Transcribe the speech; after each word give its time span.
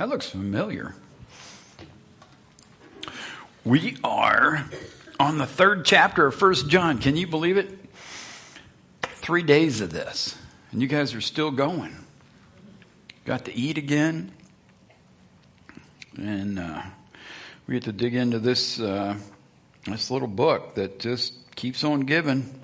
That 0.00 0.08
looks 0.08 0.30
familiar. 0.30 0.94
We 3.66 3.98
are 4.02 4.64
on 5.20 5.36
the 5.36 5.44
third 5.44 5.84
chapter 5.84 6.24
of 6.28 6.34
First 6.34 6.70
John. 6.70 6.96
Can 6.96 7.18
you 7.18 7.26
believe 7.26 7.58
it? 7.58 7.78
Three 9.02 9.42
days 9.42 9.82
of 9.82 9.92
this, 9.92 10.38
and 10.72 10.80
you 10.80 10.88
guys 10.88 11.12
are 11.12 11.20
still 11.20 11.50
going. 11.50 11.94
Got 13.26 13.44
to 13.44 13.54
eat 13.54 13.76
again, 13.76 14.32
and 16.16 16.58
uh, 16.58 16.80
we 17.66 17.74
get 17.74 17.82
to 17.82 17.92
dig 17.92 18.14
into 18.14 18.38
this 18.38 18.80
uh, 18.80 19.18
this 19.84 20.10
little 20.10 20.28
book 20.28 20.76
that 20.76 20.98
just 20.98 21.34
keeps 21.56 21.84
on 21.84 22.00
giving. 22.06 22.58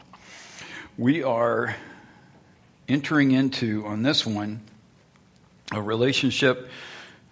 We 0.96 1.22
are 1.22 1.76
entering 2.88 3.32
into 3.32 3.84
on 3.84 4.02
this 4.02 4.24
one 4.24 4.62
a 5.72 5.82
relationship, 5.82 6.70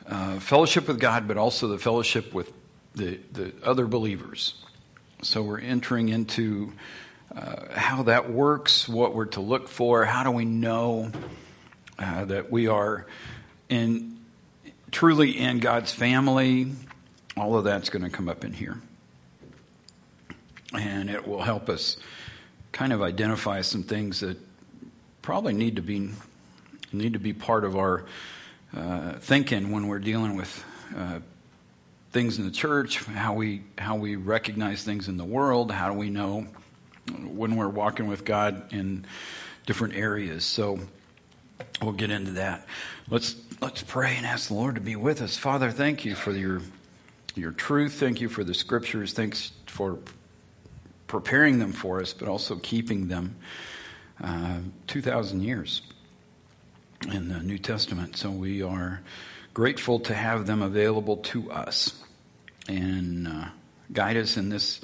uh, 0.09 0.39
fellowship 0.41 0.89
with 0.89 1.01
God, 1.01 1.27
but 1.29 1.37
also 1.37 1.69
the 1.69 1.79
fellowship 1.79 2.35
with 2.35 2.53
the, 2.95 3.19
the 3.33 3.53
other 3.63 3.87
believers. 3.87 4.55
So 5.23 5.43
we're 5.43 5.61
entering 5.61 6.11
into 6.11 6.73
uh, 7.35 7.73
how 7.73 8.05
that 8.05 8.31
works, 8.31 8.89
what 8.89 9.15
we're 9.15 9.25
to 9.27 9.41
look 9.41 9.69
for, 9.69 10.05
how 10.05 10.23
do 10.23 10.31
we 10.31 10.45
know 10.45 11.11
uh, 11.99 12.25
that 12.27 12.51
we 12.51 12.69
are 12.69 13.07
in 13.69 14.19
truly 14.91 15.39
in 15.39 15.59
God's 15.59 15.93
family. 15.93 16.71
All 17.37 17.57
of 17.57 17.65
that's 17.65 17.91
going 17.91 18.05
to 18.05 18.11
come 18.11 18.29
up 18.29 18.45
in 18.45 18.53
here, 18.53 18.81
and 20.73 21.11
it 21.11 21.27
will 21.27 21.43
help 21.43 21.69
us 21.69 21.97
kind 22.71 22.93
of 22.93 23.03
identify 23.03 23.63
some 23.63 23.83
things 23.83 24.21
that 24.21 24.37
probably 25.21 25.53
need 25.53 25.77
to 25.77 25.83
be 25.83 26.11
need 26.93 27.15
to 27.15 27.19
be 27.19 27.33
part 27.33 27.65
of 27.65 27.77
our 27.77 28.05
uh, 28.77 29.13
thinking 29.21 29.71
when 29.71 29.87
we're 29.87 29.99
dealing 29.99 30.37
with 30.37 30.65
uh, 30.97 31.21
things 32.11 32.39
in 32.39 32.45
the 32.45 32.51
church, 32.51 33.05
how 33.05 33.35
we 33.35 33.63
how 33.79 33.97
we 33.97 34.17
recognize 34.17 34.83
things 34.83 35.09
in 35.09 35.17
the 35.17 35.25
world, 35.25 35.71
how 35.71 35.93
do 35.93 35.99
we 35.99 36.11
know 36.11 36.47
when 37.23 37.57
we're 37.57 37.69
walking 37.69 38.07
with 38.07 38.25
God 38.25 38.73
in 38.73 39.05
different 39.67 39.95
areas. 39.95 40.45
So 40.45 40.81
we'll 41.83 41.93
get 41.93 42.11
into 42.11 42.33
that. 42.33 42.67
Let's 43.09 43.37
let's 43.61 43.83
pray 43.83 44.17
and 44.17 44.27
ask 44.27 44.49
the 44.49 44.55
Lord 44.55 44.75
to 44.77 44.81
be 44.81 44.97
with 44.97 45.23
us. 45.23 45.37
Father, 45.37 45.71
thank 45.71 46.05
you 46.05 46.15
for 46.15 46.33
your 46.33 46.61
your 47.35 47.53
truth. 47.53 47.95
Thank 47.95 48.21
you 48.21 48.29
for 48.29 48.45
the 48.45 48.55
scriptures. 48.55 49.13
Thanks 49.13 49.53
for 49.67 49.99
preparing 51.07 51.59
them 51.59 51.73
for 51.73 52.01
us, 52.01 52.13
but 52.13 52.29
also 52.29 52.57
keeping 52.57 53.09
them 53.09 53.37
uh, 54.23 54.59
2,000 54.87 55.43
years 55.43 55.83
in 57.13 57.29
the 57.29 57.41
New 57.41 57.59
Testament. 57.59 58.17
So 58.17 58.31
we 58.31 58.63
are 58.63 59.01
grateful 59.55 60.01
to 60.01 60.15
have 60.15 60.47
them 60.47 60.63
available 60.63 61.19
to 61.19 61.51
us 61.51 61.95
and 62.69 63.29
uh, 63.29 63.47
guide 63.93 64.17
us 64.17 64.37
in 64.37 64.49
this 64.49 64.81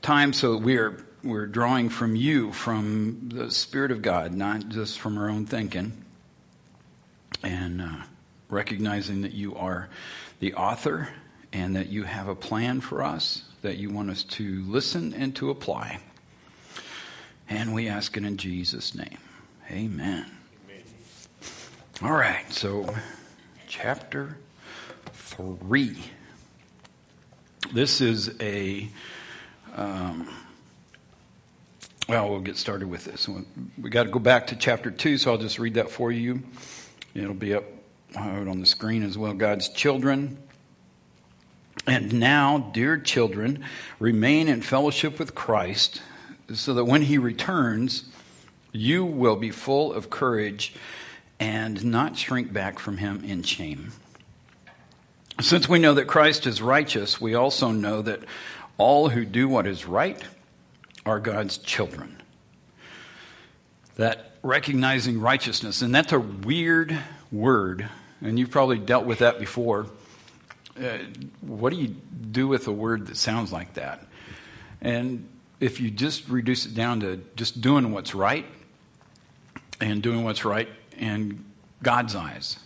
time 0.00 0.32
so 0.32 0.56
we 0.56 0.78
are 0.78 1.04
we're 1.22 1.46
drawing 1.46 1.88
from 1.88 2.16
you 2.16 2.52
from 2.52 3.28
the 3.32 3.50
spirit 3.50 3.90
of 3.90 4.00
god 4.02 4.32
not 4.32 4.68
just 4.68 4.98
from 4.98 5.18
our 5.18 5.28
own 5.28 5.44
thinking 5.44 5.92
and 7.42 7.82
uh, 7.82 8.02
recognizing 8.48 9.22
that 9.22 9.32
you 9.32 9.54
are 9.56 9.88
the 10.40 10.54
author 10.54 11.08
and 11.52 11.76
that 11.76 11.88
you 11.88 12.04
have 12.04 12.28
a 12.28 12.34
plan 12.34 12.80
for 12.80 13.02
us 13.02 13.42
that 13.62 13.76
you 13.76 13.90
want 13.90 14.10
us 14.10 14.22
to 14.22 14.62
listen 14.66 15.12
and 15.14 15.34
to 15.36 15.50
apply 15.50 15.98
and 17.48 17.74
we 17.74 17.88
ask 17.88 18.16
it 18.16 18.24
in 18.24 18.36
jesus 18.36 18.94
name 18.94 19.18
amen, 19.70 19.90
amen. 20.00 20.33
All 22.02 22.12
right 22.12 22.50
so 22.50 22.92
chapter 23.68 24.36
3 25.12 25.96
this 27.72 28.00
is 28.00 28.34
a, 28.40 28.88
um, 29.74 30.28
well, 32.08 32.30
we'll 32.30 32.40
get 32.40 32.56
started 32.56 32.88
with 32.88 33.04
this. 33.04 33.28
We 33.28 33.90
got 33.90 34.04
to 34.04 34.10
go 34.10 34.18
back 34.18 34.48
to 34.48 34.56
chapter 34.56 34.90
2, 34.90 35.18
so 35.18 35.32
I'll 35.32 35.38
just 35.38 35.58
read 35.58 35.74
that 35.74 35.90
for 35.90 36.12
you. 36.12 36.42
It'll 37.14 37.34
be 37.34 37.54
up 37.54 37.64
on 38.16 38.60
the 38.60 38.66
screen 38.66 39.02
as 39.02 39.16
well. 39.16 39.32
God's 39.32 39.68
children. 39.68 40.38
And 41.86 42.20
now, 42.20 42.70
dear 42.72 42.98
children, 42.98 43.64
remain 43.98 44.48
in 44.48 44.62
fellowship 44.62 45.18
with 45.18 45.34
Christ 45.34 46.00
so 46.52 46.74
that 46.74 46.84
when 46.84 47.02
he 47.02 47.18
returns, 47.18 48.04
you 48.72 49.04
will 49.04 49.36
be 49.36 49.50
full 49.50 49.92
of 49.92 50.10
courage 50.10 50.74
and 51.44 51.84
not 51.84 52.16
shrink 52.16 52.54
back 52.54 52.78
from 52.78 52.96
him 52.96 53.22
in 53.22 53.42
shame. 53.42 53.92
Since 55.42 55.68
we 55.68 55.78
know 55.78 55.92
that 55.92 56.06
Christ 56.06 56.46
is 56.46 56.62
righteous, 56.62 57.20
we 57.20 57.34
also 57.34 57.70
know 57.70 58.00
that 58.00 58.20
all 58.78 59.10
who 59.10 59.26
do 59.26 59.46
what 59.46 59.66
is 59.66 59.84
right 59.84 60.22
are 61.04 61.20
God's 61.20 61.58
children. 61.58 62.16
That 63.96 64.32
recognizing 64.42 65.20
righteousness, 65.20 65.82
and 65.82 65.94
that's 65.94 66.14
a 66.14 66.18
weird 66.18 66.98
word, 67.30 67.90
and 68.22 68.38
you've 68.38 68.50
probably 68.50 68.78
dealt 68.78 69.04
with 69.04 69.18
that 69.18 69.38
before. 69.38 69.86
Uh, 70.82 70.96
what 71.42 71.74
do 71.74 71.76
you 71.78 71.88
do 71.88 72.48
with 72.48 72.66
a 72.68 72.72
word 72.72 73.08
that 73.08 73.18
sounds 73.18 73.52
like 73.52 73.74
that? 73.74 74.06
And 74.80 75.28
if 75.60 75.78
you 75.78 75.90
just 75.90 76.26
reduce 76.26 76.64
it 76.64 76.74
down 76.74 77.00
to 77.00 77.20
just 77.36 77.60
doing 77.60 77.92
what's 77.92 78.14
right 78.14 78.46
and 79.78 80.02
doing 80.02 80.24
what's 80.24 80.46
right 80.46 80.70
in 80.98 81.44
God's 81.82 82.14
eyes, 82.14 82.58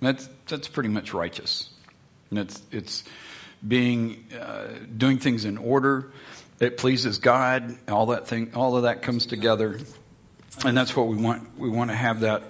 that's, 0.00 0.28
that's 0.46 0.68
pretty 0.68 0.88
much 0.88 1.12
righteous. 1.12 1.70
And 2.30 2.38
it's, 2.38 2.62
it's 2.70 3.04
being, 3.66 4.24
uh, 4.38 4.68
doing 4.96 5.18
things 5.18 5.44
in 5.44 5.58
order. 5.58 6.12
It 6.60 6.76
pleases 6.76 7.18
God. 7.18 7.76
All 7.88 8.06
that 8.06 8.28
thing, 8.28 8.52
all 8.54 8.76
of 8.76 8.82
that 8.82 9.02
comes 9.02 9.26
together. 9.26 9.80
And 10.64 10.76
that's 10.76 10.94
what 10.94 11.06
we 11.06 11.16
want. 11.16 11.58
We 11.58 11.68
want 11.68 11.90
to 11.90 11.96
have 11.96 12.20
that, 12.20 12.42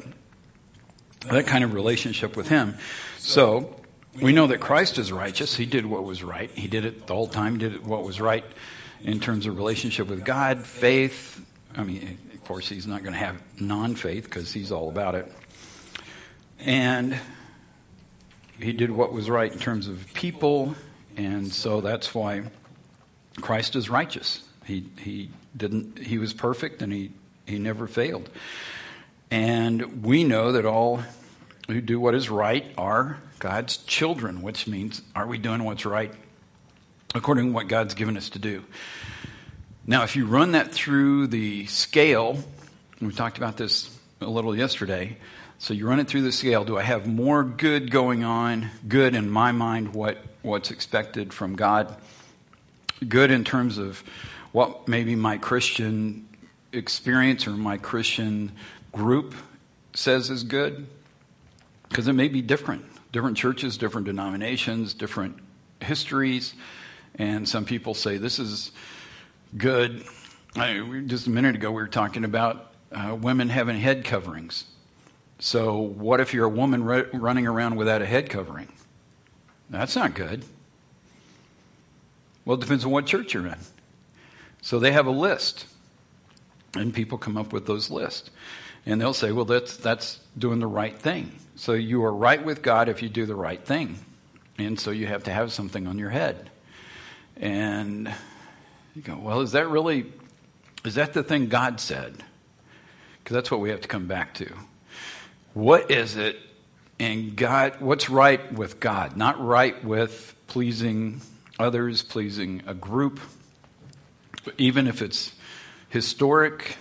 that 1.30 1.46
kind 1.46 1.64
of 1.64 1.74
relationship 1.74 2.36
with 2.36 2.48
Him. 2.48 2.76
So, 3.18 3.74
we 4.20 4.32
know 4.32 4.48
that 4.48 4.58
Christ 4.58 4.98
is 4.98 5.12
righteous. 5.12 5.54
He 5.54 5.66
did 5.66 5.86
what 5.86 6.04
was 6.04 6.24
right. 6.24 6.50
He 6.50 6.66
did 6.66 6.84
it 6.84 7.06
the 7.06 7.14
whole 7.14 7.28
time. 7.28 7.58
Did 7.58 7.86
what 7.86 8.02
was 8.02 8.20
right 8.20 8.44
in 9.02 9.20
terms 9.20 9.46
of 9.46 9.56
relationship 9.56 10.08
with 10.08 10.24
God, 10.24 10.64
faith. 10.64 11.44
I 11.76 11.84
mean, 11.84 12.18
course, 12.48 12.66
he's 12.66 12.86
not 12.86 13.02
going 13.02 13.12
to 13.12 13.18
have 13.18 13.42
non 13.60 13.94
faith 13.94 14.24
because 14.24 14.54
he's 14.54 14.72
all 14.72 14.88
about 14.88 15.14
it. 15.14 15.30
And 16.58 17.20
he 18.58 18.72
did 18.72 18.90
what 18.90 19.12
was 19.12 19.28
right 19.28 19.52
in 19.52 19.58
terms 19.58 19.86
of 19.86 20.14
people, 20.14 20.74
and 21.14 21.52
so 21.52 21.82
that's 21.82 22.14
why 22.14 22.44
Christ 23.42 23.76
is 23.76 23.90
righteous. 23.90 24.42
He 24.64 24.86
he 24.98 25.28
didn't 25.54 25.98
he 25.98 26.16
was 26.16 26.32
perfect 26.32 26.80
and 26.80 26.90
he 26.90 27.12
he 27.44 27.58
never 27.58 27.86
failed. 27.86 28.30
And 29.30 30.02
we 30.02 30.24
know 30.24 30.52
that 30.52 30.64
all 30.64 31.02
who 31.66 31.82
do 31.82 32.00
what 32.00 32.14
is 32.14 32.30
right 32.30 32.64
are 32.78 33.18
God's 33.40 33.76
children, 33.76 34.40
which 34.40 34.66
means 34.66 35.02
are 35.14 35.26
we 35.26 35.36
doing 35.36 35.64
what's 35.64 35.84
right 35.84 36.14
according 37.14 37.48
to 37.48 37.52
what 37.52 37.68
God's 37.68 37.92
given 37.92 38.16
us 38.16 38.30
to 38.30 38.38
do? 38.38 38.64
Now, 39.88 40.02
if 40.02 40.16
you 40.16 40.26
run 40.26 40.52
that 40.52 40.70
through 40.70 41.28
the 41.28 41.64
scale, 41.64 42.36
we 43.00 43.10
talked 43.10 43.38
about 43.38 43.56
this 43.56 43.88
a 44.20 44.26
little 44.26 44.54
yesterday, 44.54 45.16
so 45.58 45.72
you 45.72 45.88
run 45.88 45.98
it 45.98 46.08
through 46.08 46.20
the 46.20 46.30
scale. 46.30 46.62
Do 46.66 46.76
I 46.76 46.82
have 46.82 47.06
more 47.06 47.42
good 47.42 47.90
going 47.90 48.22
on? 48.22 48.68
Good 48.86 49.14
in 49.14 49.30
my 49.30 49.50
mind, 49.50 49.94
what, 49.94 50.18
what's 50.42 50.70
expected 50.70 51.32
from 51.32 51.56
God? 51.56 51.96
Good 53.08 53.30
in 53.30 53.44
terms 53.44 53.78
of 53.78 54.04
what 54.52 54.88
maybe 54.88 55.16
my 55.16 55.38
Christian 55.38 56.28
experience 56.70 57.46
or 57.46 57.52
my 57.52 57.78
Christian 57.78 58.52
group 58.92 59.34
says 59.94 60.28
is 60.28 60.42
good? 60.42 60.86
Because 61.88 62.08
it 62.08 62.12
may 62.12 62.28
be 62.28 62.42
different. 62.42 62.84
Different 63.10 63.38
churches, 63.38 63.78
different 63.78 64.06
denominations, 64.06 64.92
different 64.92 65.38
histories. 65.80 66.52
And 67.14 67.48
some 67.48 67.64
people 67.64 67.94
say 67.94 68.18
this 68.18 68.38
is 68.38 68.70
good. 69.56 70.04
I, 70.56 71.02
just 71.06 71.26
a 71.26 71.30
minute 71.30 71.54
ago, 71.54 71.70
we 71.70 71.82
were 71.82 71.88
talking 71.88 72.24
about 72.24 72.72
uh, 72.92 73.16
women 73.20 73.48
having 73.48 73.78
head 73.78 74.04
coverings. 74.04 74.64
So, 75.38 75.78
what 75.78 76.20
if 76.20 76.34
you're 76.34 76.46
a 76.46 76.50
woman 76.50 76.84
running 76.84 77.46
around 77.46 77.76
without 77.76 78.02
a 78.02 78.06
head 78.06 78.28
covering? 78.28 78.68
That's 79.70 79.94
not 79.94 80.14
good. 80.14 80.44
Well, 82.44 82.56
it 82.56 82.60
depends 82.60 82.84
on 82.84 82.90
what 82.90 83.06
church 83.06 83.34
you're 83.34 83.46
in. 83.46 83.58
So, 84.62 84.78
they 84.80 84.92
have 84.92 85.06
a 85.06 85.12
list, 85.12 85.66
and 86.74 86.92
people 86.92 87.18
come 87.18 87.36
up 87.36 87.52
with 87.52 87.66
those 87.66 87.90
lists. 87.90 88.30
And 88.84 89.00
they'll 89.00 89.14
say, 89.14 89.32
well, 89.32 89.44
that's, 89.44 89.76
that's 89.76 90.18
doing 90.38 90.60
the 90.60 90.66
right 90.66 90.98
thing. 90.98 91.32
So, 91.54 91.74
you 91.74 92.02
are 92.04 92.12
right 92.12 92.44
with 92.44 92.62
God 92.62 92.88
if 92.88 93.02
you 93.02 93.08
do 93.08 93.26
the 93.26 93.36
right 93.36 93.64
thing. 93.64 93.98
And 94.58 94.80
so, 94.80 94.90
you 94.90 95.06
have 95.06 95.24
to 95.24 95.32
have 95.32 95.52
something 95.52 95.86
on 95.86 95.98
your 95.98 96.10
head. 96.10 96.50
And 97.36 98.12
you 98.94 99.02
go, 99.02 99.16
well, 99.16 99.40
is 99.40 99.52
that 99.52 99.68
really, 99.68 100.12
is 100.84 100.96
that 100.96 101.12
the 101.12 101.22
thing 101.22 101.48
God 101.48 101.80
said? 101.80 102.22
Because 103.18 103.34
that's 103.34 103.50
what 103.50 103.60
we 103.60 103.70
have 103.70 103.82
to 103.82 103.88
come 103.88 104.06
back 104.06 104.34
to. 104.34 104.52
What 105.54 105.90
is 105.90 106.16
it 106.16 106.38
And 107.00 107.36
God, 107.36 107.80
what's 107.80 108.10
right 108.10 108.52
with 108.52 108.80
God? 108.80 109.16
Not 109.16 109.44
right 109.44 109.82
with 109.84 110.34
pleasing 110.48 111.20
others, 111.58 112.02
pleasing 112.02 112.62
a 112.66 112.74
group. 112.74 113.20
Even 114.56 114.86
if 114.88 115.02
it's 115.02 115.32
historic, 115.90 116.76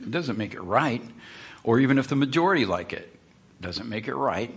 it 0.00 0.10
doesn't 0.10 0.38
make 0.38 0.54
it 0.54 0.62
right. 0.62 1.02
Or 1.64 1.80
even 1.80 1.98
if 1.98 2.08
the 2.08 2.16
majority 2.16 2.64
like 2.64 2.92
it, 2.92 3.14
doesn't 3.60 3.88
make 3.88 4.08
it 4.08 4.14
right. 4.14 4.54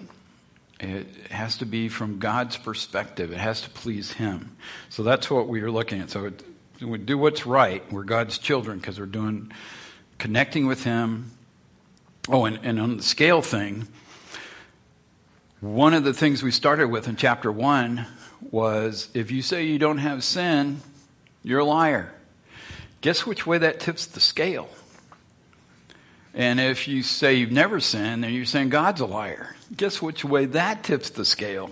It 0.79 1.07
has 1.31 1.57
to 1.57 1.65
be 1.65 1.89
from 1.89 2.19
God's 2.19 2.57
perspective. 2.57 3.31
It 3.31 3.37
has 3.37 3.61
to 3.61 3.69
please 3.69 4.11
Him. 4.11 4.55
So 4.89 5.03
that's 5.03 5.29
what 5.29 5.47
we 5.47 5.61
are 5.61 5.71
looking 5.71 6.01
at. 6.01 6.09
So 6.09 6.31
we 6.83 6.97
do 6.97 7.17
what's 7.17 7.45
right. 7.45 7.83
We're 7.91 8.03
God's 8.03 8.37
children 8.37 8.79
because 8.79 8.99
we're 8.99 9.05
doing 9.05 9.51
connecting 10.17 10.67
with 10.67 10.83
Him. 10.83 11.31
Oh, 12.29 12.45
and, 12.45 12.59
and 12.63 12.79
on 12.79 12.97
the 12.97 13.03
scale 13.03 13.41
thing, 13.41 13.87
one 15.59 15.93
of 15.93 16.03
the 16.03 16.13
things 16.13 16.43
we 16.43 16.51
started 16.51 16.87
with 16.89 17.07
in 17.07 17.15
chapter 17.15 17.51
one 17.51 18.05
was 18.51 19.09
if 19.13 19.31
you 19.31 19.41
say 19.41 19.63
you 19.63 19.79
don't 19.79 19.97
have 19.97 20.23
sin, 20.23 20.81
you're 21.43 21.59
a 21.59 21.65
liar. 21.65 22.13
Guess 23.01 23.25
which 23.25 23.45
way 23.45 23.57
that 23.57 23.79
tips 23.79 24.07
the 24.07 24.19
scale? 24.19 24.69
And 26.33 26.59
if 26.59 26.87
you 26.87 27.03
say 27.03 27.35
you've 27.35 27.51
never 27.51 27.79
sinned, 27.79 28.23
then 28.23 28.33
you're 28.33 28.45
saying 28.45 28.69
God's 28.69 29.01
a 29.01 29.05
liar. 29.05 29.55
Guess 29.75 30.01
which 30.01 30.25
way 30.25 30.45
that 30.45 30.83
tips 30.83 31.11
the 31.11 31.25
scale? 31.25 31.69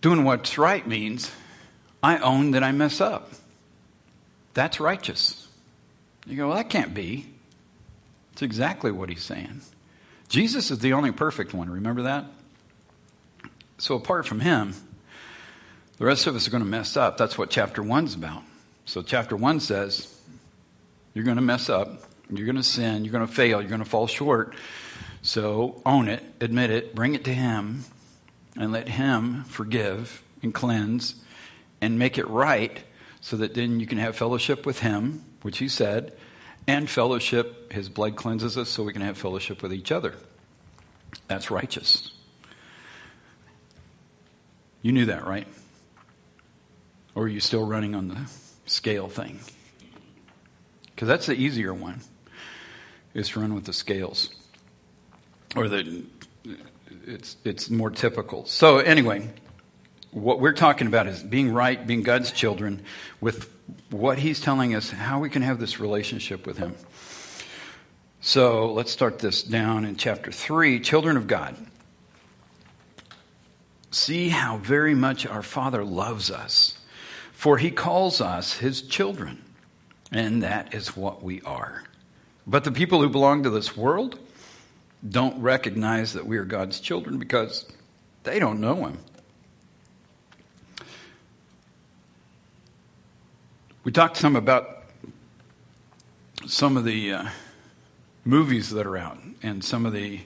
Doing 0.00 0.24
what's 0.24 0.58
right 0.58 0.86
means 0.86 1.30
I 2.02 2.18
own 2.18 2.52
that 2.52 2.62
I 2.62 2.72
mess 2.72 3.00
up. 3.00 3.30
That's 4.54 4.80
righteous. 4.80 5.48
You 6.26 6.36
go, 6.36 6.48
well, 6.48 6.56
that 6.56 6.70
can't 6.70 6.94
be. 6.94 7.26
It's 8.32 8.42
exactly 8.42 8.90
what 8.90 9.08
he's 9.08 9.22
saying. 9.22 9.62
Jesus 10.28 10.70
is 10.70 10.78
the 10.80 10.92
only 10.92 11.10
perfect 11.10 11.54
one. 11.54 11.70
Remember 11.70 12.02
that? 12.02 12.26
So 13.78 13.94
apart 13.94 14.26
from 14.26 14.40
him, 14.40 14.74
the 15.96 16.04
rest 16.04 16.26
of 16.26 16.36
us 16.36 16.46
are 16.46 16.50
going 16.50 16.62
to 16.62 16.68
mess 16.68 16.96
up. 16.96 17.16
That's 17.16 17.38
what 17.38 17.50
chapter 17.50 17.82
one's 17.82 18.14
about. 18.14 18.42
So 18.84 19.02
chapter 19.02 19.36
one 19.36 19.60
says, 19.60 20.14
you're 21.14 21.24
going 21.24 21.36
to 21.36 21.42
mess 21.42 21.68
up. 21.68 22.02
You're 22.30 22.46
going 22.46 22.56
to 22.56 22.62
sin. 22.62 23.04
You're 23.04 23.12
going 23.12 23.26
to 23.26 23.32
fail. 23.32 23.60
You're 23.60 23.70
going 23.70 23.82
to 23.82 23.88
fall 23.88 24.06
short. 24.06 24.54
So 25.22 25.82
own 25.84 26.08
it, 26.08 26.22
admit 26.40 26.70
it, 26.70 26.94
bring 26.94 27.14
it 27.14 27.24
to 27.24 27.34
Him, 27.34 27.84
and 28.56 28.70
let 28.70 28.88
Him 28.88 29.44
forgive 29.44 30.22
and 30.42 30.54
cleanse 30.54 31.16
and 31.80 31.98
make 31.98 32.18
it 32.18 32.28
right 32.28 32.78
so 33.20 33.36
that 33.36 33.54
then 33.54 33.80
you 33.80 33.86
can 33.86 33.98
have 33.98 34.16
fellowship 34.16 34.64
with 34.66 34.80
Him, 34.80 35.24
which 35.42 35.58
He 35.58 35.68
said, 35.68 36.16
and 36.66 36.88
fellowship. 36.88 37.72
His 37.72 37.88
blood 37.88 38.16
cleanses 38.16 38.56
us 38.56 38.68
so 38.68 38.82
we 38.82 38.92
can 38.92 39.02
have 39.02 39.18
fellowship 39.18 39.62
with 39.62 39.72
each 39.72 39.92
other. 39.92 40.14
That's 41.26 41.50
righteous. 41.50 42.12
You 44.82 44.92
knew 44.92 45.06
that, 45.06 45.26
right? 45.26 45.46
Or 47.14 47.24
are 47.24 47.28
you 47.28 47.40
still 47.40 47.66
running 47.66 47.94
on 47.94 48.08
the 48.08 48.30
scale 48.66 49.08
thing? 49.08 49.40
Because 50.94 51.08
that's 51.08 51.26
the 51.26 51.34
easier 51.34 51.74
one, 51.74 52.00
is 53.14 53.28
to 53.30 53.40
run 53.40 53.54
with 53.54 53.64
the 53.64 53.72
scales. 53.72 54.30
Or 55.56 55.68
the, 55.68 56.04
it's, 57.06 57.36
it's 57.44 57.70
more 57.70 57.90
typical. 57.90 58.44
So, 58.46 58.78
anyway, 58.78 59.28
what 60.10 60.40
we're 60.40 60.54
talking 60.54 60.86
about 60.86 61.06
is 61.06 61.22
being 61.22 61.52
right, 61.52 61.86
being 61.86 62.02
God's 62.02 62.32
children, 62.32 62.82
with 63.20 63.52
what 63.90 64.18
He's 64.18 64.40
telling 64.40 64.74
us, 64.74 64.90
how 64.90 65.20
we 65.20 65.30
can 65.30 65.42
have 65.42 65.58
this 65.58 65.80
relationship 65.80 66.46
with 66.46 66.58
Him. 66.58 66.74
So, 68.20 68.72
let's 68.72 68.90
start 68.90 69.18
this 69.18 69.42
down 69.42 69.84
in 69.84 69.96
chapter 69.96 70.32
3 70.32 70.80
Children 70.80 71.16
of 71.16 71.26
God. 71.26 71.56
See 73.90 74.28
how 74.28 74.58
very 74.58 74.94
much 74.94 75.26
our 75.26 75.42
Father 75.42 75.84
loves 75.84 76.30
us, 76.30 76.78
for 77.32 77.58
He 77.58 77.70
calls 77.70 78.20
us 78.20 78.58
His 78.58 78.82
children. 78.82 79.44
And 80.10 80.42
that 80.42 80.74
is 80.74 80.96
what 80.96 81.22
we 81.22 81.42
are. 81.42 81.84
But 82.46 82.64
the 82.64 82.72
people 82.72 83.02
who 83.02 83.10
belong 83.10 83.42
to 83.42 83.50
this 83.50 83.76
world 83.76 84.18
don't 85.08 85.40
recognize 85.40 86.14
that 86.14 86.26
we 86.26 86.38
are 86.38 86.44
God's 86.44 86.80
children 86.80 87.18
because 87.18 87.66
they 88.24 88.38
don't 88.38 88.60
know 88.60 88.86
Him. 88.86 88.98
We 93.88 93.92
talked 93.92 94.18
some 94.18 94.36
about 94.36 94.82
some 96.46 96.76
of 96.76 96.84
the 96.84 97.14
uh, 97.14 97.28
movies 98.22 98.68
that 98.68 98.86
are 98.86 98.98
out 98.98 99.16
and 99.42 99.64
some 99.64 99.86
of 99.86 99.94
the 99.94 100.20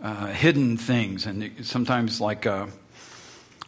uh, 0.00 0.26
hidden 0.26 0.76
things, 0.76 1.26
and 1.26 1.66
sometimes 1.66 2.20
like 2.20 2.46
a, 2.46 2.68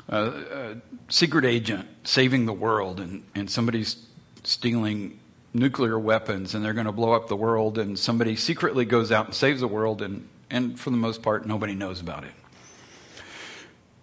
a, 0.08 0.24
a, 0.24 0.76
secret 1.08 1.44
agent 1.44 1.88
saving 2.04 2.46
the 2.46 2.52
world, 2.52 3.00
and, 3.00 3.24
and 3.34 3.50
somebody's 3.50 4.06
stealing 4.44 5.18
nuclear 5.52 5.98
weapons 5.98 6.54
and 6.54 6.64
they're 6.64 6.72
going 6.72 6.86
to 6.86 6.92
blow 6.92 7.12
up 7.12 7.26
the 7.26 7.34
world, 7.34 7.78
and 7.78 7.98
somebody 7.98 8.36
secretly 8.36 8.84
goes 8.84 9.10
out 9.10 9.26
and 9.26 9.34
saves 9.34 9.62
the 9.62 9.66
world, 9.66 10.00
and, 10.00 10.28
and 10.48 10.78
for 10.78 10.90
the 10.90 10.96
most 10.96 11.22
part, 11.24 11.44
nobody 11.44 11.74
knows 11.74 12.00
about 12.00 12.22
it. 12.22 12.34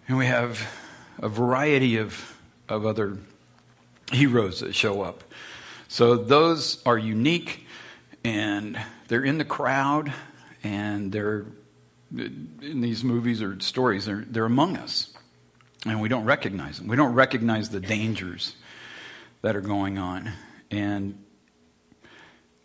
And 0.08 0.18
we 0.18 0.26
have 0.26 0.60
a 1.20 1.28
variety 1.30 1.96
of, 1.96 2.36
of 2.68 2.84
other 2.84 3.16
heroes 4.12 4.60
that 4.60 4.74
show 4.74 5.02
up. 5.02 5.24
So 5.88 6.16
those 6.16 6.82
are 6.86 6.98
unique, 6.98 7.66
and 8.24 8.80
they're 9.08 9.24
in 9.24 9.38
the 9.38 9.44
crowd, 9.44 10.12
and 10.62 11.10
they're 11.10 11.46
in 12.16 12.80
these 12.80 13.04
movies 13.04 13.40
or 13.42 13.58
stories, 13.60 14.06
they're, 14.06 14.24
they're 14.26 14.44
among 14.44 14.76
us. 14.76 15.12
And 15.86 16.00
we 16.00 16.08
don't 16.08 16.24
recognize 16.24 16.78
them. 16.78 16.88
We 16.88 16.96
don't 16.96 17.14
recognize 17.14 17.70
the 17.70 17.80
dangers 17.80 18.54
that 19.42 19.56
are 19.56 19.60
going 19.60 19.98
on. 19.98 20.30
And 20.70 21.24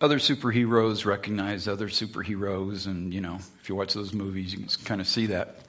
other 0.02 0.18
superheroes 0.18 1.06
recognize 1.06 1.68
other 1.68 1.88
superheroes, 1.88 2.86
and 2.86 3.14
you 3.14 3.22
know, 3.22 3.40
if 3.62 3.70
you 3.70 3.75
watch 3.75 3.94
those 3.94 4.14
movies, 4.14 4.54
you 4.54 4.60
can 4.60 4.68
kind 4.84 5.00
of 5.00 5.08
see 5.08 5.28
that. 5.28 5.60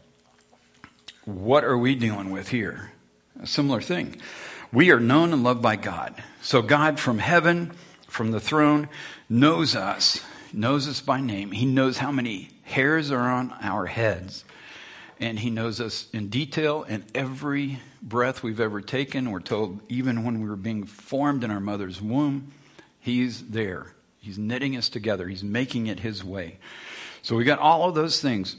What 1.24 1.64
are 1.64 1.78
we 1.78 1.94
dealing 1.94 2.30
with 2.30 2.48
here? 2.48 2.92
A 3.40 3.46
similar 3.46 3.80
thing. 3.80 4.20
We 4.72 4.90
are 4.90 5.00
known 5.00 5.32
and 5.32 5.44
loved 5.44 5.62
by 5.62 5.76
God. 5.76 6.14
So 6.42 6.62
God 6.62 6.98
from 6.98 7.18
heaven, 7.18 7.72
from 8.08 8.30
the 8.30 8.40
throne, 8.40 8.88
knows 9.28 9.76
us, 9.76 10.20
knows 10.52 10.88
us 10.88 11.00
by 11.00 11.20
name. 11.20 11.52
He 11.52 11.66
knows 11.66 11.98
how 11.98 12.10
many 12.10 12.50
hairs 12.62 13.10
are 13.10 13.30
on 13.30 13.54
our 13.60 13.86
heads. 13.86 14.44
And 15.18 15.38
he 15.38 15.50
knows 15.50 15.80
us 15.80 16.08
in 16.12 16.28
detail 16.28 16.84
and 16.88 17.04
every 17.14 17.80
breath 18.02 18.42
we've 18.42 18.60
ever 18.60 18.80
taken. 18.80 19.30
We're 19.30 19.40
told 19.40 19.80
even 19.88 20.24
when 20.24 20.40
we 20.40 20.48
were 20.48 20.56
being 20.56 20.84
formed 20.84 21.42
in 21.42 21.50
our 21.50 21.60
mother's 21.60 22.02
womb, 22.02 22.52
he's 23.00 23.42
there. 23.48 23.92
He's 24.20 24.38
knitting 24.38 24.76
us 24.76 24.88
together. 24.88 25.28
He's 25.28 25.44
making 25.44 25.86
it 25.86 26.00
his 26.00 26.22
way. 26.22 26.58
So 27.22 27.36
we 27.36 27.44
got 27.44 27.60
all 27.60 27.88
of 27.88 27.94
those 27.94 28.20
things. 28.20 28.56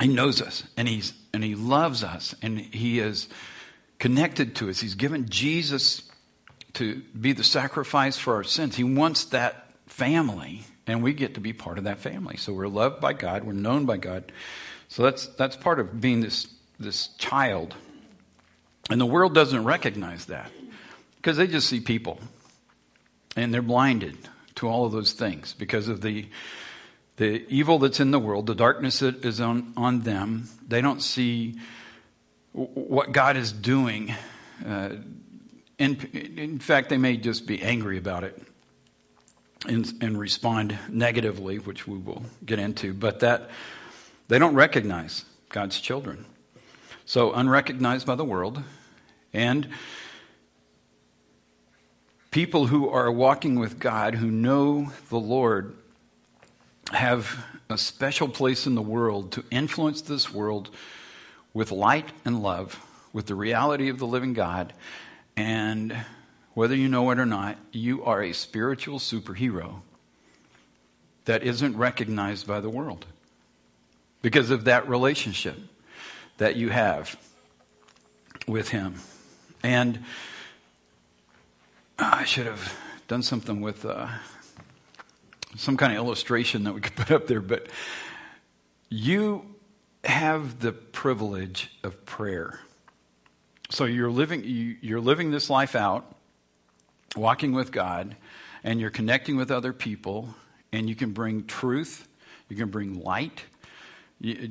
He 0.00 0.08
knows 0.08 0.40
us 0.40 0.64
and 0.76 0.88
he's 0.88 1.12
and 1.34 1.44
he 1.44 1.54
loves 1.54 2.02
us 2.02 2.34
and 2.42 2.58
he 2.58 2.98
is 2.98 3.28
connected 4.02 4.56
to 4.56 4.68
us. 4.68 4.80
He's 4.80 4.96
given 4.96 5.28
Jesus 5.28 6.02
to 6.72 7.02
be 7.18 7.34
the 7.34 7.44
sacrifice 7.44 8.18
for 8.18 8.34
our 8.34 8.42
sins. 8.42 8.74
He 8.74 8.82
wants 8.82 9.26
that 9.26 9.70
family 9.86 10.64
and 10.88 11.04
we 11.04 11.12
get 11.12 11.34
to 11.34 11.40
be 11.40 11.52
part 11.52 11.78
of 11.78 11.84
that 11.84 12.00
family. 12.00 12.36
So 12.36 12.52
we're 12.52 12.66
loved 12.66 13.00
by 13.00 13.12
God, 13.12 13.44
we're 13.44 13.52
known 13.52 13.86
by 13.86 13.98
God. 13.98 14.32
So 14.88 15.04
that's 15.04 15.28
that's 15.28 15.54
part 15.54 15.78
of 15.78 16.00
being 16.00 16.20
this 16.20 16.48
this 16.80 17.10
child. 17.18 17.76
And 18.90 19.00
the 19.00 19.06
world 19.06 19.36
doesn't 19.36 19.62
recognize 19.62 20.24
that 20.24 20.50
because 21.18 21.36
they 21.36 21.46
just 21.46 21.68
see 21.68 21.78
people 21.78 22.18
and 23.36 23.54
they're 23.54 23.62
blinded 23.62 24.18
to 24.56 24.66
all 24.66 24.84
of 24.84 24.90
those 24.90 25.12
things 25.12 25.54
because 25.56 25.86
of 25.86 26.00
the 26.00 26.26
the 27.18 27.46
evil 27.48 27.78
that's 27.78 28.00
in 28.00 28.10
the 28.10 28.18
world, 28.18 28.48
the 28.48 28.56
darkness 28.56 28.98
that 28.98 29.24
is 29.24 29.40
on, 29.40 29.72
on 29.76 30.00
them. 30.00 30.48
They 30.66 30.80
don't 30.80 31.00
see 31.00 31.54
what 32.52 33.12
God 33.12 33.36
is 33.36 33.52
doing. 33.52 34.14
Uh, 34.64 34.96
in, 35.78 35.96
in 36.36 36.58
fact, 36.58 36.88
they 36.88 36.98
may 36.98 37.16
just 37.16 37.46
be 37.46 37.62
angry 37.62 37.98
about 37.98 38.24
it 38.24 38.40
and, 39.66 39.90
and 40.00 40.18
respond 40.18 40.78
negatively, 40.88 41.58
which 41.58 41.86
we 41.86 41.98
will 41.98 42.22
get 42.44 42.58
into. 42.58 42.92
But 42.92 43.20
that 43.20 43.50
they 44.28 44.38
don't 44.38 44.54
recognize 44.54 45.24
God's 45.48 45.80
children. 45.80 46.24
So, 47.04 47.32
unrecognized 47.32 48.06
by 48.06 48.14
the 48.14 48.24
world, 48.24 48.62
and 49.32 49.68
people 52.30 52.66
who 52.66 52.88
are 52.88 53.10
walking 53.10 53.58
with 53.58 53.78
God, 53.78 54.14
who 54.14 54.30
know 54.30 54.92
the 55.10 55.18
Lord, 55.18 55.76
have 56.92 57.44
a 57.68 57.76
special 57.76 58.28
place 58.28 58.66
in 58.66 58.74
the 58.74 58.82
world 58.82 59.32
to 59.32 59.44
influence 59.50 60.02
this 60.02 60.32
world 60.32 60.70
with 61.54 61.70
light 61.70 62.08
and 62.24 62.42
love, 62.42 62.84
with 63.12 63.26
the 63.26 63.34
reality 63.34 63.88
of 63.88 63.98
the 63.98 64.06
living 64.06 64.32
God. 64.32 64.72
And 65.36 65.96
whether 66.54 66.74
you 66.74 66.88
know 66.88 67.10
it 67.10 67.18
or 67.18 67.26
not, 67.26 67.58
you 67.72 68.04
are 68.04 68.22
a 68.22 68.32
spiritual 68.32 68.98
superhero 68.98 69.80
that 71.24 71.42
isn't 71.42 71.76
recognized 71.76 72.46
by 72.46 72.60
the 72.60 72.70
world. 72.70 73.06
because 74.22 74.50
of 74.50 74.64
that 74.64 74.88
relationship 74.88 75.58
that 76.38 76.56
you 76.56 76.70
have 76.70 77.16
with 78.46 78.68
Him. 78.68 78.94
And 79.62 80.04
I 81.98 82.24
should 82.24 82.46
have 82.46 82.78
done 83.08 83.22
something 83.22 83.60
with 83.60 83.84
uh, 83.84 84.08
some 85.56 85.76
kind 85.76 85.92
of 85.92 85.98
illustration 85.98 86.64
that 86.64 86.72
we 86.72 86.80
could 86.80 86.96
put 86.96 87.10
up 87.10 87.26
there, 87.26 87.40
but 87.40 87.66
you 88.88 89.51
have 90.04 90.60
the 90.60 90.72
privilege 90.72 91.70
of 91.82 92.04
prayer. 92.04 92.60
So 93.70 93.84
you're 93.84 94.10
living, 94.10 94.44
you, 94.44 94.96
are 94.96 95.00
living 95.00 95.30
this 95.30 95.48
life 95.48 95.74
out, 95.74 96.14
walking 97.16 97.52
with 97.52 97.72
God, 97.72 98.16
and 98.64 98.80
you're 98.80 98.90
connecting 98.90 99.36
with 99.36 99.50
other 99.50 99.72
people, 99.72 100.34
and 100.72 100.88
you 100.88 100.94
can 100.94 101.12
bring 101.12 101.46
truth, 101.46 102.06
you 102.48 102.56
can 102.56 102.68
bring 102.68 103.02
light, 103.02 103.44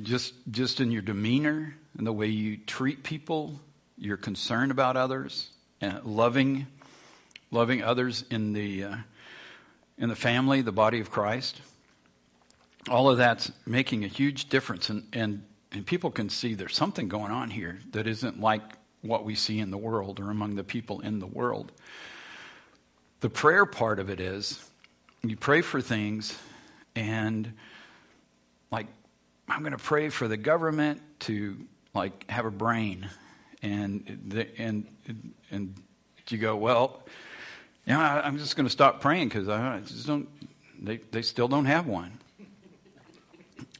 just 0.02 0.34
just 0.50 0.80
in 0.80 0.90
your 0.90 1.02
demeanor 1.02 1.74
and 1.96 2.06
the 2.06 2.12
way 2.12 2.26
you 2.26 2.56
treat 2.56 3.02
people, 3.02 3.58
you're 3.96 4.16
concerned 4.16 4.70
about 4.70 4.96
others, 4.96 5.50
and 5.80 6.04
loving, 6.04 6.66
loving 7.50 7.82
others 7.82 8.24
in 8.30 8.52
the 8.52 8.84
uh, 8.84 8.96
in 9.98 10.08
the 10.08 10.16
family, 10.16 10.62
the 10.62 10.72
body 10.72 11.00
of 11.00 11.10
Christ. 11.10 11.60
All 12.88 13.08
of 13.08 13.16
that's 13.16 13.52
making 13.66 14.04
a 14.04 14.08
huge 14.08 14.48
difference, 14.48 14.90
and, 14.90 15.06
and, 15.12 15.42
and 15.70 15.86
people 15.86 16.10
can 16.10 16.28
see 16.28 16.54
there's 16.54 16.76
something 16.76 17.08
going 17.08 17.30
on 17.30 17.50
here 17.50 17.78
that 17.92 18.06
isn't 18.06 18.40
like 18.40 18.62
what 19.02 19.24
we 19.24 19.34
see 19.34 19.58
in 19.60 19.70
the 19.70 19.78
world 19.78 20.20
or 20.20 20.30
among 20.30 20.56
the 20.56 20.64
people 20.64 21.00
in 21.00 21.18
the 21.18 21.26
world. 21.26 21.72
The 23.20 23.30
prayer 23.30 23.66
part 23.66 24.00
of 24.00 24.10
it 24.10 24.20
is 24.20 24.64
you 25.22 25.36
pray 25.36 25.60
for 25.60 25.80
things, 25.80 26.36
and 26.96 27.52
like, 28.72 28.86
I'm 29.48 29.60
going 29.60 29.72
to 29.72 29.78
pray 29.78 30.08
for 30.08 30.26
the 30.26 30.36
government 30.36 31.00
to 31.20 31.56
like 31.94 32.28
have 32.30 32.46
a 32.46 32.50
brain, 32.50 33.08
and 33.62 34.20
the, 34.26 34.48
and 34.60 34.86
and 35.50 35.74
you 36.28 36.38
go, 36.38 36.56
well, 36.56 37.02
you 37.86 37.92
know, 37.92 38.00
I, 38.00 38.26
am 38.26 38.38
just 38.38 38.56
going 38.56 38.66
to 38.66 38.70
stop 38.70 39.00
praying 39.00 39.28
because 39.28 39.48
I 39.48 39.80
just 39.80 40.06
don't. 40.06 40.28
They 40.80 40.96
they 40.96 41.22
still 41.22 41.48
don't 41.48 41.66
have 41.66 41.86
one. 41.86 42.18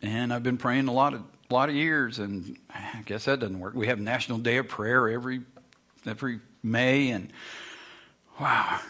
And 0.02 0.32
I've 0.32 0.42
been 0.42 0.58
praying 0.58 0.88
a 0.88 0.92
lot 0.92 1.14
of 1.14 1.22
a 1.50 1.54
lot 1.54 1.68
of 1.68 1.74
years, 1.74 2.18
and 2.18 2.56
I 2.70 3.02
guess 3.04 3.26
that 3.26 3.40
doesn't 3.40 3.60
work. 3.60 3.74
We 3.74 3.86
have 3.86 4.00
National 4.00 4.38
Day 4.38 4.56
of 4.56 4.68
Prayer 4.68 5.08
every 5.08 5.42
every 6.06 6.40
May, 6.62 7.10
and 7.10 7.32
wow, 8.40 8.80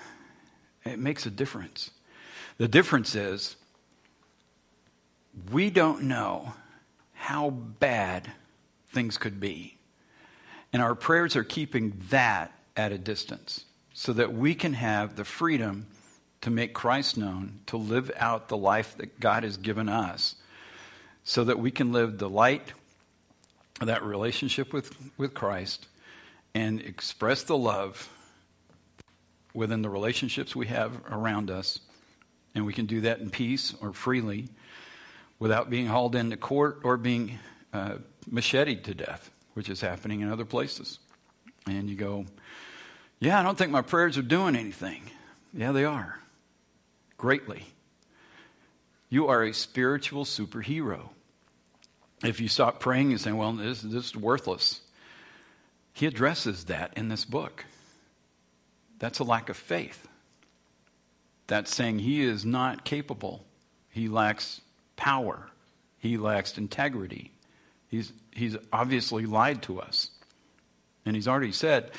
it 0.84 0.98
makes 0.98 1.26
a 1.26 1.30
difference. 1.30 1.90
The 2.58 2.68
difference 2.68 3.14
is 3.14 3.56
we 5.50 5.70
don't 5.70 6.04
know 6.04 6.54
how 7.14 7.50
bad 7.50 8.30
things 8.88 9.16
could 9.18 9.40
be. 9.40 9.78
And 10.72 10.82
our 10.82 10.94
prayers 10.94 11.36
are 11.36 11.44
keeping 11.44 12.00
that 12.10 12.52
at 12.76 12.92
a 12.92 12.98
distance 12.98 13.64
so 13.92 14.12
that 14.14 14.32
we 14.32 14.54
can 14.54 14.74
have 14.74 15.16
the 15.16 15.24
freedom 15.24 15.86
to 16.40 16.50
make 16.50 16.72
Christ 16.72 17.16
known, 17.16 17.60
to 17.66 17.76
live 17.76 18.10
out 18.16 18.48
the 18.48 18.56
life 18.56 18.96
that 18.96 19.20
God 19.20 19.42
has 19.44 19.56
given 19.56 19.88
us, 19.88 20.34
so 21.24 21.44
that 21.44 21.58
we 21.58 21.70
can 21.70 21.92
live 21.92 22.18
the 22.18 22.28
light 22.28 22.72
of 23.80 23.86
that 23.86 24.02
relationship 24.02 24.72
with, 24.72 24.94
with 25.16 25.34
Christ 25.34 25.86
and 26.54 26.80
express 26.80 27.42
the 27.42 27.56
love 27.56 28.08
within 29.54 29.82
the 29.82 29.90
relationships 29.90 30.54
we 30.56 30.66
have 30.66 30.92
around 31.10 31.50
us. 31.50 31.80
And 32.54 32.66
we 32.66 32.72
can 32.72 32.86
do 32.86 33.02
that 33.02 33.20
in 33.20 33.30
peace 33.30 33.74
or 33.80 33.92
freely 33.92 34.48
without 35.38 35.70
being 35.70 35.86
hauled 35.86 36.14
into 36.14 36.36
court 36.36 36.80
or 36.84 36.96
being 36.96 37.38
uh, 37.72 37.96
macheted 38.30 38.84
to 38.84 38.94
death, 38.94 39.30
which 39.54 39.68
is 39.68 39.80
happening 39.80 40.20
in 40.20 40.30
other 40.30 40.44
places. 40.44 40.98
And 41.66 41.88
you 41.88 41.96
go, 41.96 42.26
yeah, 43.20 43.38
I 43.38 43.42
don't 43.42 43.56
think 43.56 43.70
my 43.70 43.82
prayers 43.82 44.18
are 44.18 44.22
doing 44.22 44.56
anything. 44.56 45.02
Yeah, 45.54 45.72
they 45.72 45.84
are. 45.84 46.18
Greatly. 47.16 47.64
You 49.12 49.28
are 49.28 49.42
a 49.42 49.52
spiritual 49.52 50.24
superhero. 50.24 51.10
If 52.24 52.40
you 52.40 52.48
stop 52.48 52.80
praying 52.80 53.10
and 53.10 53.20
saying, 53.20 53.36
well, 53.36 53.52
this, 53.52 53.82
this 53.82 54.06
is 54.06 54.16
worthless, 54.16 54.80
he 55.92 56.06
addresses 56.06 56.64
that 56.64 56.94
in 56.96 57.10
this 57.10 57.26
book. 57.26 57.66
That's 58.98 59.18
a 59.18 59.24
lack 59.24 59.50
of 59.50 59.58
faith. 59.58 60.08
That's 61.46 61.74
saying 61.74 61.98
he 61.98 62.22
is 62.22 62.46
not 62.46 62.86
capable. 62.86 63.44
He 63.90 64.08
lacks 64.08 64.62
power. 64.96 65.50
He 65.98 66.16
lacks 66.16 66.56
integrity. 66.56 67.32
He's, 67.90 68.14
he's 68.30 68.56
obviously 68.72 69.26
lied 69.26 69.60
to 69.64 69.78
us. 69.78 70.08
And 71.04 71.14
he's 71.14 71.28
already 71.28 71.52
said, 71.52 71.90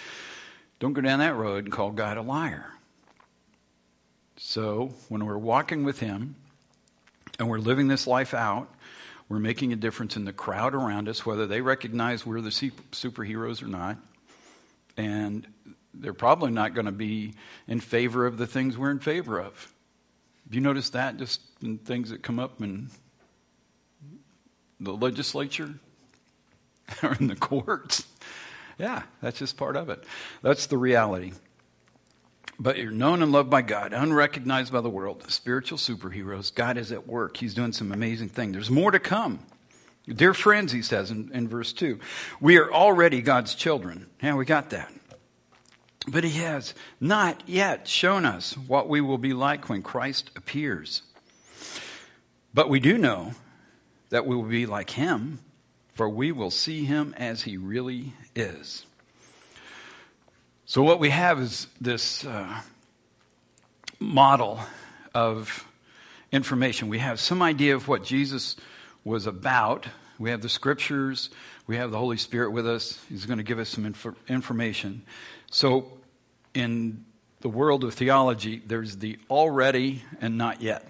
don't 0.80 0.93
go 0.93 1.02
down 1.02 1.19
that 1.19 1.36
road 1.36 1.65
and 1.65 1.71
call 1.71 1.91
God 1.91 2.17
a 2.17 2.23
liar. 2.23 2.71
So, 4.38 4.95
when 5.10 5.23
we're 5.28 5.38
walking 5.38 5.84
with 5.84 5.99
Him 5.99 6.38
and 7.39 7.50
we're 7.50 7.60
living 7.60 7.88
this 7.88 8.08
life 8.08 8.34
out, 8.34 8.74
we're 9.30 9.39
making 9.39 9.74
a 9.74 9.76
difference 9.76 10.15
in 10.15 10.26
the 10.26 10.34
crowd 10.34 10.76
around 10.76 11.10
us, 11.10 11.26
whether 11.26 11.48
they 11.48 11.62
recognize 11.62 12.26
we're 12.26 12.41
the 12.41 12.50
superheroes 12.50 13.63
or 13.63 13.67
not. 13.67 13.98
And 14.98 15.48
they're 15.93 16.13
probably 16.13 16.52
not 16.52 16.74
going 16.74 16.86
to 16.86 16.91
be 16.91 17.34
in 17.67 17.80
favor 17.80 18.26
of 18.26 18.38
the 18.38 18.48
things 18.48 18.78
we're 18.78 18.91
in 18.91 19.00
favor 19.00 19.39
of. 19.39 19.74
Have 20.46 20.54
you 20.54 20.62
noticed 20.62 20.93
that 20.93 21.17
just 21.17 21.41
in 21.62 21.78
things 21.78 22.10
that 22.10 22.22
come 22.22 22.39
up 22.39 22.62
in 22.62 22.89
the 24.80 24.91
legislature 24.91 25.74
or 27.04 27.15
in 27.19 27.28
the 27.28 27.36
courts? 27.36 28.06
Yeah, 28.78 29.04
that's 29.22 29.39
just 29.39 29.58
part 29.58 29.76
of 29.76 29.89
it. 29.89 30.04
That's 30.41 30.65
the 30.65 30.78
reality. 30.78 31.34
But 32.60 32.78
you're 32.78 32.92
known 32.92 33.24
and 33.24 33.32
loved 33.32 33.50
by 33.50 33.62
God, 33.63 33.94
unrecognized 33.94 34.72
by 34.72 34.82
the 34.82 34.89
world, 34.89 35.30
spiritual 35.30 35.78
superheroes. 35.78 36.54
God 36.54 36.78
is 36.78 36.92
at 36.92 37.08
work. 37.08 37.38
He's 37.38 37.54
doing 37.54 37.74
some 37.74 37.92
amazing 37.92 38.30
things. 38.30 38.54
There's 38.54 38.70
more 38.70 38.92
to 38.92 39.00
come. 39.00 39.39
Dear 40.08 40.34
friends, 40.34 40.72
he 40.72 40.82
says 40.82 41.12
in, 41.12 41.32
in 41.34 41.48
verse 41.48 41.74
2, 41.74 42.00
we 42.39 42.58
are 42.58 42.72
already 42.72 43.22
God's 43.22 43.56
children. 43.56 44.08
Yeah, 44.22 44.36
we 44.36 44.46
got 44.46 44.70
that. 44.72 44.92
But 46.08 46.24
he 46.24 46.42
has 46.42 46.74
not 47.00 47.44
yet 47.48 47.88
shown 47.88 48.26
us 48.26 48.58
what 48.58 48.89
we 48.89 49.02
will 49.02 49.18
be 49.18 49.34
like 49.34 49.70
when 49.70 49.82
Christ 49.82 50.30
appears. 50.36 51.02
But 52.54 52.70
we 52.70 52.80
do 52.80 52.98
know 52.98 53.34
that 54.10 54.28
we 54.28 54.36
will 54.36 54.44
be 54.44 54.66
like 54.66 54.92
him 54.92 55.39
for 55.94 56.10
we 56.10 56.32
will 56.32 56.52
see 56.52 56.86
him 56.86 57.13
as 57.18 57.44
he 57.44 57.58
really 57.58 58.13
is. 58.36 58.86
So, 60.65 60.82
what 60.82 60.99
we 60.99 61.10
have 61.10 61.41
is 61.41 61.67
this 61.82 62.26
uh, 62.26 62.62
model 63.99 64.62
of 65.13 65.67
information. 66.32 66.88
We 66.88 66.99
have 66.99 67.19
some 67.19 67.41
idea 67.41 67.76
of 67.76 67.89
what 67.89 68.06
Jesus 68.06 68.56
was 69.04 69.28
about. 69.28 69.88
We 70.17 70.30
have 70.30 70.41
the 70.41 70.47
scriptures. 70.47 71.30
We 71.67 71.76
have 71.76 71.91
the 71.91 71.97
Holy 71.97 72.15
Spirit 72.15 72.52
with 72.52 72.65
us. 72.65 72.97
He's 73.10 73.26
going 73.26 73.39
to 73.39 73.43
give 73.43 73.60
us 73.60 73.67
some 73.67 73.86
inf- 73.86 74.30
information. 74.30 75.04
So, 75.52 75.91
in 76.54 77.04
the 77.41 77.49
world 77.49 77.84
of 77.84 77.93
theology, 77.93 78.62
there's 78.65 78.95
the 78.97 79.19
already 79.30 80.02
and 80.21 80.38
not 80.38 80.62
yet. 80.62 80.88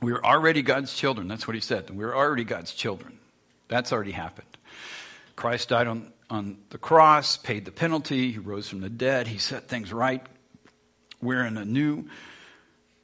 We 0.00 0.12
are 0.12 0.24
already 0.24 0.62
God's 0.62 0.94
children. 0.94 1.26
That's 1.26 1.48
what 1.48 1.54
he 1.54 1.60
said. 1.60 1.90
We're 1.90 2.14
already 2.14 2.44
God's 2.44 2.72
children. 2.72 3.18
That's 3.66 3.92
already 3.92 4.12
happened. 4.12 4.46
Christ 5.34 5.70
died 5.70 5.88
on, 5.88 6.12
on 6.28 6.58
the 6.70 6.78
cross, 6.78 7.36
paid 7.36 7.64
the 7.64 7.72
penalty, 7.72 8.32
he 8.32 8.38
rose 8.38 8.68
from 8.68 8.80
the 8.80 8.90
dead, 8.90 9.26
he 9.26 9.38
set 9.38 9.68
things 9.68 9.92
right. 9.92 10.24
We're 11.20 11.44
in 11.44 11.56
a 11.56 11.64
new 11.64 12.06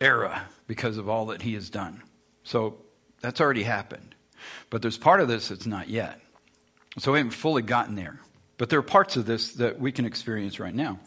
era 0.00 0.46
because 0.66 0.98
of 0.98 1.08
all 1.08 1.26
that 1.26 1.42
he 1.42 1.54
has 1.54 1.70
done. 1.70 2.02
So 2.44 2.78
that's 3.20 3.40
already 3.40 3.62
happened. 3.62 4.14
But 4.70 4.82
there's 4.82 4.98
part 4.98 5.20
of 5.20 5.28
this 5.28 5.48
that's 5.48 5.66
not 5.66 5.88
yet. 5.88 6.20
So 6.98 7.12
we 7.12 7.18
haven't 7.18 7.32
fully 7.32 7.62
gotten 7.62 7.94
there. 7.94 8.20
But 8.58 8.68
there 8.68 8.78
are 8.78 8.82
parts 8.82 9.16
of 9.16 9.24
this 9.24 9.52
that 9.54 9.78
we 9.78 9.92
can 9.92 10.04
experience 10.04 10.60
right 10.60 10.74
now. 10.74 10.98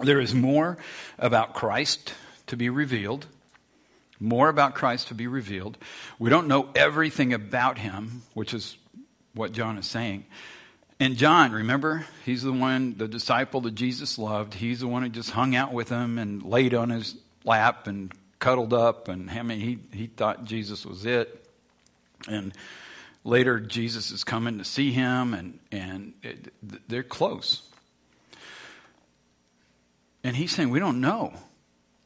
There 0.00 0.20
is 0.20 0.34
more 0.34 0.78
about 1.18 1.54
Christ 1.54 2.14
to 2.46 2.56
be 2.56 2.70
revealed 2.70 3.26
more 4.22 4.48
about 4.48 4.74
Christ 4.74 5.08
to 5.08 5.14
be 5.14 5.26
revealed. 5.26 5.76
We 6.18 6.30
don't 6.30 6.46
know 6.46 6.68
everything 6.76 7.34
about 7.34 7.76
him, 7.76 8.22
which 8.34 8.54
is 8.54 8.76
what 9.34 9.52
John 9.52 9.76
is 9.78 9.86
saying. 9.86 10.24
And 11.02 11.16
John, 11.16 11.50
remember, 11.50 12.06
he's 12.24 12.44
the 12.44 12.52
one, 12.52 12.94
the 12.96 13.08
disciple 13.08 13.62
that 13.62 13.74
Jesus 13.74 14.20
loved. 14.20 14.54
He's 14.54 14.78
the 14.78 14.86
one 14.86 15.02
who 15.02 15.08
just 15.08 15.30
hung 15.30 15.56
out 15.56 15.72
with 15.72 15.88
him 15.88 16.16
and 16.16 16.44
laid 16.44 16.74
on 16.74 16.90
his 16.90 17.16
lap 17.44 17.88
and 17.88 18.12
cuddled 18.38 18.72
up. 18.72 19.08
And 19.08 19.28
I 19.28 19.42
mean, 19.42 19.58
he, 19.58 19.80
he 19.92 20.06
thought 20.06 20.44
Jesus 20.44 20.86
was 20.86 21.04
it. 21.04 21.44
And 22.28 22.52
later, 23.24 23.58
Jesus 23.58 24.12
is 24.12 24.22
coming 24.22 24.58
to 24.58 24.64
see 24.64 24.92
him, 24.92 25.34
and, 25.34 25.58
and 25.72 26.12
it, 26.22 26.52
they're 26.86 27.02
close. 27.02 27.62
And 30.22 30.36
he's 30.36 30.52
saying, 30.52 30.70
We 30.70 30.78
don't 30.78 31.00
know 31.00 31.34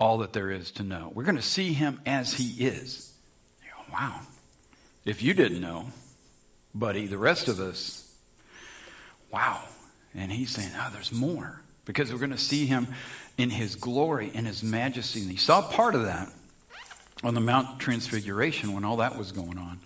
all 0.00 0.16
that 0.18 0.32
there 0.32 0.50
is 0.50 0.70
to 0.70 0.82
know. 0.82 1.12
We're 1.14 1.24
going 1.24 1.36
to 1.36 1.42
see 1.42 1.74
him 1.74 2.00
as 2.06 2.32
he 2.32 2.64
is. 2.64 3.12
Go, 3.60 3.92
wow. 3.92 4.22
If 5.04 5.22
you 5.22 5.34
didn't 5.34 5.60
know, 5.60 5.88
buddy, 6.74 7.06
the 7.06 7.18
rest 7.18 7.48
of 7.48 7.60
us, 7.60 8.05
wow. 9.36 9.60
And 10.14 10.32
he's 10.32 10.50
saying, 10.50 10.70
oh, 10.74 10.88
there's 10.94 11.12
more. 11.12 11.60
Because 11.84 12.10
we're 12.10 12.18
going 12.18 12.30
to 12.30 12.38
see 12.38 12.64
him 12.64 12.88
in 13.36 13.50
his 13.50 13.76
glory, 13.76 14.30
in 14.32 14.46
his 14.46 14.62
majesty. 14.62 15.20
And 15.20 15.30
he 15.30 15.36
saw 15.36 15.60
part 15.60 15.94
of 15.94 16.04
that 16.04 16.32
on 17.22 17.34
the 17.34 17.40
Mount 17.40 17.78
Transfiguration 17.78 18.72
when 18.72 18.82
all 18.82 18.96
that 18.96 19.18
was 19.18 19.32
going 19.32 19.58
on. 19.58 19.78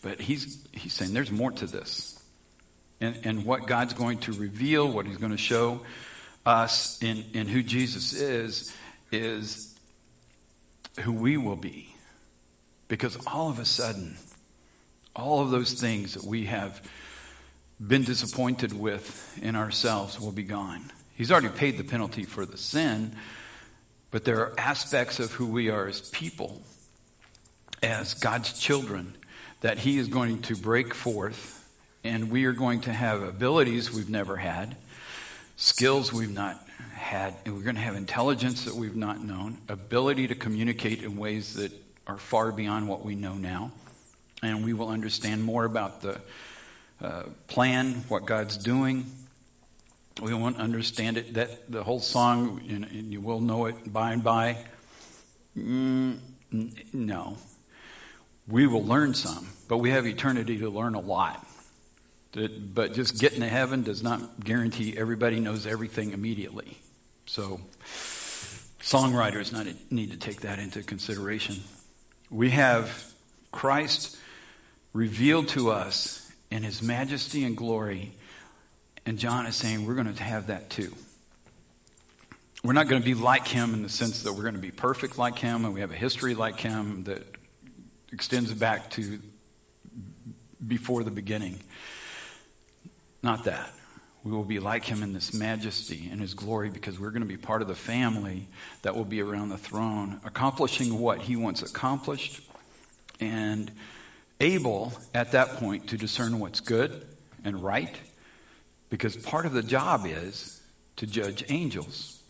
But 0.00 0.22
he's, 0.22 0.66
he's 0.72 0.94
saying 0.94 1.12
there's 1.12 1.30
more 1.30 1.50
to 1.52 1.66
this. 1.66 2.18
And, 2.98 3.20
and 3.24 3.44
what 3.44 3.66
God's 3.66 3.92
going 3.92 4.18
to 4.20 4.32
reveal, 4.32 4.90
what 4.90 5.04
he's 5.04 5.18
going 5.18 5.32
to 5.32 5.38
show 5.38 5.82
us 6.46 6.98
in, 7.02 7.24
in 7.34 7.46
who 7.46 7.62
Jesus 7.62 8.14
is, 8.14 8.74
is 9.12 9.74
who 11.00 11.12
we 11.12 11.36
will 11.36 11.56
be. 11.56 11.94
Because 12.88 13.18
all 13.26 13.50
of 13.50 13.58
a 13.58 13.66
sudden, 13.66 14.16
all 15.14 15.40
of 15.40 15.50
those 15.50 15.74
things 15.74 16.14
that 16.14 16.24
we 16.24 16.46
have 16.46 16.80
been 17.86 18.04
disappointed 18.04 18.72
with 18.72 19.38
in 19.42 19.56
ourselves 19.56 20.18
will 20.20 20.32
be 20.32 20.42
gone. 20.42 20.90
He's 21.14 21.30
already 21.30 21.48
paid 21.48 21.78
the 21.78 21.84
penalty 21.84 22.24
for 22.24 22.46
the 22.46 22.56
sin, 22.56 23.14
but 24.10 24.24
there 24.24 24.38
are 24.40 24.54
aspects 24.58 25.20
of 25.20 25.32
who 25.32 25.46
we 25.46 25.70
are 25.70 25.86
as 25.86 26.00
people, 26.10 26.62
as 27.82 28.14
God's 28.14 28.58
children, 28.58 29.14
that 29.60 29.78
He 29.78 29.98
is 29.98 30.08
going 30.08 30.42
to 30.42 30.56
break 30.56 30.94
forth, 30.94 31.68
and 32.02 32.30
we 32.30 32.44
are 32.46 32.52
going 32.52 32.80
to 32.82 32.92
have 32.92 33.22
abilities 33.22 33.92
we've 33.92 34.10
never 34.10 34.36
had, 34.36 34.76
skills 35.56 36.12
we've 36.12 36.32
not 36.32 36.60
had, 36.94 37.34
and 37.44 37.54
we're 37.56 37.62
going 37.62 37.76
to 37.76 37.82
have 37.82 37.96
intelligence 37.96 38.64
that 38.64 38.74
we've 38.74 38.96
not 38.96 39.22
known, 39.22 39.58
ability 39.68 40.28
to 40.28 40.34
communicate 40.34 41.02
in 41.02 41.16
ways 41.16 41.54
that 41.54 41.72
are 42.06 42.18
far 42.18 42.50
beyond 42.50 42.88
what 42.88 43.04
we 43.04 43.14
know 43.14 43.34
now, 43.34 43.72
and 44.42 44.64
we 44.64 44.72
will 44.72 44.88
understand 44.88 45.42
more 45.42 45.64
about 45.64 46.02
the 46.02 46.20
uh, 47.00 47.24
plan, 47.48 48.04
what 48.08 48.26
God's 48.26 48.56
doing. 48.56 49.06
We 50.22 50.32
won't 50.32 50.58
understand 50.58 51.16
it. 51.16 51.34
That 51.34 51.70
the 51.70 51.82
whole 51.82 52.00
song, 52.00 52.60
and, 52.68 53.12
you 53.12 53.20
will 53.20 53.40
know 53.40 53.66
it 53.66 53.92
by 53.92 54.12
and 54.12 54.22
by. 54.22 54.58
Mm, 55.56 56.18
no, 56.92 57.36
we 58.48 58.66
will 58.66 58.84
learn 58.84 59.14
some, 59.14 59.48
but 59.68 59.78
we 59.78 59.90
have 59.90 60.06
eternity 60.06 60.58
to 60.58 60.70
learn 60.70 60.94
a 60.94 61.00
lot. 61.00 61.44
That, 62.32 62.74
But 62.74 62.94
just 62.94 63.20
getting 63.20 63.40
to 63.40 63.48
heaven 63.48 63.82
does 63.82 64.02
not 64.02 64.44
guarantee 64.44 64.96
everybody 64.96 65.40
knows 65.40 65.66
everything 65.66 66.12
immediately. 66.12 66.78
So, 67.26 67.60
songwriters 68.80 69.52
need 69.90 70.10
to 70.10 70.16
take 70.16 70.42
that 70.42 70.58
into 70.58 70.82
consideration. 70.82 71.56
We 72.30 72.50
have 72.50 73.12
Christ 73.50 74.16
revealed 74.92 75.48
to 75.48 75.70
us 75.70 76.23
in 76.50 76.62
his 76.62 76.82
majesty 76.82 77.44
and 77.44 77.56
glory. 77.56 78.12
And 79.06 79.18
John 79.18 79.46
is 79.46 79.56
saying 79.56 79.86
we're 79.86 79.94
going 79.94 80.12
to 80.12 80.22
have 80.22 80.48
that 80.48 80.70
too. 80.70 80.94
We're 82.62 82.72
not 82.72 82.88
going 82.88 83.02
to 83.02 83.04
be 83.04 83.14
like 83.14 83.46
him 83.46 83.74
in 83.74 83.82
the 83.82 83.90
sense 83.90 84.22
that 84.22 84.32
we're 84.32 84.42
going 84.42 84.54
to 84.54 84.60
be 84.60 84.70
perfect 84.70 85.18
like 85.18 85.38
him 85.38 85.64
and 85.64 85.74
we 85.74 85.80
have 85.80 85.90
a 85.90 85.96
history 85.96 86.34
like 86.34 86.58
him 86.58 87.04
that 87.04 87.22
extends 88.10 88.52
back 88.54 88.90
to 88.92 89.18
before 90.66 91.04
the 91.04 91.10
beginning. 91.10 91.60
Not 93.22 93.44
that. 93.44 93.70
We 94.22 94.32
will 94.32 94.44
be 94.44 94.58
like 94.58 94.84
him 94.84 95.02
in 95.02 95.12
this 95.12 95.34
majesty 95.34 96.08
and 96.10 96.18
his 96.18 96.32
glory 96.32 96.70
because 96.70 96.98
we're 96.98 97.10
going 97.10 97.22
to 97.22 97.28
be 97.28 97.36
part 97.36 97.60
of 97.60 97.68
the 97.68 97.74
family 97.74 98.48
that 98.80 98.96
will 98.96 99.04
be 99.04 99.20
around 99.20 99.50
the 99.50 99.58
throne, 99.58 100.20
accomplishing 100.24 100.98
what 100.98 101.20
he 101.20 101.36
wants 101.36 101.60
accomplished 101.60 102.40
and 103.20 103.70
able 104.40 104.92
at 105.14 105.32
that 105.32 105.50
point 105.56 105.88
to 105.88 105.96
discern 105.96 106.38
what's 106.38 106.60
good 106.60 107.06
and 107.44 107.62
right 107.62 107.94
because 108.94 109.16
part 109.16 109.44
of 109.44 109.52
the 109.52 109.62
job 109.62 110.06
is 110.06 110.62
to 110.96 111.06
judge 111.06 111.44
angels. 111.48 112.22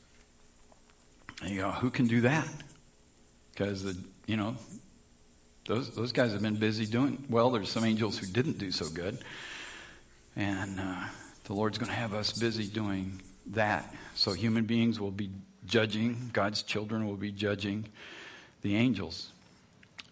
And 1.43 1.51
you 1.51 1.61
go, 1.61 1.71
who 1.71 1.90
can 1.90 2.07
do 2.07 2.23
that? 2.23 2.49
Because 3.53 3.83
the 3.83 3.95
you 4.27 4.38
know 4.38 4.57
those 5.67 5.95
those 5.95 6.12
guys 6.12 6.33
have 6.33 6.40
been 6.40 6.57
busy 6.57 6.87
doing 6.87 7.23
well. 7.29 7.51
There's 7.51 7.69
some 7.69 7.85
angels 7.85 8.17
who 8.17 8.27
didn't 8.27 8.59
do 8.59 8.71
so 8.71 8.88
good, 8.88 9.19
and 10.37 10.81
uh, 10.81 11.05
the 11.45 11.53
Lord's 11.53 11.77
going 11.77 11.90
to 11.90 11.97
have 11.97 12.14
us 12.14 12.33
busy 12.33 12.67
doing 12.67 13.21
that. 13.49 13.95
So 14.14 14.33
human 14.33 14.64
beings 14.64 14.99
will 14.99 15.11
be 15.11 15.31
judging. 15.67 16.31
God's 16.33 16.62
children 16.62 17.07
will 17.07 17.17
be 17.17 17.31
judging 17.31 17.85
the 18.62 18.75
angels. 18.77 19.33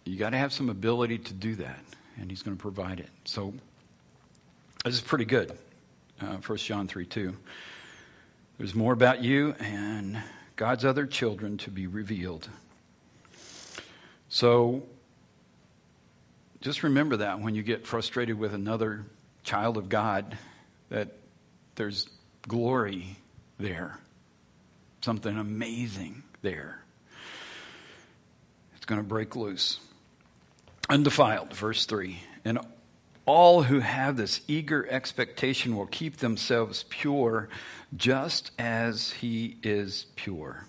You 0.05 0.17
got 0.17 0.31
to 0.31 0.37
have 0.37 0.51
some 0.51 0.69
ability 0.69 1.19
to 1.19 1.33
do 1.33 1.55
that, 1.55 1.79
and 2.17 2.29
He's 2.29 2.43
going 2.43 2.57
to 2.57 2.61
provide 2.61 2.99
it. 2.99 3.09
So 3.25 3.53
this 4.83 4.95
is 4.95 5.01
pretty 5.01 5.25
good. 5.25 5.57
Uh, 6.21 6.37
1 6.37 6.57
John 6.59 6.87
3 6.87 7.05
2. 7.05 7.35
There's 8.57 8.75
more 8.75 8.93
about 8.93 9.21
you 9.23 9.55
and 9.59 10.21
God's 10.55 10.85
other 10.85 11.05
children 11.05 11.57
to 11.59 11.71
be 11.71 11.87
revealed. 11.87 12.47
So 14.29 14.83
just 16.61 16.83
remember 16.83 17.17
that 17.17 17.39
when 17.39 17.55
you 17.55 17.63
get 17.63 17.87
frustrated 17.87 18.37
with 18.37 18.53
another 18.53 19.05
child 19.43 19.77
of 19.77 19.89
God, 19.89 20.37
that 20.89 21.09
there's 21.75 22.07
glory 22.47 23.17
there, 23.57 23.99
something 25.01 25.37
amazing 25.37 26.23
there. 26.41 26.83
It's 28.75 28.85
going 28.85 29.01
to 29.01 29.07
break 29.07 29.35
loose 29.35 29.79
undefiled, 30.89 31.53
verse 31.53 31.85
3. 31.85 32.19
And 32.45 32.59
all 33.25 33.63
who 33.63 33.79
have 33.79 34.17
this 34.17 34.41
eager 34.47 34.85
expectation 34.89 35.75
will 35.75 35.87
keep 35.87 36.17
themselves 36.17 36.83
pure 36.89 37.47
just 37.95 38.51
as 38.59 39.11
he 39.11 39.57
is 39.63 40.07
pure. 40.15 40.65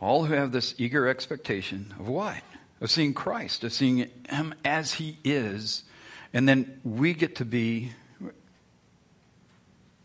All 0.00 0.24
who 0.24 0.34
have 0.34 0.52
this 0.52 0.74
eager 0.78 1.08
expectation 1.08 1.94
of 1.98 2.08
what? 2.08 2.42
Of 2.80 2.90
seeing 2.90 3.14
Christ, 3.14 3.64
of 3.64 3.72
seeing 3.72 4.10
him 4.28 4.54
as 4.64 4.94
he 4.94 5.18
is. 5.24 5.84
And 6.32 6.48
then 6.48 6.80
we 6.84 7.14
get 7.14 7.36
to 7.36 7.44
be 7.44 7.92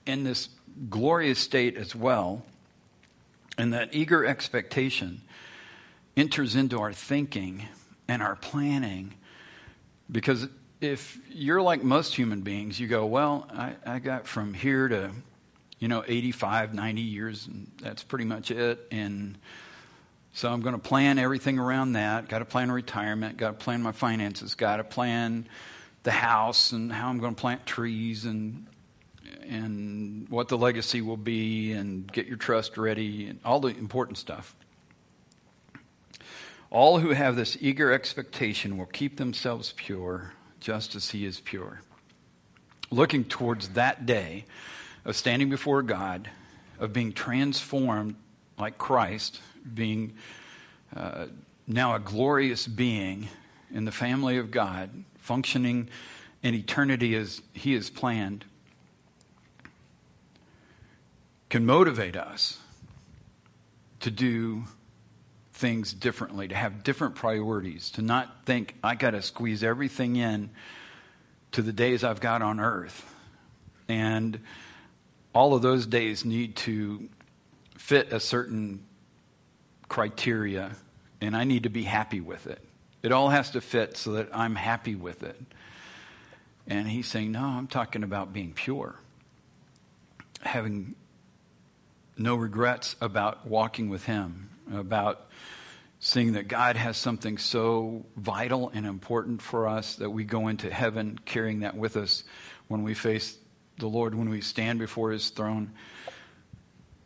in 0.05 0.23
this 0.23 0.49
glorious 0.89 1.39
state 1.39 1.77
as 1.77 1.95
well. 1.95 2.45
And 3.57 3.73
that 3.73 3.89
eager 3.93 4.25
expectation 4.25 5.21
enters 6.15 6.55
into 6.55 6.79
our 6.79 6.93
thinking 6.93 7.67
and 8.07 8.21
our 8.21 8.35
planning. 8.35 9.13
Because 10.11 10.47
if 10.81 11.19
you're 11.29 11.61
like 11.61 11.83
most 11.83 12.15
human 12.15 12.41
beings, 12.41 12.79
you 12.79 12.87
go, 12.87 13.05
well, 13.05 13.47
I, 13.51 13.75
I 13.85 13.99
got 13.99 14.27
from 14.27 14.53
here 14.53 14.87
to, 14.87 15.11
you 15.77 15.87
know, 15.87 16.03
85, 16.07 16.73
90 16.73 17.01
years, 17.01 17.47
and 17.47 17.71
that's 17.81 18.03
pretty 18.03 18.25
much 18.25 18.51
it. 18.51 18.87
And 18.91 19.37
so 20.33 20.51
I'm 20.51 20.61
going 20.61 20.75
to 20.75 20.81
plan 20.81 21.19
everything 21.19 21.59
around 21.59 21.93
that. 21.93 22.29
Got 22.29 22.39
to 22.39 22.45
plan 22.45 22.71
retirement, 22.71 23.37
got 23.37 23.59
to 23.59 23.63
plan 23.63 23.81
my 23.81 23.91
finances, 23.91 24.55
got 24.55 24.77
to 24.77 24.83
plan 24.83 25.47
the 26.03 26.11
house 26.11 26.71
and 26.71 26.91
how 26.91 27.09
I'm 27.09 27.19
going 27.19 27.35
to 27.35 27.39
plant 27.39 27.65
trees 27.65 28.25
and 28.25 28.65
and 29.47 30.29
what 30.29 30.47
the 30.47 30.57
legacy 30.57 31.01
will 31.01 31.17
be 31.17 31.71
and 31.73 32.11
get 32.11 32.27
your 32.27 32.37
trust 32.37 32.77
ready 32.77 33.27
and 33.27 33.39
all 33.43 33.59
the 33.59 33.69
important 33.69 34.17
stuff. 34.17 34.55
All 36.71 36.99
who 36.99 37.09
have 37.09 37.35
this 37.35 37.57
eager 37.59 37.91
expectation 37.91 38.77
will 38.77 38.85
keep 38.85 39.17
themselves 39.17 39.73
pure, 39.75 40.33
just 40.59 40.93
as 40.95 41.09
He 41.09 41.25
is 41.25 41.39
pure. 41.39 41.81
Looking 42.91 43.23
towards 43.23 43.69
that 43.69 44.05
day 44.05 44.45
of 45.03 45.15
standing 45.15 45.49
before 45.49 45.81
God, 45.81 46.29
of 46.79 46.93
being 46.93 47.11
transformed 47.11 48.15
like 48.57 48.77
Christ, 48.77 49.41
being 49.73 50.13
uh, 50.95 51.25
now 51.67 51.95
a 51.95 51.99
glorious 51.99 52.67
being 52.67 53.29
in 53.73 53.85
the 53.85 53.91
family 53.91 54.37
of 54.37 54.51
God, 54.51 54.89
functioning 55.17 55.89
in 56.43 56.53
eternity 56.53 57.15
as 57.15 57.41
He 57.53 57.73
has 57.73 57.89
planned, 57.89 58.45
can 61.49 61.65
motivate 61.65 62.15
us 62.15 62.59
to 64.01 64.11
do 64.11 64.65
things 65.59 65.93
differently, 65.93 66.47
to 66.47 66.55
have 66.55 66.83
different 66.83 67.15
priorities, 67.15 67.91
to 67.91 68.01
not 68.01 68.45
think, 68.45 68.75
I 68.81 68.95
got 68.95 69.11
to 69.11 69.21
squeeze 69.21 69.63
everything 69.63 70.15
in 70.15 70.49
to 71.51 71.61
the 71.61 71.73
days 71.73 72.03
I've 72.03 72.21
got 72.21 72.41
on 72.41 72.59
earth. 72.59 73.05
And 73.89 74.39
all 75.33 75.53
of 75.53 75.61
those 75.61 75.85
days 75.85 76.23
need 76.23 76.55
to 76.57 77.09
fit 77.77 78.13
a 78.13 78.19
certain 78.19 78.85
criteria, 79.89 80.71
and 81.19 81.35
I 81.35 81.43
need 81.43 81.63
to 81.63 81.69
be 81.69 81.83
happy 81.83 82.21
with 82.21 82.47
it. 82.47 82.63
It 83.03 83.11
all 83.11 83.29
has 83.29 83.51
to 83.51 83.61
fit 83.61 83.97
so 83.97 84.13
that 84.13 84.29
I'm 84.33 84.55
happy 84.55 84.95
with 84.95 85.23
it. 85.23 85.39
And 86.67 86.87
he's 86.87 87.07
saying, 87.07 87.31
No, 87.31 87.43
I'm 87.43 87.67
talking 87.67 88.03
about 88.03 88.31
being 88.31 88.53
pure, 88.53 88.95
having 90.41 90.95
no 92.17 92.35
regrets 92.35 92.95
about 93.01 93.47
walking 93.47 93.89
with 93.89 94.05
him, 94.05 94.49
about 94.73 95.27
seeing 95.99 96.33
that 96.33 96.47
God 96.47 96.77
has 96.77 96.97
something 96.97 97.37
so 97.37 98.05
vital 98.15 98.71
and 98.73 98.85
important 98.85 99.41
for 99.41 99.67
us 99.67 99.95
that 99.95 100.09
we 100.09 100.23
go 100.23 100.47
into 100.47 100.69
heaven 100.69 101.19
carrying 101.25 101.59
that 101.59 101.75
with 101.75 101.97
us 101.97 102.23
when 102.67 102.83
we 102.83 102.93
face 102.93 103.37
the 103.77 103.87
Lord, 103.87 104.15
when 104.15 104.29
we 104.29 104.41
stand 104.41 104.79
before 104.79 105.11
His 105.11 105.29
throne. 105.29 105.71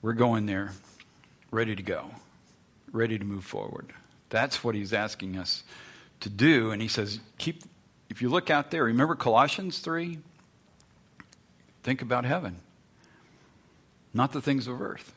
We're 0.01 0.13
going 0.13 0.45
there 0.45 0.73
ready 1.49 1.75
to 1.75 1.83
go, 1.83 2.11
ready 2.91 3.17
to 3.17 3.25
move 3.25 3.45
forward. 3.45 3.93
That's 4.29 4.63
what 4.63 4.75
He's 4.75 4.93
asking 4.93 5.37
us 5.37 5.63
to 6.19 6.29
do. 6.29 6.71
And 6.71 6.81
He 6.81 6.87
says, 6.87 7.19
keep, 7.37 7.63
if 8.09 8.21
you 8.21 8.29
look 8.29 8.49
out 8.49 8.69
there, 8.69 8.83
remember 8.83 9.15
Colossians 9.15 9.79
3? 9.79 10.19
Think 11.83 12.01
about 12.01 12.25
heaven, 12.25 12.57
not 14.13 14.31
the 14.31 14.41
things 14.41 14.67
of 14.67 14.81
earth. 14.81 15.13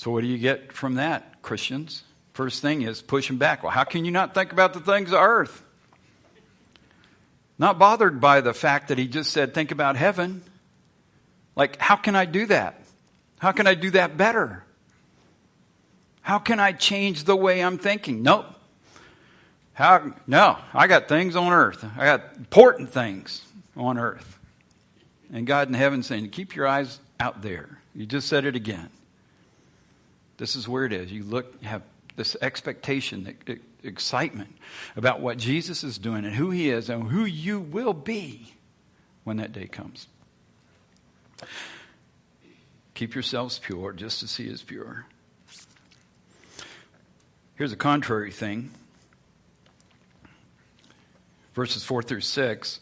So, 0.00 0.10
what 0.10 0.22
do 0.22 0.28
you 0.28 0.38
get 0.38 0.72
from 0.72 0.94
that, 0.94 1.42
Christians? 1.42 2.04
First 2.32 2.62
thing 2.62 2.80
is 2.80 3.02
pushing 3.02 3.36
back. 3.36 3.62
Well, 3.62 3.70
how 3.70 3.84
can 3.84 4.06
you 4.06 4.10
not 4.10 4.32
think 4.32 4.50
about 4.50 4.72
the 4.72 4.80
things 4.80 5.12
of 5.12 5.20
earth? 5.20 5.62
Not 7.58 7.78
bothered 7.78 8.18
by 8.18 8.40
the 8.40 8.54
fact 8.54 8.88
that 8.88 8.96
he 8.96 9.06
just 9.06 9.30
said, 9.30 9.52
think 9.52 9.72
about 9.72 9.96
heaven. 9.96 10.40
Like, 11.54 11.78
how 11.78 11.96
can 11.96 12.16
I 12.16 12.24
do 12.24 12.46
that? 12.46 12.82
How 13.40 13.52
can 13.52 13.66
I 13.66 13.74
do 13.74 13.90
that 13.90 14.16
better? 14.16 14.64
How 16.22 16.38
can 16.38 16.60
I 16.60 16.72
change 16.72 17.24
the 17.24 17.36
way 17.36 17.62
I'm 17.62 17.76
thinking? 17.76 18.22
Nope. 18.22 18.46
How, 19.74 20.14
no, 20.26 20.56
I 20.72 20.86
got 20.86 21.08
things 21.08 21.36
on 21.36 21.52
earth. 21.52 21.84
I 21.98 22.06
got 22.06 22.22
important 22.38 22.88
things 22.88 23.44
on 23.76 23.98
earth. 23.98 24.38
And 25.30 25.46
God 25.46 25.68
in 25.68 25.74
heaven 25.74 26.02
saying, 26.02 26.30
keep 26.30 26.56
your 26.56 26.66
eyes 26.66 26.98
out 27.20 27.42
there. 27.42 27.82
You 27.94 28.06
just 28.06 28.28
said 28.28 28.46
it 28.46 28.56
again. 28.56 28.88
This 30.40 30.56
is 30.56 30.66
where 30.66 30.86
it 30.86 30.94
is. 30.94 31.12
You 31.12 31.22
look, 31.22 31.54
you 31.60 31.68
have 31.68 31.82
this 32.16 32.34
expectation, 32.40 33.36
excitement 33.84 34.56
about 34.96 35.20
what 35.20 35.36
Jesus 35.36 35.84
is 35.84 35.98
doing 35.98 36.24
and 36.24 36.34
who 36.34 36.48
he 36.48 36.70
is 36.70 36.88
and 36.88 37.10
who 37.10 37.26
you 37.26 37.60
will 37.60 37.92
be 37.92 38.54
when 39.24 39.36
that 39.36 39.52
day 39.52 39.66
comes. 39.66 40.08
Keep 42.94 43.14
yourselves 43.14 43.58
pure 43.58 43.92
just 43.92 44.22
as 44.22 44.34
he 44.34 44.44
is 44.44 44.62
pure. 44.62 45.04
Here's 47.56 47.72
a 47.72 47.76
contrary 47.76 48.32
thing. 48.32 48.70
Verses 51.52 51.84
4 51.84 52.02
through 52.02 52.22
6. 52.22 52.80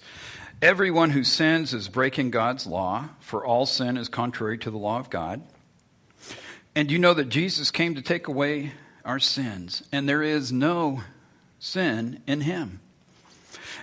Everyone 0.63 1.11
who 1.11 1.25
sins 1.25 1.75
is 1.75 1.89
breaking 1.89 2.31
God's 2.31 2.69
law, 2.69 3.09
for 3.19 3.45
all 3.45 3.67
sin 3.67 3.97
is 3.97 4.09
contrary 4.09 4.59
to 4.59 4.71
the 4.71 4.79
law 4.79 5.01
of 5.01 5.11
God. 5.11 5.43
And 6.79 6.93
you 6.93 7.01
know 7.01 7.13
that 7.13 7.29
Jesus 7.29 7.73
came 7.73 7.97
to 7.97 8.03
take 8.03 8.29
away 8.29 8.71
our 9.05 9.19
sins, 9.19 9.83
and 9.91 10.09
there 10.09 10.23
is 10.23 10.53
no 10.53 11.03
sin 11.59 12.23
in 12.25 12.43
him. 12.43 12.79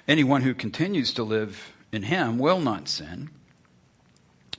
Anyone 0.08 0.43
who 0.43 0.53
continues 0.53 1.13
to 1.15 1.23
live 1.23 1.73
in 1.91 2.03
him 2.03 2.38
will 2.38 2.62
not 2.62 2.88
sin. 2.88 3.31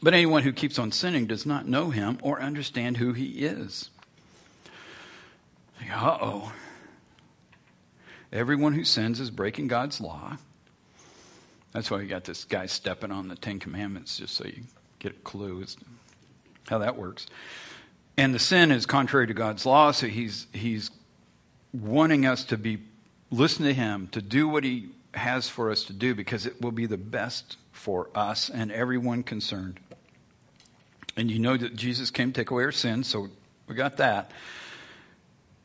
But 0.02 0.12
anyone 0.12 0.42
who 0.42 0.52
keeps 0.52 0.78
on 0.78 0.92
sinning 0.92 1.24
does 1.24 1.46
not 1.46 1.66
know 1.66 1.88
him 1.88 2.18
or 2.20 2.42
understand 2.42 2.98
who 2.98 3.14
he 3.14 3.46
is. 3.46 3.88
Uh 5.90 6.18
oh. 6.20 6.52
Everyone 8.30 8.74
who 8.74 8.84
sins 8.84 9.18
is 9.18 9.30
breaking 9.30 9.68
God's 9.68 9.98
law. 9.98 10.36
That's 11.72 11.90
why 11.90 12.02
you 12.02 12.06
got 12.06 12.24
this 12.24 12.44
guy 12.44 12.66
stepping 12.66 13.12
on 13.12 13.28
the 13.28 13.36
Ten 13.36 13.60
Commandments, 13.60 14.18
just 14.18 14.34
so 14.34 14.44
you 14.44 14.64
get 14.98 15.12
a 15.12 15.20
clue 15.20 15.62
as 15.62 15.78
how 16.68 16.76
that 16.80 16.98
works. 16.98 17.26
And 18.18 18.34
the 18.34 18.38
sin 18.38 18.70
is 18.72 18.86
contrary 18.86 19.26
to 19.26 19.34
God's 19.34 19.66
law, 19.66 19.90
so 19.90 20.06
he's, 20.06 20.46
he's 20.52 20.90
wanting 21.72 22.24
us 22.24 22.44
to 22.44 22.56
be 22.56 22.78
listen 23.30 23.64
to 23.64 23.74
him, 23.74 24.08
to 24.08 24.22
do 24.22 24.48
what 24.48 24.64
he 24.64 24.88
has 25.12 25.48
for 25.48 25.70
us 25.70 25.84
to 25.84 25.92
do, 25.92 26.14
because 26.14 26.46
it 26.46 26.60
will 26.60 26.72
be 26.72 26.86
the 26.86 26.96
best 26.96 27.56
for 27.72 28.08
us 28.14 28.48
and 28.48 28.70
everyone 28.70 29.22
concerned. 29.22 29.80
And 31.16 31.30
you 31.30 31.38
know 31.38 31.56
that 31.56 31.74
Jesus 31.74 32.10
came 32.10 32.32
to 32.32 32.40
take 32.40 32.50
away 32.50 32.64
our 32.64 32.72
sins, 32.72 33.08
so 33.08 33.28
we 33.66 33.74
got 33.74 33.96
that. 33.96 34.30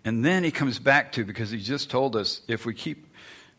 And 0.03 0.25
then 0.25 0.43
he 0.43 0.51
comes 0.51 0.79
back 0.79 1.11
to, 1.13 1.23
because 1.23 1.51
he 1.51 1.59
just 1.59 1.89
told 1.89 2.15
us, 2.15 2.41
if 2.47 2.65
we 2.65 2.73
keep 2.73 3.07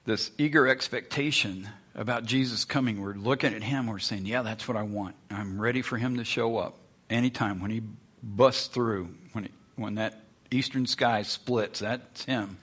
this 0.04 0.30
eager 0.36 0.66
expectation 0.66 1.68
about 1.94 2.24
Jesus 2.24 2.64
coming, 2.64 3.00
we're 3.00 3.14
looking 3.14 3.54
at 3.54 3.62
him, 3.62 3.86
we're 3.86 3.98
saying, 4.00 4.26
yeah, 4.26 4.42
that's 4.42 4.66
what 4.66 4.76
I 4.76 4.82
want. 4.82 5.14
I'm 5.30 5.60
ready 5.60 5.82
for 5.82 5.96
him 5.96 6.16
to 6.16 6.24
show 6.24 6.56
up 6.56 6.78
anytime 7.08 7.60
when 7.60 7.70
he 7.70 7.82
busts 8.22 8.68
through 8.68 9.08
when, 9.32 9.46
it, 9.46 9.52
when 9.76 9.96
that 9.96 10.22
eastern 10.50 10.86
sky 10.86 11.22
splits. 11.22 11.80
That's 11.80 12.24
him. 12.24 12.56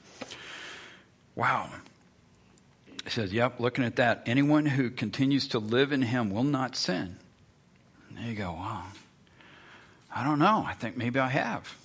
Wow. 1.36 1.70
He 3.04 3.10
says, 3.10 3.34
Yep, 3.34 3.60
looking 3.60 3.84
at 3.84 3.98
that, 3.98 4.24
anyone 4.26 4.66
who 4.66 4.90
continues 4.90 5.48
to 5.50 5.60
live 5.60 5.92
in 5.92 6.02
him 6.02 6.30
will 6.30 6.44
not 6.44 6.76
sin. 6.76 7.18
And 8.08 8.18
there 8.18 8.28
you 8.28 8.36
go, 8.36 8.52
wow. 8.52 8.86
I 10.14 10.24
don't 10.24 10.40
know. 10.40 10.64
I 10.66 10.74
think 10.74 10.98
maybe 10.98 11.20
I 11.20 11.30
have. 11.30 11.76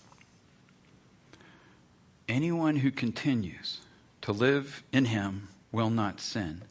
Anyone 2.28 2.76
who 2.76 2.90
continues 2.90 3.80
to 4.22 4.32
live 4.32 4.82
in 4.92 5.04
him 5.04 5.48
will 5.72 5.90
not 5.90 6.20
sin. 6.20 6.62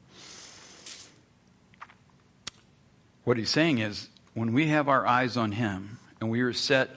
What 3.24 3.38
he's 3.38 3.52
saying 3.52 3.78
is, 3.78 4.10
when 4.34 4.52
we 4.52 4.68
have 4.68 4.90
our 4.90 5.06
eyes 5.06 5.38
on 5.38 5.52
him, 5.52 6.00
and 6.24 6.32
we 6.32 6.40
are 6.40 6.54
set 6.54 6.90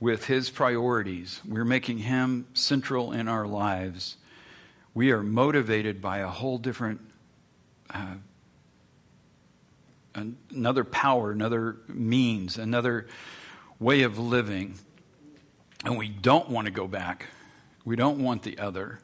with 0.00 0.26
His 0.26 0.50
priorities. 0.50 1.40
We're 1.48 1.64
making 1.64 1.98
Him 1.98 2.46
central 2.52 3.10
in 3.10 3.26
our 3.26 3.46
lives. 3.46 4.18
We 4.92 5.12
are 5.12 5.22
motivated 5.22 6.02
by 6.02 6.18
a 6.18 6.28
whole 6.28 6.58
different, 6.58 7.00
uh, 7.88 8.16
another 10.14 10.84
power, 10.84 11.30
another 11.30 11.76
means, 11.88 12.58
another 12.58 13.06
way 13.78 14.02
of 14.02 14.18
living. 14.18 14.74
And 15.86 15.96
we 15.96 16.10
don't 16.10 16.50
want 16.50 16.66
to 16.66 16.70
go 16.70 16.86
back. 16.86 17.28
We 17.86 17.96
don't 17.96 18.22
want 18.22 18.42
the 18.42 18.58
other. 18.58 19.00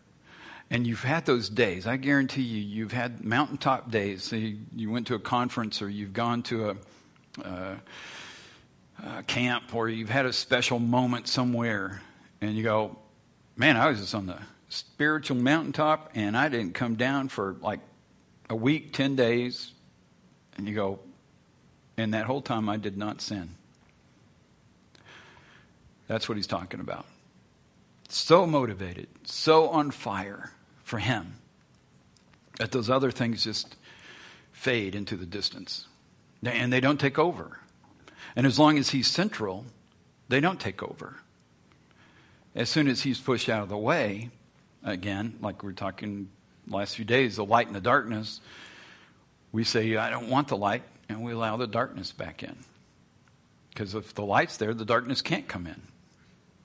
And 0.69 0.87
you've 0.87 1.03
had 1.03 1.25
those 1.25 1.49
days. 1.49 1.87
I 1.87 1.97
guarantee 1.97 2.43
you, 2.43 2.61
you've 2.61 2.93
had 2.93 3.25
mountaintop 3.25 3.91
days. 3.91 4.23
So 4.23 4.37
you, 4.37 4.59
you 4.75 4.91
went 4.91 5.07
to 5.07 5.15
a 5.15 5.19
conference 5.19 5.81
or 5.81 5.89
you've 5.89 6.13
gone 6.13 6.43
to 6.45 6.71
a. 6.71 6.77
Uh, 7.43 7.77
uh, 9.05 9.23
camp 9.23 9.75
or 9.75 9.89
you've 9.89 10.09
had 10.09 10.27
a 10.27 10.33
special 10.33 10.79
moment 10.79 11.29
somewhere 11.29 12.03
and 12.41 12.57
you 12.57 12.63
go, 12.63 12.97
man, 13.57 13.77
I 13.77 13.89
was 13.89 14.01
just 14.01 14.15
on 14.15 14.27
the 14.27 14.39
spiritual 14.69 15.37
mountaintop 15.37 16.11
and 16.15 16.37
I 16.37 16.49
didn't 16.49 16.75
come 16.75 16.97
down 16.97 17.29
for 17.29 17.57
like 17.61 17.81
a 18.49 18.57
week, 18.57 18.93
10 18.93 19.17
days. 19.17 19.73
And 20.57 20.67
you 20.69 20.75
go, 20.75 21.01
and 21.97 22.15
that 22.15 22.27
whole 22.27 22.41
time 22.41 22.69
I 22.69 22.77
did 22.77 22.97
not 22.97 23.21
sin. 23.21 23.51
That's 26.09 26.29
what 26.29 26.37
he's 26.37 26.47
talking 26.47 26.81
about. 26.81 27.07
So 28.09 28.47
motivated, 28.47 29.09
so 29.25 29.69
on 29.69 29.91
fire 29.91 30.53
for 30.85 30.99
him 30.99 31.35
that 32.59 32.71
those 32.71 32.89
other 32.89 33.11
things 33.11 33.45
just 33.45 33.77
fade 34.53 34.95
into 34.95 35.17
the 35.17 35.27
distance. 35.27 35.87
And 36.43 36.73
they 36.73 36.81
don't 36.81 37.01
take 37.01 37.19
over. 37.19 37.59
And 38.37 38.47
as 38.47 38.59
long 38.59 38.79
as 38.79 38.91
he's 38.91 39.09
central, 39.09 39.65
they 40.29 40.41
don't 40.41 40.61
take 40.61 40.83
over. 40.83 41.17
As 42.55 42.69
soon 42.69 42.87
as 42.87 43.03
he's 43.03 43.19
pushed 43.19 43.49
out 43.49 43.63
of 43.63 43.69
the 43.69 43.77
way, 43.77 44.31
again, 44.85 45.39
like 45.41 45.63
we 45.63 45.71
are 45.71 45.75
talking 45.75 46.29
last 46.69 46.97
few 46.97 47.05
days, 47.05 47.37
the 47.37 47.45
light 47.45 47.67
and 47.67 47.75
the 47.75 47.81
darkness, 47.81 48.41
we 49.53 49.65
say, 49.65 49.97
I 49.97 50.11
don't 50.11 50.29
want 50.29 50.49
the 50.49 50.57
light, 50.57 50.83
and 51.09 51.23
we 51.23 51.33
allow 51.33 51.57
the 51.57 51.67
darkness 51.67 52.13
back 52.13 52.43
in. 52.43 52.57
Because 53.71 53.95
if 53.95 54.15
the 54.15 54.25
light's 54.25 54.57
there, 54.57 54.75
the 54.75 54.85
darkness 54.85 55.23
can't 55.23 55.49
come 55.49 55.67
in. 55.67 55.81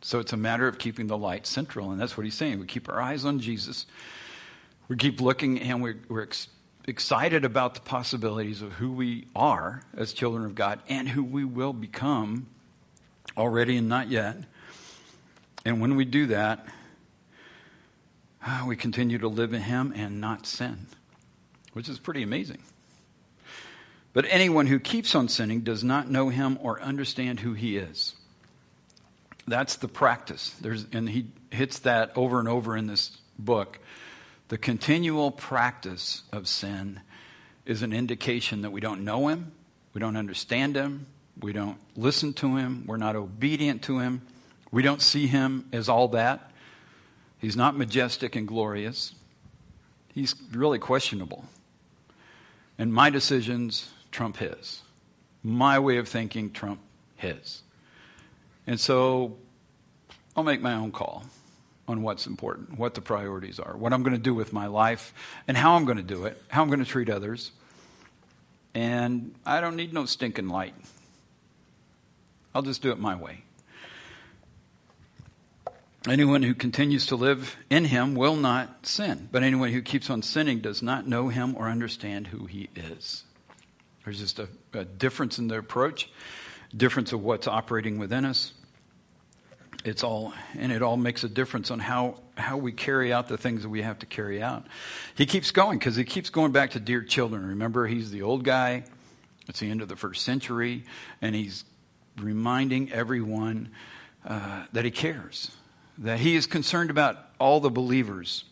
So 0.01 0.19
it's 0.19 0.33
a 0.33 0.37
matter 0.37 0.67
of 0.67 0.77
keeping 0.77 1.07
the 1.07 1.17
light 1.17 1.45
central, 1.45 1.91
and 1.91 2.01
that's 2.01 2.17
what 2.17 2.23
he's 2.25 2.35
saying. 2.35 2.59
We 2.59 2.65
keep 2.65 2.89
our 2.89 2.99
eyes 2.99 3.23
on 3.23 3.39
Jesus. 3.39 3.85
We 4.87 4.95
keep 4.95 5.21
looking, 5.21 5.59
and 5.59 5.81
we're, 5.81 5.99
we're 6.09 6.21
excited 6.85 7.45
about 7.45 7.75
the 7.75 7.81
possibilities 7.81 8.61
of 8.61 8.73
who 8.73 8.91
we 8.91 9.27
are 9.35 9.83
as 9.95 10.13
children 10.13 10.45
of 10.45 10.55
God 10.55 10.79
and 10.89 11.07
who 11.07 11.23
we 11.23 11.45
will 11.45 11.73
become 11.73 12.47
already 13.37 13.77
and 13.77 13.87
not 13.87 14.09
yet. 14.09 14.37
And 15.63 15.79
when 15.79 15.95
we 15.95 16.05
do 16.05 16.27
that, 16.27 16.65
ah, 18.45 18.65
we 18.67 18.75
continue 18.75 19.19
to 19.19 19.27
live 19.27 19.53
in 19.53 19.61
Him 19.61 19.93
and 19.95 20.19
not 20.19 20.45
sin, 20.45 20.87
which 21.73 21.87
is 21.87 21.99
pretty 21.99 22.23
amazing. 22.23 22.61
But 24.13 24.25
anyone 24.27 24.67
who 24.67 24.79
keeps 24.79 25.15
on 25.15 25.29
sinning 25.29 25.61
does 25.61 25.83
not 25.83 26.09
know 26.09 26.29
Him 26.29 26.57
or 26.61 26.81
understand 26.81 27.39
who 27.39 27.53
He 27.53 27.77
is. 27.77 28.15
That's 29.47 29.75
the 29.77 29.87
practice. 29.87 30.55
There's, 30.61 30.85
and 30.91 31.09
he 31.09 31.27
hits 31.49 31.79
that 31.79 32.11
over 32.15 32.39
and 32.39 32.47
over 32.47 32.77
in 32.77 32.87
this 32.87 33.17
book. 33.39 33.79
The 34.51 34.57
continual 34.57 35.31
practice 35.31 36.23
of 36.33 36.45
sin 36.45 36.99
is 37.65 37.83
an 37.83 37.93
indication 37.93 38.63
that 38.63 38.71
we 38.71 38.81
don't 38.81 39.05
know 39.05 39.29
Him, 39.29 39.53
we 39.93 40.01
don't 40.01 40.17
understand 40.17 40.75
Him, 40.75 41.05
we 41.39 41.53
don't 41.53 41.77
listen 41.95 42.33
to 42.33 42.57
Him, 42.57 42.83
we're 42.85 42.97
not 42.97 43.15
obedient 43.15 43.83
to 43.83 43.99
Him, 43.99 44.23
we 44.69 44.83
don't 44.83 45.01
see 45.01 45.25
Him 45.27 45.69
as 45.71 45.87
all 45.87 46.09
that. 46.09 46.51
He's 47.39 47.55
not 47.55 47.77
majestic 47.77 48.35
and 48.35 48.45
glorious. 48.45 49.15
He's 50.13 50.35
really 50.51 50.79
questionable. 50.79 51.45
And 52.77 52.93
my 52.93 53.09
decisions 53.09 53.89
trump 54.11 54.35
his. 54.35 54.81
My 55.43 55.79
way 55.79 55.95
of 55.95 56.09
thinking 56.09 56.51
trump 56.51 56.81
his. 57.15 57.61
And 58.67 58.77
so 58.81 59.37
I'll 60.35 60.43
make 60.43 60.59
my 60.61 60.73
own 60.73 60.91
call 60.91 61.23
on 61.91 62.01
what's 62.01 62.27
important, 62.27 62.77
what 62.77 62.93
the 62.93 63.01
priorities 63.01 63.59
are, 63.59 63.75
what 63.77 63.93
I'm 63.93 64.03
going 64.03 64.15
to 64.15 64.21
do 64.21 64.33
with 64.33 64.51
my 64.51 64.67
life, 64.67 65.13
and 65.47 65.55
how 65.55 65.75
I'm 65.75 65.85
going 65.85 65.97
to 65.97 66.03
do 66.03 66.25
it, 66.25 66.41
how 66.47 66.61
I'm 66.61 66.67
going 66.67 66.79
to 66.79 66.85
treat 66.85 67.09
others. 67.09 67.51
And 68.73 69.35
I 69.45 69.61
don't 69.61 69.75
need 69.75 69.93
no 69.93 70.05
stinking 70.05 70.47
light. 70.47 70.73
I'll 72.55 72.61
just 72.61 72.81
do 72.81 72.91
it 72.91 72.99
my 72.99 73.15
way. 73.15 73.43
Anyone 76.07 76.41
who 76.41 76.55
continues 76.55 77.05
to 77.07 77.15
live 77.15 77.55
in 77.69 77.85
him 77.85 78.15
will 78.15 78.35
not 78.35 78.87
sin, 78.87 79.29
but 79.31 79.43
anyone 79.43 79.71
who 79.71 79.83
keeps 79.83 80.09
on 80.09 80.23
sinning 80.23 80.59
does 80.59 80.81
not 80.81 81.07
know 81.07 81.27
him 81.27 81.55
or 81.55 81.69
understand 81.69 82.27
who 82.27 82.47
he 82.47 82.69
is. 82.75 83.23
There's 84.03 84.19
just 84.19 84.39
a, 84.39 84.47
a 84.73 84.83
difference 84.83 85.37
in 85.37 85.47
the 85.47 85.59
approach, 85.59 86.09
difference 86.75 87.13
of 87.13 87.21
what's 87.21 87.47
operating 87.47 87.99
within 87.99 88.25
us. 88.25 88.53
It's 89.83 90.03
all, 90.03 90.33
and 90.57 90.71
it 90.71 90.81
all 90.81 90.97
makes 90.97 91.23
a 91.23 91.29
difference 91.29 91.71
on 91.71 91.79
how, 91.79 92.19
how 92.35 92.57
we 92.57 92.71
carry 92.71 93.11
out 93.11 93.27
the 93.27 93.37
things 93.37 93.63
that 93.63 93.69
we 93.69 93.81
have 93.81 93.99
to 93.99 94.05
carry 94.05 94.41
out. 94.41 94.65
He 95.15 95.25
keeps 95.25 95.51
going 95.51 95.79
because 95.79 95.95
he 95.95 96.03
keeps 96.03 96.29
going 96.29 96.51
back 96.51 96.71
to 96.71 96.79
dear 96.79 97.01
children. 97.01 97.45
Remember, 97.47 97.87
he's 97.87 98.11
the 98.11 98.21
old 98.21 98.43
guy. 98.43 98.83
It's 99.47 99.59
the 99.59 99.71
end 99.71 99.81
of 99.81 99.87
the 99.87 99.95
first 99.95 100.23
century, 100.23 100.85
and 101.21 101.35
he's 101.35 101.65
reminding 102.17 102.91
everyone 102.91 103.71
uh, 104.25 104.65
that 104.71 104.85
he 104.85 104.91
cares 104.91 105.51
that 106.01 106.19
he 106.19 106.35
is 106.35 106.47
concerned 106.47 106.89
about 106.89 107.17
all 107.39 107.59
the 107.59 107.69
believers, 107.69 108.43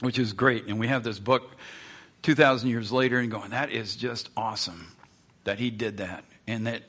which 0.00 0.18
is 0.18 0.32
great. 0.32 0.66
And 0.66 0.78
we 0.78 0.88
have 0.88 1.02
this 1.02 1.18
book 1.18 1.56
2,000 2.22 2.68
years 2.68 2.92
later 2.92 3.18
and 3.18 3.30
going, 3.30 3.50
that 3.50 3.70
is 3.70 3.96
just 3.96 4.30
awesome 4.36 4.92
that 5.44 5.58
he 5.58 5.70
did 5.70 5.98
that. 5.98 6.24
And 6.46 6.66
that 6.66 6.82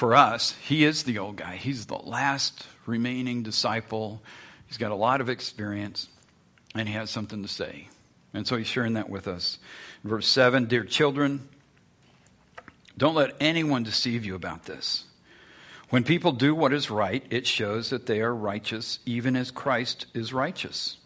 for 0.00 0.14
us, 0.14 0.54
he 0.62 0.86
is 0.86 1.02
the 1.02 1.18
old 1.18 1.36
guy. 1.36 1.56
He's 1.56 1.84
the 1.84 1.98
last 1.98 2.66
remaining 2.86 3.42
disciple. 3.42 4.22
He's 4.66 4.78
got 4.78 4.92
a 4.92 4.94
lot 4.94 5.20
of 5.20 5.28
experience 5.28 6.08
and 6.74 6.88
he 6.88 6.94
has 6.94 7.10
something 7.10 7.42
to 7.42 7.48
say. 7.48 7.86
And 8.32 8.46
so 8.46 8.56
he's 8.56 8.66
sharing 8.66 8.94
that 8.94 9.10
with 9.10 9.28
us. 9.28 9.58
Verse 10.02 10.26
7 10.26 10.64
Dear 10.64 10.84
children, 10.84 11.46
don't 12.96 13.14
let 13.14 13.36
anyone 13.40 13.82
deceive 13.82 14.24
you 14.24 14.34
about 14.34 14.64
this. 14.64 15.04
When 15.90 16.02
people 16.02 16.32
do 16.32 16.54
what 16.54 16.72
is 16.72 16.90
right, 16.90 17.22
it 17.28 17.46
shows 17.46 17.90
that 17.90 18.06
they 18.06 18.22
are 18.22 18.34
righteous, 18.34 19.00
even 19.04 19.36
as 19.36 19.50
Christ 19.50 20.06
is 20.14 20.32
righteous. 20.32 20.96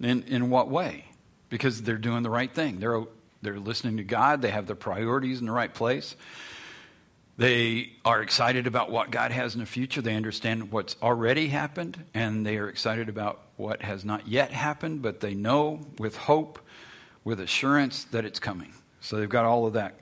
In, 0.00 0.22
in 0.22 0.48
what 0.48 0.70
way? 0.70 1.04
Because 1.50 1.82
they're 1.82 1.98
doing 1.98 2.22
the 2.22 2.30
right 2.30 2.50
thing. 2.50 2.80
They're, 2.80 3.02
they're 3.42 3.60
listening 3.60 3.98
to 3.98 4.04
God, 4.04 4.40
they 4.40 4.52
have 4.52 4.66
their 4.66 4.74
priorities 4.74 5.40
in 5.40 5.44
the 5.44 5.52
right 5.52 5.74
place. 5.74 6.16
They 7.38 7.92
are 8.04 8.22
excited 8.22 8.66
about 8.66 8.90
what 8.90 9.10
God 9.10 9.30
has 9.30 9.54
in 9.54 9.60
the 9.60 9.66
future. 9.66 10.00
They 10.00 10.14
understand 10.14 10.72
what's 10.72 10.96
already 11.02 11.48
happened, 11.48 12.02
and 12.14 12.46
they 12.46 12.56
are 12.56 12.68
excited 12.68 13.10
about 13.10 13.42
what 13.56 13.82
has 13.82 14.04
not 14.04 14.26
yet 14.26 14.50
happened, 14.52 15.02
but 15.02 15.20
they 15.20 15.34
know 15.34 15.80
with 15.98 16.16
hope, 16.16 16.58
with 17.24 17.40
assurance 17.40 18.04
that 18.04 18.24
it's 18.24 18.38
coming. 18.38 18.72
So 19.00 19.16
they've 19.16 19.28
got 19.28 19.44
all 19.44 19.66
of 19.66 19.74
that. 19.74 20.00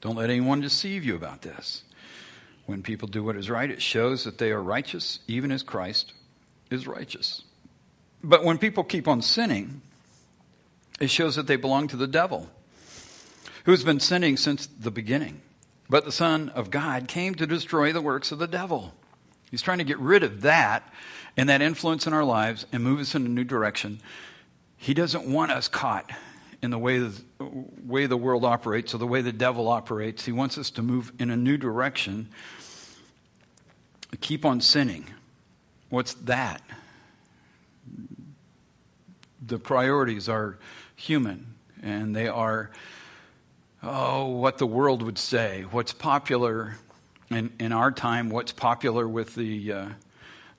Don't 0.00 0.16
let 0.16 0.30
anyone 0.30 0.60
deceive 0.60 1.04
you 1.04 1.16
about 1.16 1.42
this. 1.42 1.82
When 2.66 2.82
people 2.82 3.08
do 3.08 3.24
what 3.24 3.36
is 3.36 3.48
right, 3.48 3.70
it 3.70 3.80
shows 3.80 4.24
that 4.24 4.36
they 4.36 4.52
are 4.52 4.62
righteous, 4.62 5.20
even 5.26 5.50
as 5.50 5.62
Christ 5.62 6.12
is 6.70 6.86
righteous. 6.86 7.42
But 8.22 8.44
when 8.44 8.58
people 8.58 8.84
keep 8.84 9.08
on 9.08 9.22
sinning, 9.22 9.80
it 11.00 11.10
shows 11.10 11.36
that 11.36 11.46
they 11.46 11.56
belong 11.56 11.88
to 11.88 11.96
the 11.96 12.06
devil, 12.06 12.50
who 13.68 13.72
has 13.72 13.84
been 13.84 14.00
sinning 14.00 14.38
since 14.38 14.66
the 14.66 14.90
beginning. 14.90 15.42
But 15.90 16.06
the 16.06 16.10
Son 16.10 16.48
of 16.48 16.70
God 16.70 17.06
came 17.06 17.34
to 17.34 17.46
destroy 17.46 17.92
the 17.92 18.00
works 18.00 18.32
of 18.32 18.38
the 18.38 18.46
devil. 18.46 18.94
He's 19.50 19.60
trying 19.60 19.76
to 19.76 19.84
get 19.84 19.98
rid 19.98 20.22
of 20.22 20.40
that 20.40 20.90
and 21.36 21.50
that 21.50 21.60
influence 21.60 22.06
in 22.06 22.14
our 22.14 22.24
lives 22.24 22.64
and 22.72 22.82
move 22.82 22.98
us 22.98 23.14
in 23.14 23.26
a 23.26 23.28
new 23.28 23.44
direction. 23.44 24.00
He 24.78 24.94
doesn't 24.94 25.30
want 25.30 25.52
us 25.52 25.68
caught 25.68 26.10
in 26.62 26.70
the 26.70 26.78
way 26.78 26.96
the 26.98 27.12
way 27.84 28.06
the 28.06 28.16
world 28.16 28.42
operates 28.42 28.94
or 28.94 28.96
the 28.96 29.06
way 29.06 29.20
the 29.20 29.32
devil 29.32 29.68
operates. 29.68 30.24
He 30.24 30.32
wants 30.32 30.56
us 30.56 30.70
to 30.70 30.82
move 30.82 31.12
in 31.18 31.28
a 31.28 31.36
new 31.36 31.58
direction 31.58 32.30
keep 34.22 34.46
on 34.46 34.62
sinning. 34.62 35.04
What's 35.90 36.14
that? 36.14 36.62
The 39.46 39.58
priorities 39.58 40.26
are 40.26 40.56
human 40.96 41.54
and 41.82 42.16
they 42.16 42.28
are, 42.28 42.70
oh, 43.82 44.26
what 44.26 44.58
the 44.58 44.66
world 44.66 45.02
would 45.02 45.18
say, 45.18 45.62
what's 45.70 45.92
popular 45.92 46.76
in, 47.30 47.52
in 47.58 47.72
our 47.72 47.90
time, 47.90 48.30
what's 48.30 48.52
popular 48.52 49.06
with 49.06 49.34
the, 49.34 49.72
uh, 49.72 49.88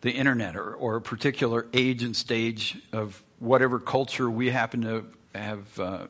the 0.02 0.12
internet 0.12 0.56
or, 0.56 0.74
or 0.74 0.96
a 0.98 1.02
particular 1.02 1.68
age 1.74 2.04
and 2.04 2.16
stage 2.16 2.78
of 2.92 3.22
whatever 3.40 3.80
culture 3.80 4.30
we 4.30 4.50
happen 4.50 4.82
to 4.82 5.06
have 5.36 5.80
uh, 5.80 6.08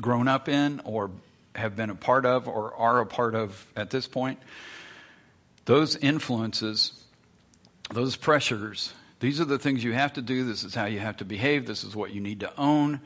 grown 0.00 0.28
up 0.28 0.48
in 0.48 0.80
or 0.84 1.10
have 1.54 1.76
been 1.76 1.90
a 1.90 1.94
part 1.94 2.24
of 2.24 2.48
or 2.48 2.74
are 2.74 3.00
a 3.00 3.06
part 3.06 3.34
of 3.34 3.66
at 3.76 3.90
this 3.90 4.06
point. 4.06 4.38
Those 5.64 5.96
influences, 5.96 6.92
those 7.90 8.16
pressures, 8.16 8.92
these 9.20 9.40
are 9.40 9.44
the 9.44 9.58
things 9.58 9.84
you 9.84 9.92
have 9.92 10.14
to 10.14 10.22
do. 10.22 10.44
This 10.44 10.64
is 10.64 10.74
how 10.74 10.86
you 10.86 10.98
have 10.98 11.18
to 11.18 11.24
behave. 11.24 11.66
This 11.66 11.84
is 11.84 11.94
what 11.94 12.12
you 12.12 12.20
need 12.20 12.40
to 12.40 12.58
own. 12.58 13.00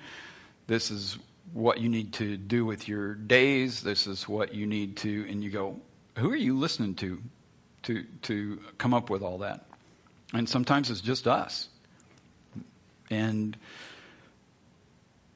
This 0.66 0.90
is 0.90 1.18
what 1.53 1.81
you 1.81 1.89
need 1.89 2.13
to 2.15 2.37
do 2.37 2.65
with 2.65 2.89
your 2.89 3.15
days. 3.15 3.83
This 3.83 4.07
is 4.07 4.29
what 4.29 4.55
you 4.55 4.67
need 4.67 4.97
to, 4.99 5.27
and 5.29 5.43
you 5.43 5.51
go, 5.51 5.81
who 6.17 6.31
are 6.31 6.37
you 6.37 6.59
listening 6.59 6.95
to 6.97 7.23
to, 7.83 8.05
to 8.23 8.59
come 8.79 8.95
up 8.95 9.11
with 9.11 9.23
all 9.23 9.39
that? 9.39 9.67
And 10.33 10.49
sometimes 10.49 10.91
it's 10.91 11.01
just 11.01 11.29
us. 11.29 11.69
And 13.11 13.57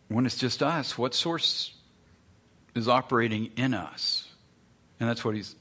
when 0.09 0.25
it's 0.27 0.39
just 0.39 0.63
us, 0.63 0.97
what 0.97 1.15
source 1.15 1.75
is 2.75 2.89
operating 2.89 3.51
in 3.57 3.75
us? 3.75 4.27
And 4.99 5.09
that's 5.09 5.25
what 5.25 5.35
he's 5.35 5.55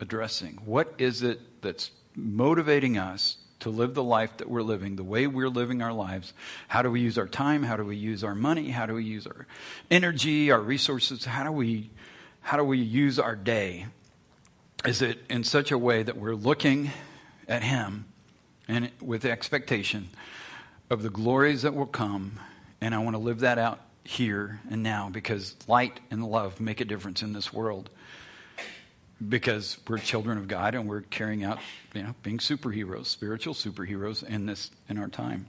addressing. 0.00 0.60
What 0.64 0.94
is 0.98 1.22
it 1.22 1.40
that's 1.60 1.90
motivating 2.14 2.96
us 2.96 3.36
to 3.64 3.70
live 3.70 3.94
the 3.94 4.04
life 4.04 4.36
that 4.36 4.48
we're 4.48 4.62
living, 4.62 4.96
the 4.96 5.02
way 5.02 5.26
we're 5.26 5.48
living 5.48 5.82
our 5.82 5.92
lives? 5.92 6.32
How 6.68 6.82
do 6.82 6.90
we 6.90 7.00
use 7.00 7.18
our 7.18 7.26
time? 7.26 7.62
How 7.62 7.76
do 7.76 7.84
we 7.84 7.96
use 7.96 8.22
our 8.22 8.34
money? 8.34 8.68
How 8.70 8.86
do 8.86 8.94
we 8.94 9.04
use 9.04 9.26
our 9.26 9.46
energy, 9.90 10.50
our 10.50 10.60
resources? 10.60 11.24
How 11.24 11.44
do 11.44 11.50
we, 11.50 11.90
how 12.42 12.58
do 12.58 12.64
we 12.64 12.78
use 12.78 13.18
our 13.18 13.34
day? 13.34 13.86
Is 14.84 15.00
it 15.00 15.18
in 15.30 15.44
such 15.44 15.72
a 15.72 15.78
way 15.78 16.02
that 16.02 16.18
we're 16.18 16.34
looking 16.34 16.90
at 17.48 17.62
Him 17.62 18.04
and 18.68 18.90
with 19.00 19.22
the 19.22 19.30
expectation 19.30 20.10
of 20.90 21.02
the 21.02 21.10
glories 21.10 21.62
that 21.62 21.74
will 21.74 21.86
come? 21.86 22.38
And 22.82 22.94
I 22.94 22.98
want 22.98 23.14
to 23.14 23.20
live 23.20 23.40
that 23.40 23.58
out 23.58 23.80
here 24.04 24.60
and 24.70 24.82
now 24.82 25.08
because 25.08 25.56
light 25.66 26.00
and 26.10 26.22
love 26.22 26.60
make 26.60 26.82
a 26.82 26.84
difference 26.84 27.22
in 27.22 27.32
this 27.32 27.50
world 27.50 27.88
because 29.28 29.78
we're 29.88 29.98
children 29.98 30.38
of 30.38 30.48
God 30.48 30.74
and 30.74 30.88
we're 30.88 31.02
carrying 31.02 31.44
out, 31.44 31.58
you 31.94 32.02
know, 32.02 32.14
being 32.22 32.38
superheroes, 32.38 33.06
spiritual 33.06 33.54
superheroes 33.54 34.22
in 34.22 34.46
this 34.46 34.70
in 34.88 34.98
our 34.98 35.08
time. 35.08 35.46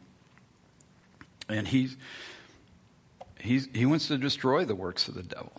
And 1.50 1.68
he's 1.68 1.96
he's 3.40 3.68
he 3.74 3.86
wants 3.86 4.08
to 4.08 4.18
destroy 4.18 4.66
the 4.66 4.76
works 4.76 5.08
of 5.08 5.16
the 5.16 5.24
devil. 5.24 5.54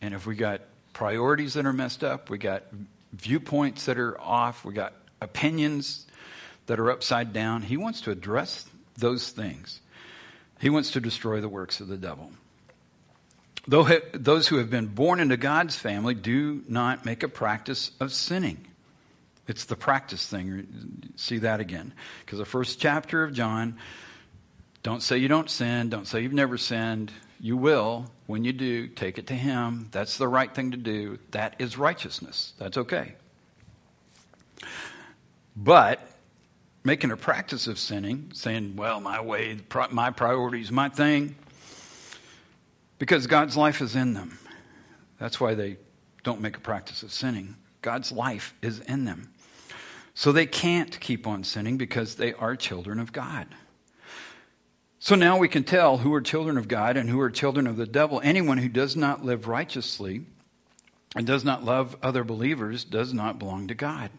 And 0.00 0.14
if 0.14 0.26
we 0.26 0.34
got 0.34 0.62
priorities 0.92 1.54
that 1.54 1.66
are 1.66 1.72
messed 1.72 2.04
up, 2.04 2.30
we 2.30 2.38
got 2.38 2.64
viewpoints 3.12 3.86
that 3.86 3.98
are 3.98 4.20
off, 4.20 4.64
we 4.64 4.74
got 4.74 4.94
opinions 5.20 6.06
that 6.66 6.78
are 6.78 6.90
upside 6.90 7.32
down, 7.32 7.62
he 7.62 7.76
wants 7.76 8.02
to 8.02 8.10
address 8.10 8.66
those 8.96 9.30
things. 9.30 9.80
He 10.60 10.70
wants 10.70 10.92
to 10.92 11.00
destroy 11.00 11.40
the 11.40 11.48
works 11.48 11.80
of 11.80 11.88
the 11.88 11.96
devil. 11.96 12.30
Though 13.66 13.88
those 14.12 14.48
who 14.48 14.56
have 14.56 14.70
been 14.70 14.88
born 14.88 15.20
into 15.20 15.36
God's 15.36 15.76
family 15.76 16.14
do 16.14 16.62
not 16.68 17.04
make 17.04 17.22
a 17.22 17.28
practice 17.28 17.92
of 18.00 18.12
sinning. 18.12 18.66
It's 19.46 19.64
the 19.64 19.76
practice 19.76 20.26
thing. 20.26 21.12
See 21.16 21.38
that 21.38 21.60
again. 21.60 21.92
Because 22.24 22.38
the 22.38 22.44
first 22.44 22.80
chapter 22.80 23.22
of 23.22 23.32
John, 23.32 23.76
don't 24.82 25.02
say 25.02 25.18
you 25.18 25.28
don't 25.28 25.50
sin. 25.50 25.90
Don't 25.90 26.06
say 26.06 26.22
you've 26.22 26.32
never 26.32 26.58
sinned. 26.58 27.12
You 27.40 27.56
will. 27.56 28.10
When 28.26 28.44
you 28.44 28.52
do, 28.52 28.88
take 28.88 29.18
it 29.18 29.28
to 29.28 29.34
Him. 29.34 29.88
That's 29.92 30.16
the 30.16 30.28
right 30.28 30.52
thing 30.52 30.72
to 30.72 30.76
do. 30.76 31.18
That 31.32 31.56
is 31.58 31.76
righteousness. 31.76 32.52
That's 32.58 32.78
okay. 32.78 33.14
But 35.56 36.00
making 36.84 37.10
a 37.10 37.16
practice 37.16 37.66
of 37.66 37.78
sinning, 37.78 38.30
saying, 38.34 38.76
well, 38.76 39.00
my 39.00 39.20
way, 39.20 39.58
my 39.90 40.10
priorities, 40.10 40.70
my 40.70 40.88
thing, 40.88 41.36
because 43.02 43.26
God's 43.26 43.56
life 43.56 43.80
is 43.80 43.96
in 43.96 44.14
them. 44.14 44.38
That's 45.18 45.40
why 45.40 45.54
they 45.54 45.76
don't 46.22 46.40
make 46.40 46.56
a 46.56 46.60
practice 46.60 47.02
of 47.02 47.12
sinning. 47.12 47.56
God's 47.80 48.12
life 48.12 48.54
is 48.62 48.78
in 48.78 49.06
them. 49.06 49.32
So 50.14 50.30
they 50.30 50.46
can't 50.46 51.00
keep 51.00 51.26
on 51.26 51.42
sinning 51.42 51.78
because 51.78 52.14
they 52.14 52.32
are 52.32 52.54
children 52.54 53.00
of 53.00 53.12
God. 53.12 53.48
So 55.00 55.16
now 55.16 55.36
we 55.36 55.48
can 55.48 55.64
tell 55.64 55.98
who 55.98 56.14
are 56.14 56.20
children 56.20 56.56
of 56.56 56.68
God 56.68 56.96
and 56.96 57.10
who 57.10 57.18
are 57.18 57.28
children 57.28 57.66
of 57.66 57.76
the 57.76 57.86
devil. 57.86 58.20
Anyone 58.22 58.58
who 58.58 58.68
does 58.68 58.94
not 58.94 59.24
live 59.24 59.48
righteously 59.48 60.22
and 61.16 61.26
does 61.26 61.42
not 61.42 61.64
love 61.64 61.96
other 62.04 62.22
believers 62.22 62.84
does 62.84 63.12
not 63.12 63.36
belong 63.36 63.66
to 63.66 63.74
God. 63.74 64.12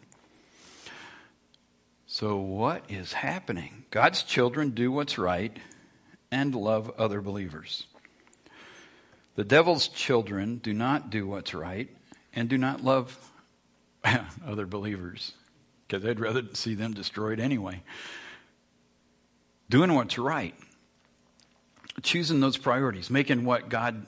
So, 2.05 2.35
what 2.35 2.83
is 2.89 3.13
happening? 3.13 3.85
God's 3.91 4.23
children 4.23 4.71
do 4.71 4.91
what's 4.91 5.17
right 5.17 5.55
and 6.29 6.53
love 6.53 6.91
other 6.97 7.21
believers. 7.21 7.85
The 9.35 9.43
devil's 9.43 9.87
children 9.87 10.57
do 10.57 10.73
not 10.73 11.09
do 11.09 11.25
what's 11.25 11.53
right 11.53 11.89
and 12.33 12.49
do 12.49 12.57
not 12.57 12.83
love 12.83 13.31
other 14.45 14.65
believers 14.65 15.33
because 15.87 16.03
they'd 16.03 16.19
rather 16.19 16.43
see 16.53 16.75
them 16.75 16.93
destroyed 16.93 17.39
anyway. 17.39 17.81
Doing 19.69 19.93
what's 19.93 20.17
right, 20.17 20.55
choosing 22.03 22.39
those 22.39 22.57
priorities, 22.57 23.09
making 23.09 23.45
what 23.45 23.69
God, 23.69 24.05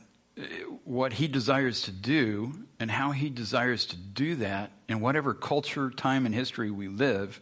what 0.84 1.14
He 1.14 1.28
desires 1.28 1.84
to 1.84 1.92
do, 1.92 2.54
and 2.80 2.92
how 2.92 3.12
He 3.12 3.30
desires 3.30 3.86
to 3.88 3.98
do 3.98 4.36
that 4.36 4.72
in 4.88 5.00
whatever 5.00 5.34
culture, 5.34 5.90
time, 5.90 6.26
and 6.26 6.36
history 6.36 6.70
we 6.70 6.88
live, 6.88 7.42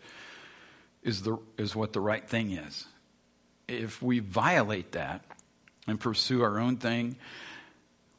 is 1.03 1.21
the 1.23 1.37
is 1.57 1.75
what 1.75 1.91
the 1.91 1.99
right 1.99 2.27
thing 2.27 2.51
is. 2.51 2.85
If 3.67 4.01
we 4.01 4.19
violate 4.19 4.93
that 4.93 5.25
and 5.87 5.99
pursue 5.99 6.43
our 6.43 6.59
own 6.59 6.77
thing, 6.77 7.17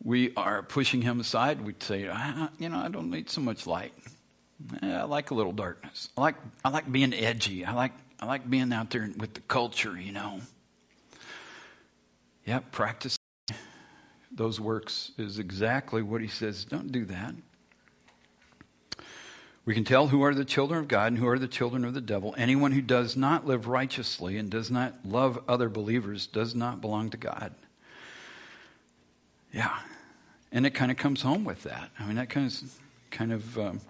we 0.05 0.33
are 0.37 0.63
pushing 0.63 1.03
him 1.03 1.19
aside. 1.19 1.63
We'd 1.63 1.83
say, 1.83 2.09
ah, 2.11 2.51
you 2.59 2.69
know, 2.69 2.79
I 2.79 2.89
don't 2.89 3.11
need 3.11 3.31
so 3.31 3.41
much 3.41 3.67
light. 3.67 3.93
I 4.83 5.03
like 5.03 5.31
a 5.31 5.35
little 5.35 5.53
darkness. 5.53 6.11
I 6.17 6.21
like 6.21 6.37
I 6.65 6.69
like 6.69 6.91
being 6.91 7.13
edgy. 7.13 7.65
I 7.65 7.73
like 7.73 7.93
I 8.21 8.27
like 8.27 8.49
being 8.49 8.73
out 8.73 8.91
there 8.91 9.11
with 9.17 9.35
the 9.35 9.41
culture, 9.41 9.99
you 9.99 10.13
know. 10.13 10.41
Yeah, 12.47 12.61
practice 12.71 13.17
those 14.31 14.61
works 14.61 15.13
is 15.17 15.39
exactly 15.39 16.03
what 16.03 16.21
he 16.21 16.29
says. 16.29 16.65
Don't 16.65 16.93
do 16.93 17.05
that. 17.07 17.35
We 19.65 19.75
can 19.75 19.85
tell 19.85 20.09
who 20.09 20.23
are 20.23 20.35
the 20.35 20.45
children 20.45 20.81
of 20.81 20.89
God 20.89 21.13
and 21.13 21.19
who 21.19 21.27
are 21.27 21.39
the 21.39 21.49
children 21.49 21.85
of 21.85 21.95
the 21.95 22.01
devil. 22.01 22.35
Anyone 22.37 22.73
who 22.73 22.83
does 22.83 23.17
not 23.17 23.47
live 23.47 23.67
righteously 23.67 24.37
and 24.37 24.51
does 24.51 24.71
not 24.71 24.95
love 25.07 25.43
other 25.49 25.71
believers 25.71 26.27
does 26.27 26.55
not 26.55 26.83
belong 26.83 27.11
to 27.11 27.17
God. 27.17 27.55
Yeah, 29.53 29.79
and 30.55 30.65
it 30.65 30.71
kind 30.71 30.91
of 30.91 30.97
comes 30.97 31.21
home 31.21 31.45
with 31.45 31.65
that. 31.65 31.91
I 31.99 32.07
mean, 32.07 32.17
that 32.17 32.31
kind 32.31 32.47
of 32.47 32.79
kind 33.11 33.33
of 33.33 33.59
um, 33.59 33.81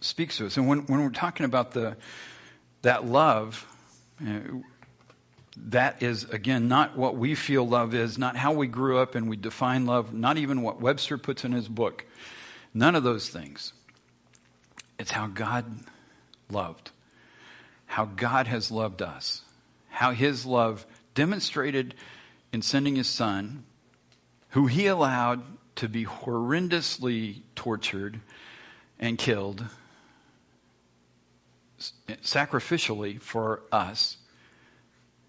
speaks 0.00 0.36
to 0.36 0.46
us. 0.46 0.56
And 0.56 0.68
when 0.68 0.86
when 0.86 1.02
we're 1.02 1.10
talking 1.10 1.44
about 1.44 1.72
the 1.72 1.96
that 2.82 3.04
love. 3.04 3.66
Uh, 4.24 4.38
that 5.66 6.04
is 6.04 6.22
again 6.24 6.68
not 6.68 6.96
what 6.96 7.16
we 7.16 7.34
feel 7.34 7.66
love 7.66 7.92
is 7.92 8.16
not 8.16 8.36
how 8.36 8.52
we 8.52 8.68
grew 8.68 8.98
up 8.98 9.16
and 9.16 9.28
we 9.28 9.36
define 9.36 9.86
love 9.86 10.14
not 10.14 10.38
even 10.38 10.62
what 10.62 10.80
webster 10.80 11.18
puts 11.18 11.44
in 11.44 11.50
his 11.50 11.66
book 11.66 12.04
none 12.72 12.94
of 12.94 13.02
those 13.02 13.28
things 13.28 13.72
it's 15.00 15.10
how 15.10 15.26
god 15.26 15.64
loved 16.48 16.92
how 17.86 18.04
god 18.04 18.46
has 18.46 18.70
loved 18.70 19.02
us 19.02 19.42
how 19.88 20.12
his 20.12 20.46
love 20.46 20.86
demonstrated 21.14 21.92
in 22.52 22.62
sending 22.62 22.94
his 22.94 23.08
son 23.08 23.64
who 24.50 24.66
he 24.66 24.86
allowed 24.86 25.42
to 25.78 25.88
be 25.88 26.04
horrendously 26.04 27.42
tortured 27.54 28.20
and 28.98 29.16
killed 29.16 29.64
sacrificially 32.22 33.20
for 33.20 33.62
us 33.70 34.16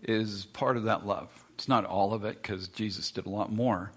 is 0.01 0.45
part 0.45 0.75
of 0.75 0.83
that 0.83 1.05
love. 1.05 1.29
It's 1.53 1.67
not 1.67 1.85
all 1.85 2.13
of 2.13 2.25
it 2.25 2.41
because 2.41 2.67
Jesus 2.69 3.11
did 3.11 3.27
a 3.27 3.29
lot 3.29 3.51
more, 3.51 3.91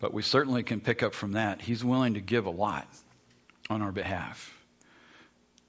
but 0.00 0.12
we 0.12 0.22
certainly 0.22 0.64
can 0.64 0.80
pick 0.80 1.02
up 1.02 1.14
from 1.14 1.32
that. 1.32 1.62
He's 1.62 1.84
willing 1.84 2.14
to 2.14 2.20
give 2.20 2.46
a 2.46 2.50
lot 2.50 2.88
on 3.70 3.80
our 3.80 3.92
behalf. 3.92 4.58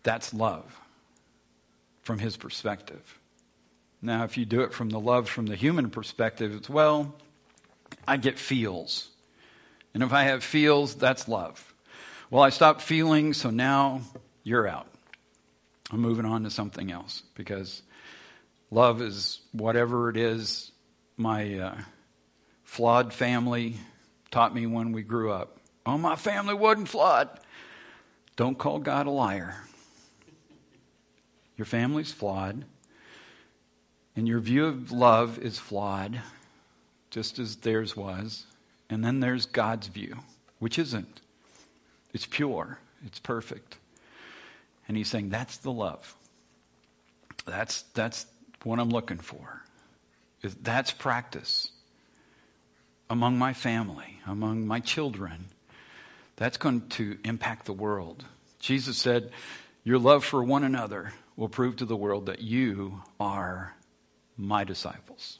That's 0.01 0.33
love 0.33 0.75
from 2.01 2.17
his 2.17 2.35
perspective. 2.35 3.19
Now, 4.01 4.23
if 4.23 4.37
you 4.37 4.45
do 4.45 4.61
it 4.61 4.73
from 4.73 4.89
the 4.89 4.99
love 4.99 5.29
from 5.29 5.45
the 5.45 5.55
human 5.55 5.91
perspective, 5.91 6.55
it's 6.55 6.69
well, 6.69 7.13
I 8.07 8.17
get 8.17 8.39
feels. 8.39 9.08
And 9.93 10.03
if 10.03 10.13
I 10.13 10.23
have 10.23 10.43
feels, 10.43 10.95
that's 10.95 11.27
love. 11.27 11.73
Well, 12.29 12.43
I 12.43 12.49
stopped 12.49 12.81
feeling, 12.81 13.33
so 13.33 13.49
now 13.49 14.01
you're 14.43 14.67
out. 14.67 14.87
I'm 15.91 15.99
moving 15.99 16.25
on 16.25 16.43
to 16.43 16.51
something 16.51 16.91
else 16.91 17.23
because 17.33 17.81
love 18.69 19.01
is 19.01 19.39
whatever 19.51 20.09
it 20.09 20.17
is 20.17 20.71
my 21.17 21.59
uh, 21.59 21.81
flawed 22.63 23.13
family 23.13 23.75
taught 24.31 24.53
me 24.53 24.67
when 24.67 24.91
we 24.91 25.01
grew 25.01 25.31
up. 25.31 25.57
Oh, 25.85 25.97
my 25.97 26.15
family 26.15 26.53
wasn't 26.53 26.87
flawed. 26.87 27.29
Don't 28.35 28.57
call 28.57 28.79
God 28.79 29.07
a 29.07 29.11
liar. 29.11 29.55
Your 31.57 31.65
family's 31.65 32.11
flawed, 32.11 32.63
and 34.15 34.27
your 34.27 34.39
view 34.39 34.65
of 34.65 34.91
love 34.93 35.39
is 35.39 35.59
flawed, 35.59 36.21
just 37.09 37.37
as 37.37 37.57
theirs 37.57 37.97
was. 37.97 38.45
And 38.89 39.03
then 39.03 39.19
there's 39.19 39.45
God's 39.45 39.87
view, 39.87 40.17
which 40.59 40.79
isn't. 40.79 41.21
It's 42.13 42.25
pure, 42.25 42.79
it's 43.05 43.19
perfect. 43.19 43.77
And 44.87 44.97
he's 44.97 45.07
saying, 45.07 45.29
that's 45.29 45.57
the 45.57 45.71
love. 45.71 46.15
That's, 47.45 47.83
that's 47.93 48.25
what 48.63 48.79
I'm 48.79 48.89
looking 48.89 49.19
for. 49.19 49.63
That's 50.41 50.91
practice 50.91 51.71
among 53.09 53.37
my 53.37 53.53
family, 53.53 54.19
among 54.25 54.65
my 54.67 54.79
children. 54.79 55.45
That's 56.37 56.57
going 56.57 56.87
to 56.89 57.17
impact 57.23 57.65
the 57.65 57.73
world. 57.73 58.23
Jesus 58.59 58.97
said, 58.97 59.31
Your 59.83 59.99
love 59.99 60.23
for 60.23 60.43
one 60.43 60.63
another 60.63 61.13
will 61.35 61.49
prove 61.49 61.77
to 61.77 61.85
the 61.85 61.95
world 61.95 62.27
that 62.27 62.41
you 62.41 63.01
are 63.19 63.75
my 64.37 64.63
disciples. 64.63 65.39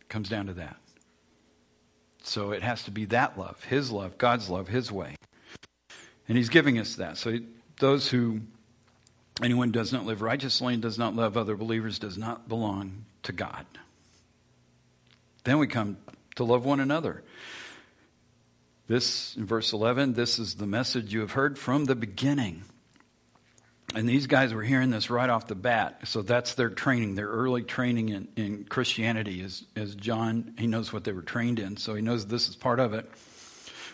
It 0.00 0.08
comes 0.08 0.28
down 0.28 0.46
to 0.46 0.54
that. 0.54 0.76
So 2.24 2.52
it 2.52 2.62
has 2.62 2.82
to 2.84 2.90
be 2.90 3.04
that 3.06 3.38
love, 3.38 3.62
His 3.64 3.90
love, 3.90 4.18
God's 4.18 4.48
love, 4.48 4.66
His 4.66 4.90
way. 4.90 5.16
And 6.26 6.36
He's 6.36 6.48
giving 6.48 6.78
us 6.78 6.96
that. 6.96 7.18
So 7.18 7.38
those 7.78 8.08
who, 8.08 8.40
anyone 9.42 9.70
does 9.70 9.92
not 9.92 10.06
live 10.06 10.22
righteously 10.22 10.72
and 10.72 10.82
does 10.82 10.98
not 10.98 11.14
love 11.14 11.36
other 11.36 11.54
believers 11.54 11.98
does 11.98 12.16
not 12.16 12.48
belong 12.48 13.04
to 13.24 13.32
God. 13.32 13.66
Then 15.44 15.58
we 15.58 15.66
come 15.66 15.98
to 16.36 16.44
love 16.44 16.64
one 16.64 16.80
another. 16.80 17.22
This, 18.86 19.36
in 19.36 19.44
verse 19.44 19.72
11, 19.72 20.14
this 20.14 20.38
is 20.38 20.54
the 20.54 20.66
message 20.66 21.12
you 21.12 21.20
have 21.20 21.32
heard 21.32 21.58
from 21.58 21.84
the 21.84 21.94
beginning. 21.94 22.64
And 23.94 24.08
these 24.08 24.26
guys 24.26 24.52
were 24.52 24.62
hearing 24.62 24.90
this 24.90 25.08
right 25.08 25.30
off 25.30 25.46
the 25.46 25.54
bat. 25.54 26.00
So 26.04 26.22
that's 26.22 26.54
their 26.54 26.70
training, 26.70 27.14
their 27.14 27.28
early 27.28 27.62
training 27.62 28.08
in, 28.08 28.28
in 28.36 28.64
Christianity. 28.64 29.40
Is, 29.40 29.64
as 29.76 29.94
John, 29.94 30.54
he 30.58 30.66
knows 30.66 30.92
what 30.92 31.04
they 31.04 31.12
were 31.12 31.22
trained 31.22 31.58
in, 31.58 31.76
so 31.76 31.94
he 31.94 32.02
knows 32.02 32.26
this 32.26 32.48
is 32.48 32.56
part 32.56 32.80
of 32.80 32.92
it. 32.92 33.08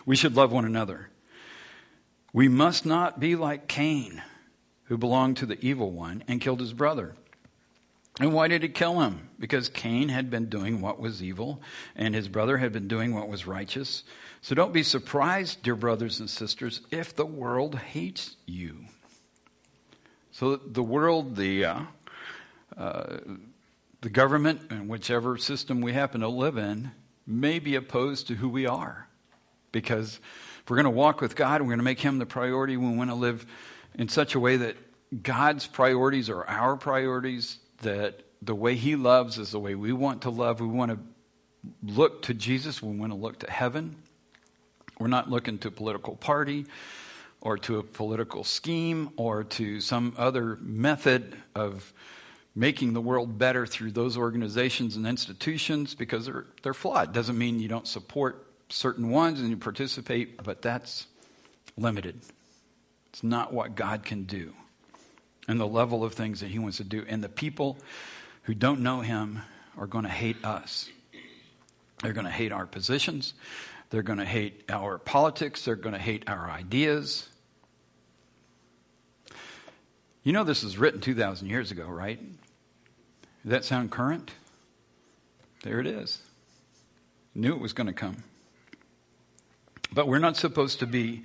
We 0.05 0.15
should 0.15 0.35
love 0.35 0.51
one 0.51 0.65
another. 0.65 1.09
We 2.33 2.47
must 2.47 2.85
not 2.85 3.19
be 3.19 3.35
like 3.35 3.67
Cain, 3.67 4.21
who 4.85 4.97
belonged 4.97 5.37
to 5.37 5.45
the 5.45 5.63
evil 5.63 5.91
one 5.91 6.23
and 6.27 6.41
killed 6.41 6.61
his 6.61 6.73
brother. 6.73 7.15
And 8.19 8.33
why 8.33 8.47
did 8.47 8.63
he 8.63 8.69
kill 8.69 8.99
him? 9.01 9.29
Because 9.39 9.69
Cain 9.69 10.09
had 10.09 10.29
been 10.29 10.47
doing 10.47 10.81
what 10.81 10.99
was 10.99 11.23
evil, 11.23 11.61
and 11.95 12.13
his 12.13 12.27
brother 12.27 12.57
had 12.57 12.71
been 12.73 12.87
doing 12.87 13.13
what 13.13 13.29
was 13.29 13.47
righteous. 13.47 14.03
So 14.41 14.53
don't 14.53 14.73
be 14.73 14.83
surprised, 14.83 15.63
dear 15.63 15.75
brothers 15.75 16.19
and 16.19 16.29
sisters, 16.29 16.81
if 16.91 17.15
the 17.15 17.25
world 17.25 17.75
hates 17.75 18.35
you. 18.45 18.85
So 20.41 20.55
the 20.55 20.81
world, 20.81 21.35
the 21.35 21.65
uh, 21.65 21.79
uh, 22.75 23.17
the 24.01 24.09
government, 24.09 24.71
and 24.71 24.89
whichever 24.89 25.37
system 25.37 25.81
we 25.81 25.93
happen 25.93 26.21
to 26.21 26.27
live 26.29 26.57
in, 26.57 26.89
may 27.27 27.59
be 27.59 27.75
opposed 27.75 28.25
to 28.29 28.33
who 28.33 28.49
we 28.49 28.65
are, 28.65 29.07
because 29.71 30.19
if 30.63 30.67
we're 30.67 30.77
going 30.77 30.85
to 30.85 30.89
walk 30.89 31.21
with 31.21 31.35
God, 31.35 31.61
we're 31.61 31.67
going 31.67 31.77
to 31.77 31.83
make 31.83 31.99
Him 31.99 32.17
the 32.17 32.25
priority. 32.25 32.75
We 32.75 32.89
want 32.89 33.11
to 33.11 33.15
live 33.15 33.45
in 33.93 34.09
such 34.09 34.33
a 34.33 34.39
way 34.39 34.57
that 34.57 34.77
God's 35.21 35.67
priorities 35.67 36.27
are 36.27 36.43
our 36.47 36.75
priorities. 36.75 37.59
That 37.83 38.23
the 38.41 38.55
way 38.55 38.73
He 38.73 38.95
loves 38.95 39.37
is 39.37 39.51
the 39.51 39.59
way 39.59 39.75
we 39.75 39.93
want 39.93 40.23
to 40.23 40.31
love. 40.31 40.59
We 40.59 40.65
want 40.65 40.89
to 40.89 40.97
look 41.83 42.23
to 42.23 42.33
Jesus. 42.33 42.81
We 42.81 42.97
want 42.97 43.11
to 43.11 43.15
look 43.15 43.37
to 43.41 43.51
heaven. 43.51 43.95
We're 44.97 45.05
not 45.05 45.29
looking 45.29 45.59
to 45.59 45.69
political 45.69 46.15
party 46.15 46.65
or 47.41 47.57
to 47.57 47.79
a 47.79 47.83
political 47.83 48.43
scheme 48.43 49.09
or 49.17 49.43
to 49.43 49.81
some 49.81 50.13
other 50.17 50.57
method 50.61 51.35
of 51.55 51.91
making 52.55 52.93
the 52.93 53.01
world 53.01 53.37
better 53.37 53.65
through 53.65 53.91
those 53.91 54.17
organizations 54.17 54.95
and 54.95 55.07
institutions 55.07 55.95
because 55.95 56.25
they're, 56.25 56.45
they're 56.61 56.73
flawed. 56.73 57.13
Doesn't 57.13 57.37
mean 57.37 57.59
you 57.59 57.67
don't 57.67 57.87
support 57.87 58.45
certain 58.69 59.09
ones 59.09 59.39
and 59.39 59.49
you 59.49 59.57
participate, 59.57 60.41
but 60.43 60.61
that's 60.61 61.07
limited. 61.77 62.19
It's 63.09 63.23
not 63.23 63.53
what 63.53 63.75
God 63.75 64.03
can 64.03 64.23
do. 64.23 64.53
and 65.47 65.59
the 65.59 65.67
level 65.67 66.03
of 66.03 66.13
things 66.13 66.39
that 66.41 66.49
he 66.49 66.59
wants 66.59 66.77
to 66.77 66.83
do. 66.83 67.05
And 67.07 67.23
the 67.23 67.29
people 67.29 67.77
who 68.43 68.53
don't 68.53 68.81
know 68.81 69.01
him 69.01 69.41
are 69.77 69.87
going 69.87 70.05
to 70.05 70.09
hate 70.09 70.43
us. 70.45 70.89
They're 72.01 72.13
going 72.13 72.25
to 72.25 72.31
hate 72.31 72.51
our 72.51 72.65
positions. 72.65 73.33
They're 73.89 74.03
going 74.03 74.19
to 74.19 74.25
hate 74.25 74.63
our 74.69 74.97
politics. 74.97 75.65
They're 75.65 75.75
going 75.75 75.93
to 75.93 75.99
hate 75.99 76.29
our 76.29 76.49
ideas. 76.49 77.27
You 80.23 80.33
know, 80.33 80.43
this 80.43 80.63
was 80.63 80.77
written 80.77 81.01
2,000 81.01 81.47
years 81.47 81.71
ago, 81.71 81.85
right? 81.85 82.19
Does 83.43 83.51
that 83.51 83.65
sound 83.65 83.89
current? 83.91 84.31
There 85.63 85.79
it 85.79 85.87
is. 85.87 86.19
Knew 87.33 87.53
it 87.53 87.59
was 87.59 87.73
going 87.73 87.87
to 87.87 87.93
come. 87.93 88.17
But 89.93 90.07
we're 90.07 90.19
not 90.19 90.37
supposed 90.37 90.79
to 90.79 90.87
be 90.87 91.23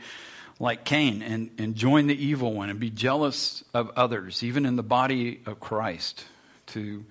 like 0.58 0.84
Cain 0.84 1.20
and, 1.22 1.50
and 1.58 1.74
join 1.74 2.06
the 2.06 2.24
evil 2.24 2.54
one 2.54 2.70
and 2.70 2.80
be 2.80 2.90
jealous 2.90 3.62
of 3.74 3.90
others, 3.96 4.42
even 4.42 4.64
in 4.64 4.76
the 4.76 4.82
body 4.82 5.40
of 5.44 5.60
Christ, 5.60 6.24
to 6.68 7.04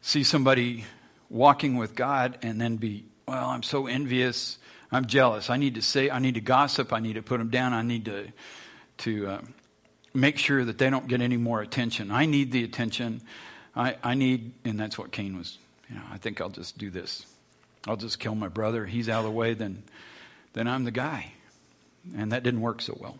see 0.00 0.24
somebody 0.24 0.86
walking 1.28 1.76
with 1.76 1.94
God 1.94 2.38
and 2.42 2.60
then 2.60 2.76
be, 2.76 3.04
well, 3.28 3.50
I'm 3.50 3.62
so 3.62 3.86
envious, 3.86 4.58
I'm 4.90 5.06
jealous. 5.06 5.50
I 5.50 5.58
need 5.58 5.74
to 5.74 5.82
say, 5.82 6.08
I 6.08 6.20
need 6.20 6.34
to 6.34 6.40
gossip, 6.40 6.92
I 6.92 7.00
need 7.00 7.14
to 7.14 7.22
put 7.22 7.38
them 7.38 7.50
down, 7.50 7.74
I 7.74 7.82
need 7.82 8.06
to 8.06 8.28
to 8.98 9.26
uh, 9.26 9.40
make 10.16 10.38
sure 10.38 10.64
that 10.64 10.78
they 10.78 10.90
don't 10.90 11.06
get 11.06 11.20
any 11.20 11.36
more 11.36 11.60
attention. 11.60 12.10
I 12.10 12.26
need 12.26 12.52
the 12.52 12.64
attention. 12.64 13.20
I, 13.74 13.96
I 14.02 14.14
need, 14.14 14.52
and 14.64 14.80
that's 14.80 14.98
what 14.98 15.12
Cain 15.12 15.36
was. 15.36 15.58
You 15.88 15.96
know, 15.96 16.02
I 16.10 16.18
think 16.18 16.40
I'll 16.40 16.48
just 16.48 16.78
do 16.78 16.90
this. 16.90 17.26
I'll 17.86 17.96
just 17.96 18.18
kill 18.18 18.34
my 18.34 18.48
brother. 18.48 18.86
He's 18.86 19.08
out 19.08 19.20
of 19.20 19.24
the 19.26 19.30
way. 19.30 19.54
Then, 19.54 19.84
then 20.54 20.66
I'm 20.66 20.84
the 20.84 20.90
guy. 20.90 21.32
And 22.16 22.32
that 22.32 22.42
didn't 22.42 22.60
work 22.60 22.80
so 22.80 22.96
well. 23.00 23.18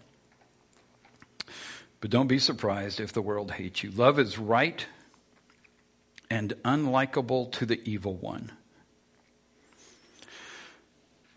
But 2.01 2.11
don't 2.11 2.27
be 2.27 2.39
surprised 2.39 3.01
if 3.01 3.13
the 3.13 3.23
world 3.23 3.53
hates 3.53 3.83
you. 3.83 3.91
Love 3.91 4.19
is 4.19 4.39
right 4.39 4.87
and 6.31 6.53
unlikable 6.65 7.53
to 7.53 7.67
the 7.67 7.81
evil 7.89 8.15
one. 8.15 8.53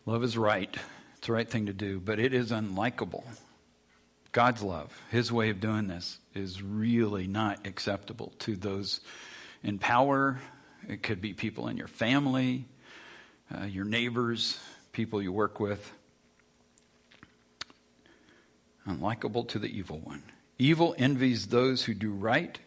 Love 0.05 0.23
is 0.23 0.37
right. 0.37 0.75
It's 1.17 1.27
the 1.27 1.33
right 1.33 1.49
thing 1.49 1.67
to 1.67 1.73
do, 1.73 1.99
but 1.99 2.19
it 2.19 2.33
is 2.33 2.51
unlikable. 2.51 3.23
God's 4.31 4.61
love, 4.61 4.91
His 5.11 5.31
way 5.31 5.49
of 5.49 5.59
doing 5.59 5.87
this, 5.87 6.19
is 6.33 6.61
really 6.61 7.27
not 7.27 7.65
acceptable 7.65 8.33
to 8.39 8.55
those 8.55 9.01
in 9.63 9.79
power. 9.79 10.39
It 10.87 11.03
could 11.03 11.21
be 11.21 11.33
people 11.33 11.67
in 11.67 11.77
your 11.77 11.87
family, 11.87 12.65
uh, 13.53 13.65
your 13.65 13.85
neighbors, 13.85 14.59
people 14.91 15.21
you 15.21 15.31
work 15.31 15.59
with 15.59 15.91
unlikable 18.89 19.47
to 19.49 19.59
the 19.59 19.67
evil 19.67 19.99
one. 19.99 20.23
Evil 20.57 20.95
envies 20.97 21.47
those 21.47 21.83
who 21.83 21.93
do 21.93 22.11
right 22.11 22.59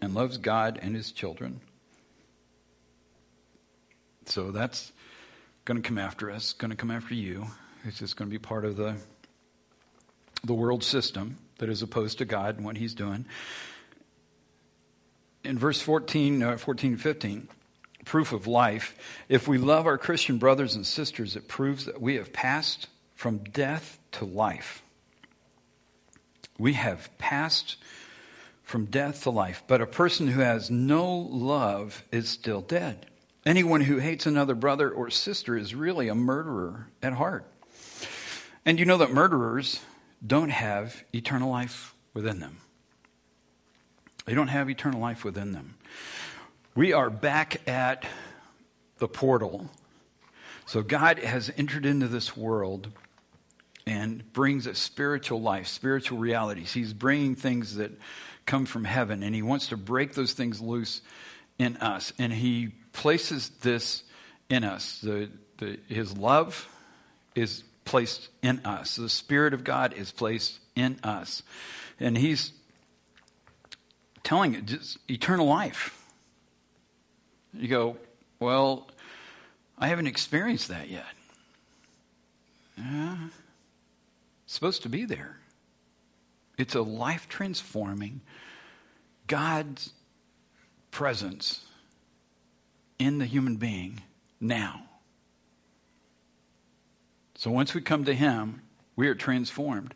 and 0.00 0.14
loves 0.14 0.38
God 0.38 0.78
and 0.80 0.94
his 0.94 1.12
children. 1.12 1.60
So 4.26 4.52
that's 4.52 4.92
going 5.64 5.82
to 5.82 5.86
come 5.86 5.98
after 5.98 6.30
us, 6.30 6.52
going 6.52 6.70
to 6.70 6.76
come 6.76 6.90
after 6.90 7.14
you. 7.14 7.46
It's 7.84 7.98
just 7.98 8.16
going 8.16 8.30
to 8.30 8.32
be 8.32 8.38
part 8.38 8.64
of 8.64 8.76
the 8.76 8.96
the 10.44 10.54
world 10.54 10.82
system 10.82 11.36
that 11.58 11.68
is 11.68 11.82
opposed 11.82 12.18
to 12.18 12.24
God 12.24 12.56
and 12.56 12.64
what 12.64 12.76
he's 12.76 12.94
doing. 12.94 13.26
In 15.44 15.58
verse 15.58 15.80
14, 15.80 16.42
uh, 16.42 16.56
14 16.56 16.96
15, 16.96 17.48
proof 18.04 18.32
of 18.32 18.46
life, 18.46 18.96
if 19.28 19.48
we 19.48 19.58
love 19.58 19.86
our 19.86 19.98
Christian 19.98 20.38
brothers 20.38 20.74
and 20.74 20.86
sisters, 20.86 21.36
it 21.36 21.48
proves 21.48 21.86
that 21.86 22.00
we 22.00 22.16
have 22.16 22.32
passed 22.32 22.88
from 23.14 23.38
death 23.38 23.98
to 24.12 24.24
life. 24.24 24.82
We 26.58 26.74
have 26.74 27.16
passed 27.18 27.76
from 28.62 28.86
death 28.86 29.24
to 29.24 29.30
life. 29.30 29.62
But 29.66 29.80
a 29.80 29.86
person 29.86 30.28
who 30.28 30.40
has 30.40 30.70
no 30.70 31.10
love 31.10 32.04
is 32.12 32.28
still 32.28 32.60
dead. 32.60 33.06
Anyone 33.44 33.80
who 33.80 33.98
hates 33.98 34.26
another 34.26 34.54
brother 34.54 34.90
or 34.90 35.10
sister 35.10 35.56
is 35.56 35.74
really 35.74 36.08
a 36.08 36.14
murderer 36.14 36.86
at 37.02 37.14
heart. 37.14 37.46
And 38.64 38.78
you 38.78 38.84
know 38.84 38.98
that 38.98 39.10
murderers 39.10 39.80
don't 40.24 40.50
have 40.50 41.04
eternal 41.14 41.50
life 41.50 41.94
within 42.14 42.40
them. 42.40 42.58
They 44.26 44.34
don't 44.34 44.48
have 44.48 44.68
eternal 44.68 45.00
life 45.00 45.24
within 45.24 45.52
them. 45.52 45.76
We 46.74 46.92
are 46.92 47.10
back 47.10 47.66
at 47.68 48.04
the 48.98 49.08
portal. 49.08 49.70
So 50.66 50.82
God 50.82 51.18
has 51.18 51.50
entered 51.56 51.84
into 51.84 52.06
this 52.06 52.36
world 52.36 52.88
and 53.86 54.30
brings 54.32 54.66
a 54.66 54.74
spiritual 54.74 55.40
life, 55.40 55.66
spiritual 55.66 56.18
realities. 56.18 56.72
He's 56.72 56.92
bringing 56.92 57.34
things 57.34 57.76
that 57.76 57.90
come 58.46 58.66
from 58.66 58.84
heaven, 58.84 59.22
and 59.22 59.34
He 59.34 59.42
wants 59.42 59.68
to 59.68 59.76
break 59.76 60.14
those 60.14 60.32
things 60.32 60.60
loose 60.60 61.00
in 61.58 61.76
us. 61.78 62.12
And 62.18 62.32
He 62.32 62.68
places 62.92 63.48
this 63.62 64.04
in 64.48 64.64
us. 64.64 65.00
The, 65.00 65.30
the, 65.58 65.78
his 65.88 66.16
love 66.16 66.68
is 67.34 67.64
placed 67.90 68.28
in 68.42 68.64
us, 68.64 68.96
the 68.96 69.08
Spirit 69.08 69.52
of 69.52 69.64
God 69.64 69.92
is 69.92 70.10
placed 70.10 70.58
in 70.74 70.98
us. 71.02 71.42
And 71.98 72.16
He's 72.16 72.52
telling 74.22 74.54
it 74.54 74.66
just 74.66 74.98
eternal 75.10 75.46
life. 75.46 75.96
You 77.52 77.68
go, 77.68 77.96
well, 78.38 78.88
I 79.78 79.88
haven't 79.88 80.06
experienced 80.06 80.68
that 80.68 80.88
yet. 80.88 81.04
Yeah 82.78 83.16
supposed 84.50 84.82
to 84.82 84.88
be 84.88 85.04
there. 85.04 85.36
It's 86.58 86.74
a 86.74 86.82
life 86.82 87.28
transforming 87.28 88.20
God's 89.28 89.92
presence 90.90 91.64
in 92.98 93.18
the 93.18 93.26
human 93.26 93.56
being 93.56 94.02
now. 94.40 94.89
So 97.40 97.50
once 97.50 97.74
we 97.74 97.80
come 97.80 98.04
to 98.04 98.14
Him, 98.14 98.62
we 98.96 99.08
are 99.08 99.14
transformed 99.14 99.94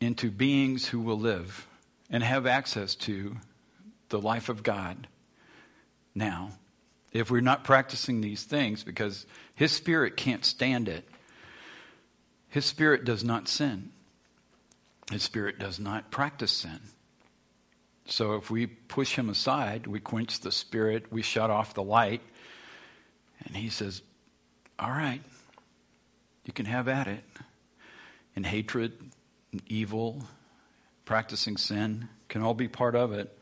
into 0.00 0.30
beings 0.30 0.88
who 0.88 1.00
will 1.00 1.18
live 1.18 1.66
and 2.08 2.22
have 2.22 2.46
access 2.46 2.94
to 2.94 3.36
the 4.08 4.20
life 4.20 4.48
of 4.48 4.62
God 4.62 5.08
now. 6.14 6.52
If 7.12 7.30
we're 7.30 7.40
not 7.40 7.64
practicing 7.64 8.20
these 8.20 8.44
things, 8.44 8.84
because 8.84 9.26
His 9.54 9.72
Spirit 9.72 10.16
can't 10.16 10.44
stand 10.44 10.88
it 10.88 11.08
his 12.56 12.64
spirit 12.64 13.04
does 13.04 13.22
not 13.22 13.48
sin. 13.48 13.90
His 15.10 15.22
spirit 15.22 15.58
does 15.58 15.78
not 15.78 16.10
practice 16.10 16.50
sin. 16.50 16.80
So 18.06 18.36
if 18.36 18.50
we 18.50 18.66
push 18.66 19.16
him 19.16 19.28
aside, 19.28 19.86
we 19.86 20.00
quench 20.00 20.40
the 20.40 20.50
spirit, 20.50 21.12
we 21.12 21.20
shut 21.20 21.50
off 21.50 21.74
the 21.74 21.82
light, 21.82 22.22
and 23.44 23.54
he 23.54 23.68
says, 23.68 24.00
All 24.78 24.88
right, 24.88 25.20
you 26.46 26.52
can 26.52 26.66
have 26.66 26.88
at 26.88 27.06
it. 27.06 27.24
And 28.34 28.46
hatred, 28.46 28.92
and 29.52 29.62
evil, 29.66 30.24
practicing 31.04 31.56
sin 31.56 32.08
can 32.28 32.42
all 32.42 32.54
be 32.54 32.68
part 32.68 32.94
of 32.94 33.12
it. 33.12 33.36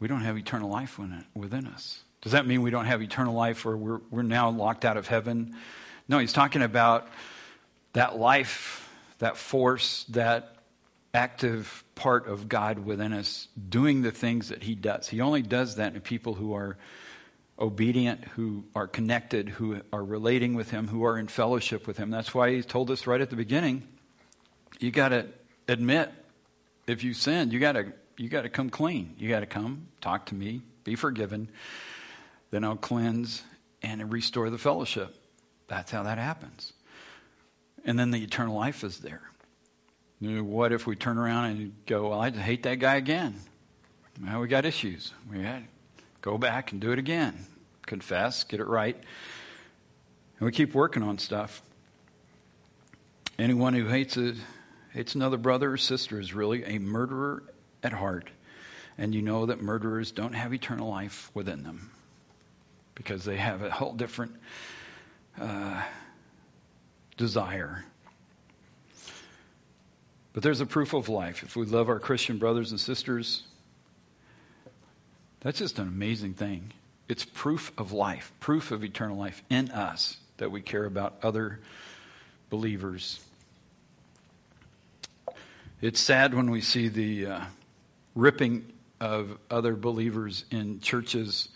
We 0.00 0.08
don't 0.08 0.22
have 0.22 0.36
eternal 0.36 0.70
life 0.70 0.98
within 1.34 1.66
us. 1.66 2.00
Does 2.22 2.32
that 2.32 2.46
mean 2.46 2.62
we 2.62 2.70
don't 2.70 2.86
have 2.86 3.02
eternal 3.02 3.34
life 3.34 3.66
or 3.66 3.76
we're, 3.76 4.00
we're 4.10 4.22
now 4.22 4.50
locked 4.50 4.84
out 4.84 4.96
of 4.96 5.06
heaven? 5.06 5.54
No, 6.08 6.18
he's 6.18 6.32
talking 6.32 6.62
about 6.62 7.08
that 7.92 8.18
life, 8.18 8.88
that 9.18 9.36
force, 9.36 10.04
that 10.10 10.56
active 11.14 11.84
part 11.94 12.26
of 12.26 12.48
God 12.48 12.78
within 12.78 13.12
us 13.12 13.48
doing 13.68 14.02
the 14.02 14.10
things 14.10 14.48
that 14.48 14.62
he 14.62 14.74
does. 14.74 15.08
He 15.08 15.20
only 15.20 15.42
does 15.42 15.76
that 15.76 15.94
in 15.94 16.00
people 16.00 16.34
who 16.34 16.54
are 16.54 16.78
obedient, 17.62 18.24
who 18.24 18.64
are 18.74 18.88
connected, 18.88 19.48
who 19.48 19.80
are 19.92 20.04
relating 20.04 20.54
with 20.54 20.70
him, 20.70 20.88
who 20.88 21.04
are 21.04 21.16
in 21.16 21.28
fellowship 21.28 21.86
with 21.86 21.96
him. 21.96 22.10
That's 22.10 22.34
why 22.34 22.50
he 22.50 22.62
told 22.62 22.90
us 22.90 23.06
right 23.06 23.20
at 23.20 23.30
the 23.30 23.36
beginning, 23.36 23.86
you 24.80 24.90
got 24.90 25.10
to 25.10 25.26
admit 25.68 26.12
if 26.88 27.04
you 27.04 27.14
sinned, 27.14 27.52
you 27.52 27.60
got 27.60 27.72
to 27.72 27.92
you 28.18 28.28
got 28.28 28.42
to 28.42 28.48
come 28.48 28.68
clean. 28.68 29.14
You 29.18 29.28
got 29.28 29.40
to 29.40 29.46
come, 29.46 29.88
talk 30.00 30.26
to 30.26 30.34
me, 30.34 30.62
be 30.84 30.96
forgiven. 30.96 31.48
Then 32.50 32.64
I'll 32.64 32.76
cleanse 32.76 33.42
and 33.82 34.12
restore 34.12 34.50
the 34.50 34.58
fellowship. 34.58 35.16
That's 35.66 35.90
how 35.90 36.02
that 36.02 36.18
happens. 36.18 36.72
And 37.84 37.98
then 37.98 38.10
the 38.10 38.22
eternal 38.22 38.54
life 38.54 38.84
is 38.84 38.98
there. 38.98 39.22
What 40.20 40.72
if 40.72 40.86
we 40.86 40.94
turn 40.94 41.18
around 41.18 41.46
and 41.46 41.72
go, 41.86 42.10
well, 42.10 42.20
I 42.20 42.30
hate 42.30 42.62
that 42.64 42.78
guy 42.78 42.96
again? 42.96 43.40
Well, 44.22 44.40
we 44.40 44.46
got 44.46 44.66
issues. 44.66 45.12
We 45.30 45.38
to 45.38 45.62
go 46.20 46.38
back 46.38 46.72
and 46.72 46.80
do 46.80 46.92
it 46.92 46.98
again. 46.98 47.34
Confess, 47.86 48.44
get 48.44 48.60
it 48.60 48.66
right. 48.66 48.96
And 48.96 50.46
we 50.46 50.52
keep 50.52 50.74
working 50.74 51.02
on 51.02 51.18
stuff. 51.18 51.62
Anyone 53.38 53.74
who 53.74 53.86
hates 53.86 54.16
a, 54.16 54.34
hates 54.92 55.14
another 55.14 55.36
brother 55.36 55.72
or 55.72 55.76
sister 55.76 56.20
is 56.20 56.34
really 56.34 56.64
a 56.64 56.78
murderer 56.78 57.42
at 57.82 57.92
heart. 57.92 58.30
And 58.98 59.14
you 59.14 59.22
know 59.22 59.46
that 59.46 59.60
murderers 59.60 60.12
don't 60.12 60.34
have 60.34 60.52
eternal 60.52 60.88
life 60.88 61.30
within 61.34 61.62
them 61.62 61.90
because 62.94 63.24
they 63.24 63.36
have 63.36 63.62
a 63.62 63.70
whole 63.70 63.94
different 63.94 64.36
uh, 65.40 65.82
desire. 67.16 67.84
But 70.32 70.42
there's 70.42 70.60
a 70.60 70.66
proof 70.66 70.92
of 70.94 71.08
life. 71.08 71.42
If 71.42 71.56
we 71.56 71.66
love 71.66 71.88
our 71.88 71.98
Christian 71.98 72.38
brothers 72.38 72.70
and 72.70 72.80
sisters, 72.80 73.44
that's 75.40 75.58
just 75.58 75.78
an 75.78 75.88
amazing 75.88 76.34
thing. 76.34 76.72
It's 77.08 77.24
proof 77.24 77.72
of 77.76 77.92
life, 77.92 78.32
proof 78.40 78.70
of 78.70 78.84
eternal 78.84 79.16
life 79.16 79.42
in 79.50 79.70
us 79.70 80.16
that 80.38 80.50
we 80.50 80.62
care 80.62 80.84
about 80.84 81.16
other 81.22 81.60
believers. 82.50 83.20
It's 85.80 86.00
sad 86.00 86.32
when 86.34 86.50
we 86.50 86.60
see 86.60 86.88
the 86.88 87.26
uh, 87.26 87.40
ripping 88.14 88.72
of 89.00 89.36
other 89.50 89.74
believers 89.74 90.44
in 90.50 90.80
churches, 90.80 91.48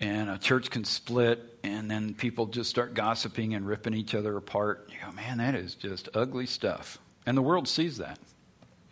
and 0.00 0.28
a 0.28 0.38
church 0.38 0.70
can 0.70 0.84
split, 0.84 1.58
and 1.62 1.90
then 1.90 2.14
people 2.14 2.46
just 2.46 2.68
start 2.68 2.94
gossiping 2.94 3.54
and 3.54 3.66
ripping 3.66 3.94
each 3.94 4.14
other 4.14 4.36
apart. 4.36 4.90
You 4.90 4.96
go, 5.04 5.12
man, 5.12 5.38
that 5.38 5.54
is 5.54 5.74
just 5.74 6.08
ugly 6.14 6.46
stuff. 6.46 6.98
And 7.26 7.36
the 7.36 7.42
world 7.42 7.68
sees 7.68 7.98
that. 7.98 8.18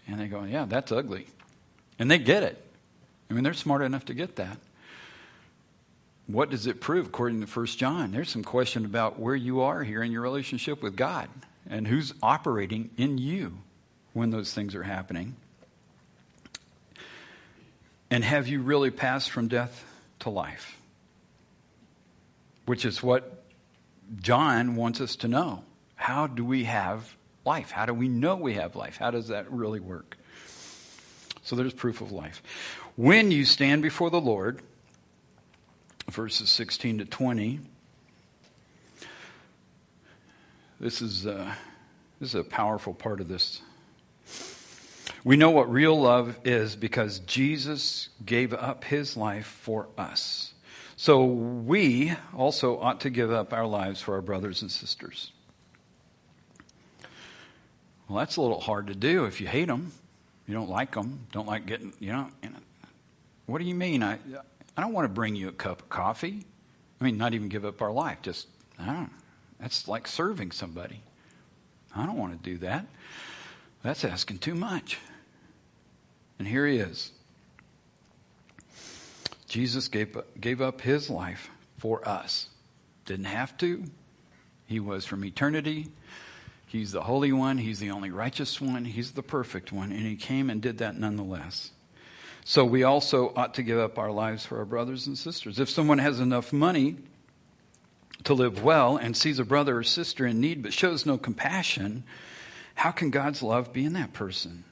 And 0.07 0.21
they 0.21 0.29
go, 0.29 0.45
yeah, 0.45 0.65
that's 0.65 0.93
ugly. 0.93 1.27
And 1.99 2.11
they 2.11 2.19
get 2.19 2.43
it. 2.43 2.63
I 3.29 3.35
mean, 3.35 3.43
they're 3.43 3.55
smart 3.55 3.83
enough 3.83 4.05
to 4.07 4.15
get 4.15 4.37
that. 4.37 4.59
What 6.27 6.51
does 6.51 6.67
it 6.67 6.81
prove 6.81 7.07
according 7.07 7.45
to 7.45 7.47
1 7.47 7.67
John? 7.67 8.11
There's 8.11 8.31
some 8.31 8.43
question 8.43 8.85
about 8.85 9.19
where 9.19 9.37
you 9.37 9.61
are 9.61 9.85
here 9.85 10.03
in 10.03 10.11
your 10.11 10.23
relationship 10.23 10.83
with 10.83 10.97
God 10.97 11.29
and 11.69 11.87
who's 11.87 12.13
operating 12.23 12.91
in 12.97 13.19
you 13.19 13.59
when 14.13 14.31
those 14.31 14.53
things 14.53 14.75
are 14.75 14.83
happening. 14.83 15.37
And 18.11 18.25
have 18.25 18.49
you 18.49 18.61
really 18.61 18.91
passed 18.91 19.31
from 19.31 19.49
death 19.49 19.85
to 20.21 20.31
life? 20.31 20.79
Which 22.65 22.85
is 22.85 23.03
what 23.03 23.45
John 24.21 24.77
wants 24.77 25.01
us 25.01 25.17
to 25.17 25.29
know. 25.29 25.63
How 25.95 26.27
do 26.27 26.45
we 26.45 26.65
have 26.65 27.15
life? 27.45 27.71
How 27.71 27.87
do 27.87 27.95
we 27.95 28.09
know 28.09 28.37
we 28.37 28.55
have 28.55 28.75
life? 28.75 28.97
How 28.97 29.11
does 29.11 29.29
that 29.29 29.51
really 29.51 29.81
work? 29.81 30.17
So 31.43 31.55
there's 31.55 31.73
proof 31.73 32.01
of 32.01 32.11
life. 32.11 32.43
When 32.97 33.31
you 33.31 33.45
stand 33.45 33.83
before 33.83 34.11
the 34.11 34.21
Lord, 34.21 34.61
verses 36.11 36.51
16 36.51 36.99
to 36.99 37.05
20, 37.05 37.61
this 40.81 41.03
is, 41.03 41.27
uh, 41.27 41.53
this 42.21 42.31
is 42.31 42.35
a 42.35 42.45
powerful 42.45 42.95
part 42.95 43.21
of 43.21 43.29
this. 43.29 43.61
We 45.25 45.37
know 45.37 45.51
what 45.51 45.71
real 45.71 46.01
love 46.01 46.39
is 46.45 46.77
because 46.77 47.19
Jesus 47.21 48.11
gave 48.25 48.55
up 48.55 48.85
his 48.85 49.17
life 49.17 49.47
for 49.47 49.89
us. 49.99 50.55
So 50.97 51.25
we 51.25 52.15
also 52.35 52.79
ought 52.79 53.01
to 53.01 53.11
give 53.11 53.31
up 53.31 53.53
our 53.53 53.67
lives 53.67 54.01
for 54.01 54.15
our 54.15 54.23
brothers 54.23 54.63
and 54.63 54.71
sisters. 54.71 55.33
Well, 58.09 58.19
that's 58.19 58.37
a 58.37 58.41
little 58.41 58.61
hard 58.61 58.87
to 58.87 58.95
do 58.95 59.25
if 59.25 59.41
you 59.41 59.49
hate 59.49 59.67
them. 59.67 59.93
You 60.47 60.55
don't 60.55 60.71
like 60.71 60.95
them. 60.95 61.27
Don't 61.33 61.47
like 61.47 61.67
getting, 61.67 61.93
you 61.99 62.13
know, 62.13 62.29
what 63.47 63.59
do 63.59 63.65
you 63.65 63.75
mean? 63.75 64.03
I, 64.03 64.19
I 64.77 64.83
don't 64.83 64.93
want 64.93 65.07
to 65.07 65.13
bring 65.13 65.35
you 65.35 65.49
a 65.49 65.53
cup 65.53 65.83
of 65.83 65.89
coffee. 65.89 66.45
I 67.01 67.05
mean, 67.05 67.17
not 67.19 67.35
even 67.35 67.49
give 67.49 67.65
up 67.65 67.83
our 67.83 67.93
life. 67.93 68.19
Just, 68.23 68.47
I 68.79 68.87
don't. 68.87 69.11
That's 69.61 69.89
like 69.89 70.07
serving 70.07 70.51
somebody. 70.51 71.03
I 71.95 72.05
don't 72.05 72.19
want 72.19 72.43
to 72.43 72.51
do 72.51 72.59
that. 72.59 72.87
That's 73.83 74.05
asking 74.05 74.39
too 74.39 74.55
much. 74.55 74.99
And 76.39 76.47
here 76.47 76.67
he 76.67 76.79
is. 76.79 77.13
Jesus 79.49 79.89
gave, 79.89 80.17
gave 80.39 80.61
up 80.61 80.81
his 80.81 81.09
life 81.09 81.49
for 81.79 82.07
us. 82.07 82.49
Didn't 83.07 83.27
have 83.27 83.57
to. 83.59 83.85
He 84.67 84.81
was 84.81 85.07
from 85.07 85.25
eternity. 85.25 85.89
He's 86.67 86.93
the 86.93 87.03
Holy 87.03 87.33
One. 87.33 87.57
He's 87.59 87.79
the 87.79 87.91
only 87.91 88.11
righteous 88.11 88.61
one. 88.61 88.85
He's 88.85 89.13
the 89.13 89.23
perfect 89.23 89.73
one. 89.73 89.93
And 89.93 90.01
he 90.01 90.17
came 90.17 90.51
and 90.51 90.61
did 90.61 90.79
that 90.79 90.99
nonetheless. 90.99 91.71
So 92.49 92.65
we 92.65 92.85
also 92.85 93.33
ought 93.35 93.55
to 93.55 93.65
give 93.65 93.81
up 93.81 93.99
our 93.99 94.13
lives 94.13 94.47
for 94.47 94.59
our 94.59 94.65
brothers 94.65 95.09
and 95.09 95.19
sisters. 95.19 95.59
If 95.59 95.69
someone 95.69 95.99
has 95.99 96.21
enough 96.21 96.53
money 96.53 96.95
to 98.23 98.35
live 98.35 98.63
well 98.63 98.97
and 98.97 99.17
sees 99.17 99.41
a 99.41 99.45
brother 99.45 99.79
or 99.79 99.83
sister 99.83 100.25
in 100.25 100.41
need 100.41 100.63
but 100.63 100.73
shows 100.73 101.05
no 101.05 101.19
compassion, 101.19 102.05
how 102.77 102.93
can 102.93 103.11
God's 103.11 103.43
love 103.43 103.73
be 103.73 103.85
in 103.85 103.95
that 103.95 104.13
person? 104.13 104.63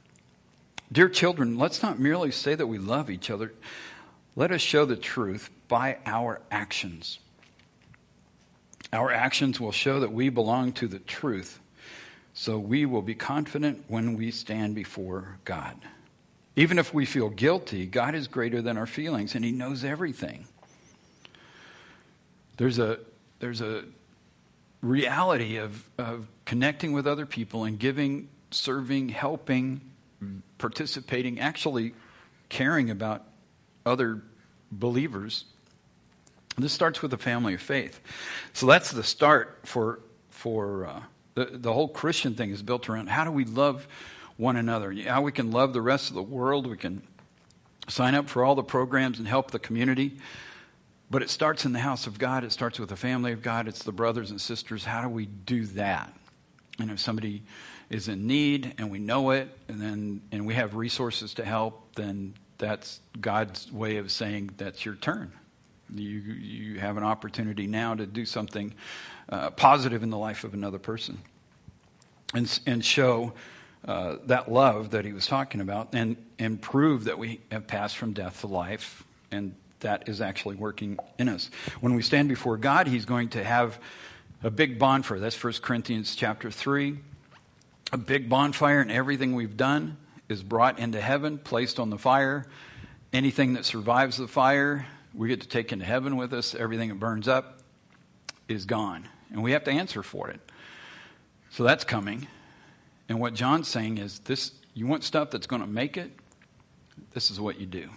Dear 0.93 1.09
children, 1.09 1.59
let's 1.59 1.83
not 1.83 1.99
merely 1.99 2.31
say 2.31 2.55
that 2.55 2.69
we 2.69 2.79
love 2.79 3.11
each 3.11 3.29
other. 3.29 3.53
Let 4.37 4.53
us 4.53 4.61
show 4.61 4.85
the 4.85 4.95
truth 4.95 5.51
by 5.67 5.99
our 6.07 6.41
actions. 6.53 7.19
Our 8.93 9.11
actions 9.11 9.61
will 9.61 9.73
show 9.73 9.99
that 9.99 10.13
we 10.13 10.29
belong 10.29 10.75
to 10.75 10.87
the 10.87 11.01
truth, 11.01 11.59
so 12.35 12.57
we 12.57 12.87
will 12.87 13.03
be 13.03 13.17
confident 13.17 13.87
when 13.89 14.17
we 14.17 14.31
stand 14.31 14.77
before 14.77 15.39
God. 15.45 15.75
Even 16.57 16.79
if 16.79 16.95
we 16.95 17.05
feel 17.05 17.31
guilty, 17.31 17.87
God 17.87 18.15
is 18.15 18.29
greater 18.29 18.63
than 18.63 18.77
our 18.77 18.87
feelings 18.87 19.35
and 19.35 19.45
He 19.45 19.51
knows 19.51 19.85
everything. 19.85 20.47
There's 22.57 22.79
a, 22.79 23.01
there's 23.41 23.61
a 23.61 23.85
reality 24.81 25.57
of, 25.57 25.89
of 25.99 26.29
connecting 26.45 26.93
with 26.93 27.07
other 27.07 27.27
people 27.27 27.65
and 27.65 27.79
giving, 27.79 28.29
serving, 28.51 29.09
helping, 29.09 29.81
participating, 30.59 31.41
actually 31.41 31.95
caring 32.49 32.91
about 32.91 33.25
other 33.85 34.23
believers. 34.71 35.47
This 36.57 36.73
starts 36.73 37.03
with 37.03 37.13
a 37.13 37.19
family 37.19 37.55
of 37.55 37.61
faith. 37.61 38.01
So 38.53 38.67
that's 38.67 38.93
the 38.93 39.03
start 39.03 39.59
for, 39.65 40.01
for 40.31 40.87
uh, 40.87 41.01
the, 41.35 41.47
the 41.47 41.73
whole 41.73 41.89
Christian 41.89 42.35
thing 42.35 42.51
is 42.51 42.63
built 42.63 42.89
around 42.89 43.09
how 43.09 43.25
do 43.25 43.33
we 43.33 43.45
love 43.45 43.89
one 44.37 44.57
another. 44.57 44.91
Yeah, 44.91 45.21
we 45.21 45.33
can 45.33 45.51
love 45.51 45.73
the 45.73 45.83
rest 45.83 46.09
of 46.09 46.15
the 46.15 46.23
world. 46.23 46.67
We 46.67 46.77
can 46.77 47.03
sign 47.89 48.15
up 48.15 48.29
for 48.29 48.45
all 48.45 48.55
the 48.55 48.63
programs 48.63 49.19
and 49.19 49.29
help 49.29 49.51
the 49.51 49.59
community. 49.59 50.17
But 51.11 51.23
it 51.23 51.31
starts 51.31 51.65
in 51.65 51.73
the 51.73 51.81
house 51.81 52.07
of 52.07 52.19
God. 52.19 52.45
It 52.45 52.53
starts 52.53 52.79
with 52.79 52.89
the 52.89 52.97
family 52.97 53.33
of 53.33 53.43
God. 53.43 53.69
It's 53.69 53.83
the 53.83 53.93
brothers 53.93 54.31
and 54.31 54.41
sisters. 54.41 54.85
How 54.85 55.03
do 55.03 55.09
we 55.09 55.27
do 55.27 55.67
that? 55.67 56.13
And 56.79 56.91
if 56.91 56.99
somebody 56.99 57.43
is 57.91 58.09
in 58.09 58.27
need 58.27 58.75
and 58.79 58.91
we 58.91 58.99
know 58.99 59.31
it 59.31 59.49
and 59.69 59.81
then 59.81 60.23
and 60.33 60.47
we 60.47 60.55
have 60.55 60.75
resources 60.75 61.35
to 61.35 61.45
help, 61.45 61.95
then 61.95 62.35
that's 62.59 63.01
God's 63.21 63.71
way 63.71 63.99
of 63.99 64.11
saying 64.11 64.51
that's 64.57 64.85
your 64.85 64.95
turn. 64.97 65.33
You 65.95 66.19
you 66.19 66.81
have 66.81 66.97
an 66.97 67.05
opportunity 67.05 67.67
now 67.67 67.95
to 67.95 68.07
do 68.07 68.25
something 68.25 68.75
uh, 69.29 69.51
positive 69.51 70.03
in 70.03 70.11
the 70.11 70.19
life 70.19 70.43
of 70.43 70.55
another 70.55 70.79
person, 70.79 71.19
and 72.33 72.59
and 72.67 72.85
show 72.85 73.35
uh, 73.87 74.17
that 74.27 74.51
love 74.51 74.91
that 74.91 75.05
he 75.05 75.13
was 75.13 75.27
talking 75.27 75.61
about 75.61 75.89
and, 75.93 76.17
and 76.39 76.61
prove 76.61 77.05
that 77.05 77.19
we 77.19 77.41
have 77.51 77.67
passed 77.67 77.97
from 77.97 78.13
death 78.13 78.41
to 78.41 78.47
life 78.47 79.05
and 79.31 79.55
that 79.81 80.09
is 80.09 80.21
actually 80.21 80.57
working 80.57 80.99
in 81.19 81.29
us. 81.29 81.51
When 81.81 81.95
we 81.95 82.03
stand 82.03 82.29
before 82.29 82.57
God, 82.57 82.87
he's 82.87 83.05
going 83.05 83.29
to 83.31 83.45
have 83.45 83.79
a 84.43 84.51
big 84.51 84.79
bonfire. 84.79 85.19
That's 85.19 85.43
1 85.43 85.55
Corinthians 85.63 86.17
chapter 86.17 86.51
3. 86.51 86.99
A 87.93 87.99
big 87.99 88.29
bonfire 88.29 88.81
and 88.81 88.91
everything 88.91 89.35
we've 89.35 89.57
done 89.57 89.99
is 90.29 90.43
brought 90.43 90.79
into 90.79 91.01
heaven, 91.01 91.39
placed 91.39 91.79
on 91.79 91.91
the 91.91 91.99
fire. 91.99 92.47
Anything 93.13 93.53
that 93.55 93.65
survives 93.65 94.17
the 94.17 94.27
fire, 94.27 94.87
we 95.13 95.29
get 95.29 95.43
to 95.43 95.49
take 95.49 95.73
into 95.73 95.85
heaven 95.85 96.17
with 96.17 96.33
us. 96.33 96.55
Everything 96.55 96.89
that 96.89 96.99
burns 96.99 97.29
up 97.29 97.61
is 98.49 98.65
gone. 98.65 99.09
And 99.31 99.43
we 99.43 99.53
have 99.53 99.65
to 99.65 99.71
answer 99.71 100.03
for 100.03 100.31
it. 100.31 100.41
So 101.51 101.63
that's 101.63 101.85
coming. 101.85 102.27
And 103.09 103.21
what 103.21 103.35
John's 103.35 103.69
saying 103.69 103.99
is 103.99 104.19
this 104.21 104.53
you 104.75 104.87
want 104.87 105.05
stuff 105.05 105.31
that's 105.31 105.47
going 105.47 105.63
to 105.63 105.69
make 105.69 105.97
it? 105.97 106.11
This 107.13 107.31
is 107.31 107.41
what 107.41 107.61
you 107.61 107.67
do. 107.67 107.89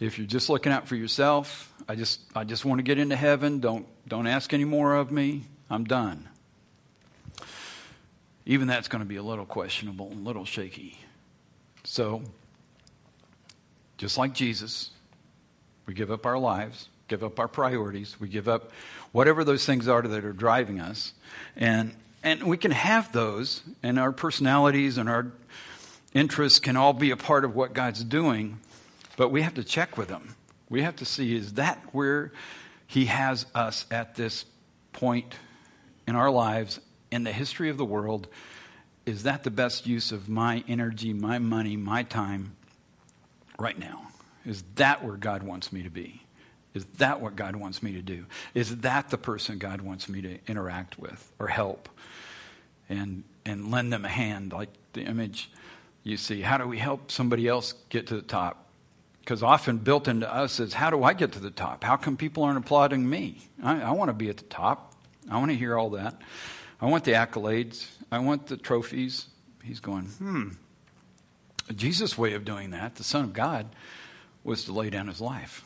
If 0.00 0.18
you're 0.18 0.26
just 0.26 0.50
looking 0.50 0.72
out 0.72 0.86
for 0.88 0.96
yourself, 0.96 1.72
I 1.88 1.94
just 1.94 2.20
I 2.34 2.44
just 2.44 2.64
want 2.64 2.78
to 2.78 2.82
get 2.82 2.98
into 2.98 3.16
heaven. 3.16 3.60
Don't 3.60 3.86
don't 4.06 4.26
ask 4.26 4.52
any 4.52 4.64
more 4.64 4.94
of 4.94 5.10
me. 5.10 5.44
I'm 5.70 5.84
done. 5.84 6.28
Even 8.44 8.68
that's 8.68 8.88
going 8.88 9.00
to 9.00 9.08
be 9.08 9.16
a 9.16 9.22
little 9.22 9.46
questionable, 9.46 10.10
and 10.10 10.20
a 10.20 10.22
little 10.22 10.44
shaky. 10.44 10.98
So, 11.84 12.22
just 13.96 14.18
like 14.18 14.34
Jesus, 14.34 14.90
we 15.86 15.94
give 15.94 16.10
up 16.10 16.26
our 16.26 16.38
lives, 16.38 16.88
give 17.08 17.24
up 17.24 17.40
our 17.40 17.48
priorities, 17.48 18.20
we 18.20 18.28
give 18.28 18.48
up 18.48 18.70
whatever 19.12 19.44
those 19.44 19.64
things 19.64 19.88
are 19.88 20.02
that 20.02 20.24
are 20.24 20.32
driving 20.32 20.78
us, 20.80 21.12
and 21.56 21.94
and 22.26 22.42
we 22.42 22.56
can 22.56 22.72
have 22.72 23.12
those, 23.12 23.62
and 23.84 24.00
our 24.00 24.10
personalities 24.10 24.98
and 24.98 25.08
our 25.08 25.30
interests 26.12 26.58
can 26.58 26.76
all 26.76 26.92
be 26.92 27.12
a 27.12 27.16
part 27.16 27.44
of 27.44 27.54
what 27.54 27.72
God's 27.72 28.02
doing, 28.02 28.58
but 29.16 29.28
we 29.28 29.42
have 29.42 29.54
to 29.54 29.62
check 29.62 29.96
with 29.96 30.10
Him. 30.10 30.34
We 30.68 30.82
have 30.82 30.96
to 30.96 31.04
see 31.04 31.36
is 31.36 31.52
that 31.52 31.78
where 31.92 32.32
He 32.88 33.04
has 33.04 33.46
us 33.54 33.86
at 33.92 34.16
this 34.16 34.44
point 34.92 35.36
in 36.08 36.16
our 36.16 36.28
lives, 36.28 36.80
in 37.12 37.22
the 37.22 37.30
history 37.30 37.70
of 37.70 37.76
the 37.76 37.84
world? 37.84 38.26
Is 39.06 39.22
that 39.22 39.44
the 39.44 39.52
best 39.52 39.86
use 39.86 40.10
of 40.10 40.28
my 40.28 40.64
energy, 40.66 41.12
my 41.12 41.38
money, 41.38 41.76
my 41.76 42.02
time 42.02 42.56
right 43.56 43.78
now? 43.78 44.08
Is 44.44 44.64
that 44.74 45.04
where 45.04 45.16
God 45.16 45.44
wants 45.44 45.72
me 45.72 45.84
to 45.84 45.90
be? 45.90 46.26
Is 46.74 46.84
that 46.98 47.20
what 47.20 47.36
God 47.36 47.54
wants 47.54 47.82
me 47.84 47.92
to 47.92 48.02
do? 48.02 48.26
Is 48.52 48.78
that 48.78 49.10
the 49.10 49.16
person 49.16 49.58
God 49.58 49.80
wants 49.80 50.08
me 50.08 50.22
to 50.22 50.38
interact 50.48 50.98
with 50.98 51.32
or 51.38 51.46
help? 51.46 51.88
And 52.88 53.24
and 53.44 53.70
lend 53.70 53.92
them 53.92 54.04
a 54.04 54.08
hand, 54.08 54.52
like 54.52 54.68
the 54.92 55.02
image 55.02 55.50
you 56.02 56.16
see. 56.16 56.40
How 56.40 56.58
do 56.58 56.66
we 56.66 56.78
help 56.78 57.10
somebody 57.10 57.48
else 57.48 57.74
get 57.88 58.08
to 58.08 58.16
the 58.16 58.22
top? 58.22 58.66
Because 59.20 59.42
often 59.42 59.78
built 59.78 60.08
into 60.08 60.32
us 60.32 60.60
is 60.60 60.72
how 60.72 60.90
do 60.90 61.02
I 61.02 61.12
get 61.12 61.32
to 61.32 61.40
the 61.40 61.50
top? 61.50 61.82
How 61.82 61.96
come 61.96 62.16
people 62.16 62.44
aren't 62.44 62.58
applauding 62.58 63.08
me? 63.08 63.38
I, 63.62 63.82
I 63.82 63.90
want 63.92 64.08
to 64.08 64.12
be 64.12 64.28
at 64.28 64.36
the 64.36 64.44
top. 64.44 64.94
I 65.30 65.38
want 65.38 65.50
to 65.50 65.56
hear 65.56 65.76
all 65.76 65.90
that. 65.90 66.20
I 66.80 66.86
want 66.86 67.04
the 67.04 67.12
accolades. 67.12 67.86
I 68.12 68.20
want 68.20 68.46
the 68.46 68.56
trophies. 68.56 69.26
He's 69.64 69.80
going, 69.80 70.04
hmm. 70.04 70.50
Jesus' 71.74 72.16
way 72.16 72.34
of 72.34 72.44
doing 72.44 72.70
that, 72.70 72.94
the 72.94 73.04
Son 73.04 73.24
of 73.24 73.32
God, 73.32 73.66
was 74.44 74.64
to 74.66 74.72
lay 74.72 74.90
down 74.90 75.08
his 75.08 75.20
life. 75.20 75.64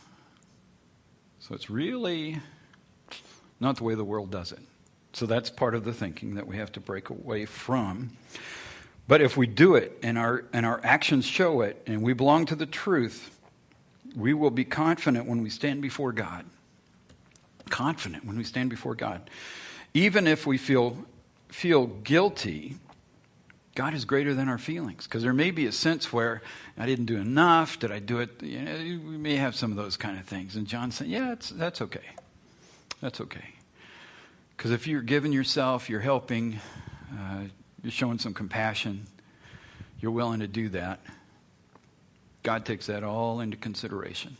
So 1.40 1.54
it's 1.54 1.68
really 1.68 2.38
not 3.58 3.76
the 3.76 3.84
way 3.84 3.94
the 3.94 4.04
world 4.04 4.30
does 4.30 4.52
it. 4.52 4.60
So 5.12 5.26
that's 5.26 5.50
part 5.50 5.74
of 5.74 5.84
the 5.84 5.92
thinking 5.92 6.34
that 6.34 6.46
we 6.46 6.56
have 6.56 6.72
to 6.72 6.80
break 6.80 7.10
away 7.10 7.46
from. 7.46 8.10
But 9.08 9.20
if 9.20 9.36
we 9.36 9.46
do 9.46 9.74
it 9.74 9.98
and 10.02 10.16
our, 10.16 10.44
and 10.52 10.64
our 10.64 10.80
actions 10.84 11.24
show 11.24 11.62
it 11.62 11.82
and 11.86 12.02
we 12.02 12.12
belong 12.12 12.46
to 12.46 12.54
the 12.54 12.66
truth, 12.66 13.36
we 14.14 14.34
will 14.34 14.50
be 14.50 14.64
confident 14.64 15.26
when 15.26 15.42
we 15.42 15.50
stand 15.50 15.82
before 15.82 16.12
God. 16.12 16.44
Confident 17.70 18.24
when 18.24 18.36
we 18.36 18.44
stand 18.44 18.70
before 18.70 18.94
God. 18.94 19.28
Even 19.94 20.26
if 20.26 20.46
we 20.46 20.58
feel, 20.58 20.96
feel 21.48 21.86
guilty, 21.86 22.76
God 23.74 23.94
is 23.94 24.04
greater 24.04 24.34
than 24.34 24.48
our 24.48 24.58
feelings. 24.58 25.04
Because 25.04 25.22
there 25.22 25.32
may 25.32 25.50
be 25.50 25.66
a 25.66 25.72
sense 25.72 26.12
where 26.12 26.42
I 26.78 26.86
didn't 26.86 27.06
do 27.06 27.16
enough. 27.16 27.78
Did 27.78 27.92
I 27.92 27.98
do 27.98 28.18
it? 28.20 28.42
You 28.42 28.60
know, 28.60 28.74
we 28.74 29.16
may 29.16 29.36
have 29.36 29.54
some 29.56 29.70
of 29.70 29.76
those 29.76 29.96
kind 29.96 30.18
of 30.18 30.26
things. 30.26 30.56
And 30.56 30.66
John 30.66 30.90
said, 30.90 31.06
Yeah, 31.06 31.34
that's 31.52 31.80
okay. 31.82 32.00
That's 33.00 33.20
okay. 33.20 33.54
Because 34.60 34.72
if 34.72 34.86
you're 34.86 35.00
giving 35.00 35.32
yourself, 35.32 35.88
you're 35.88 36.00
helping, 36.00 36.60
uh, 37.18 37.44
you're 37.82 37.90
showing 37.90 38.18
some 38.18 38.34
compassion, 38.34 39.06
you're 40.00 40.10
willing 40.10 40.40
to 40.40 40.46
do 40.46 40.68
that, 40.68 41.00
God 42.42 42.66
takes 42.66 42.84
that 42.88 43.02
all 43.02 43.40
into 43.40 43.56
consideration. 43.56 44.36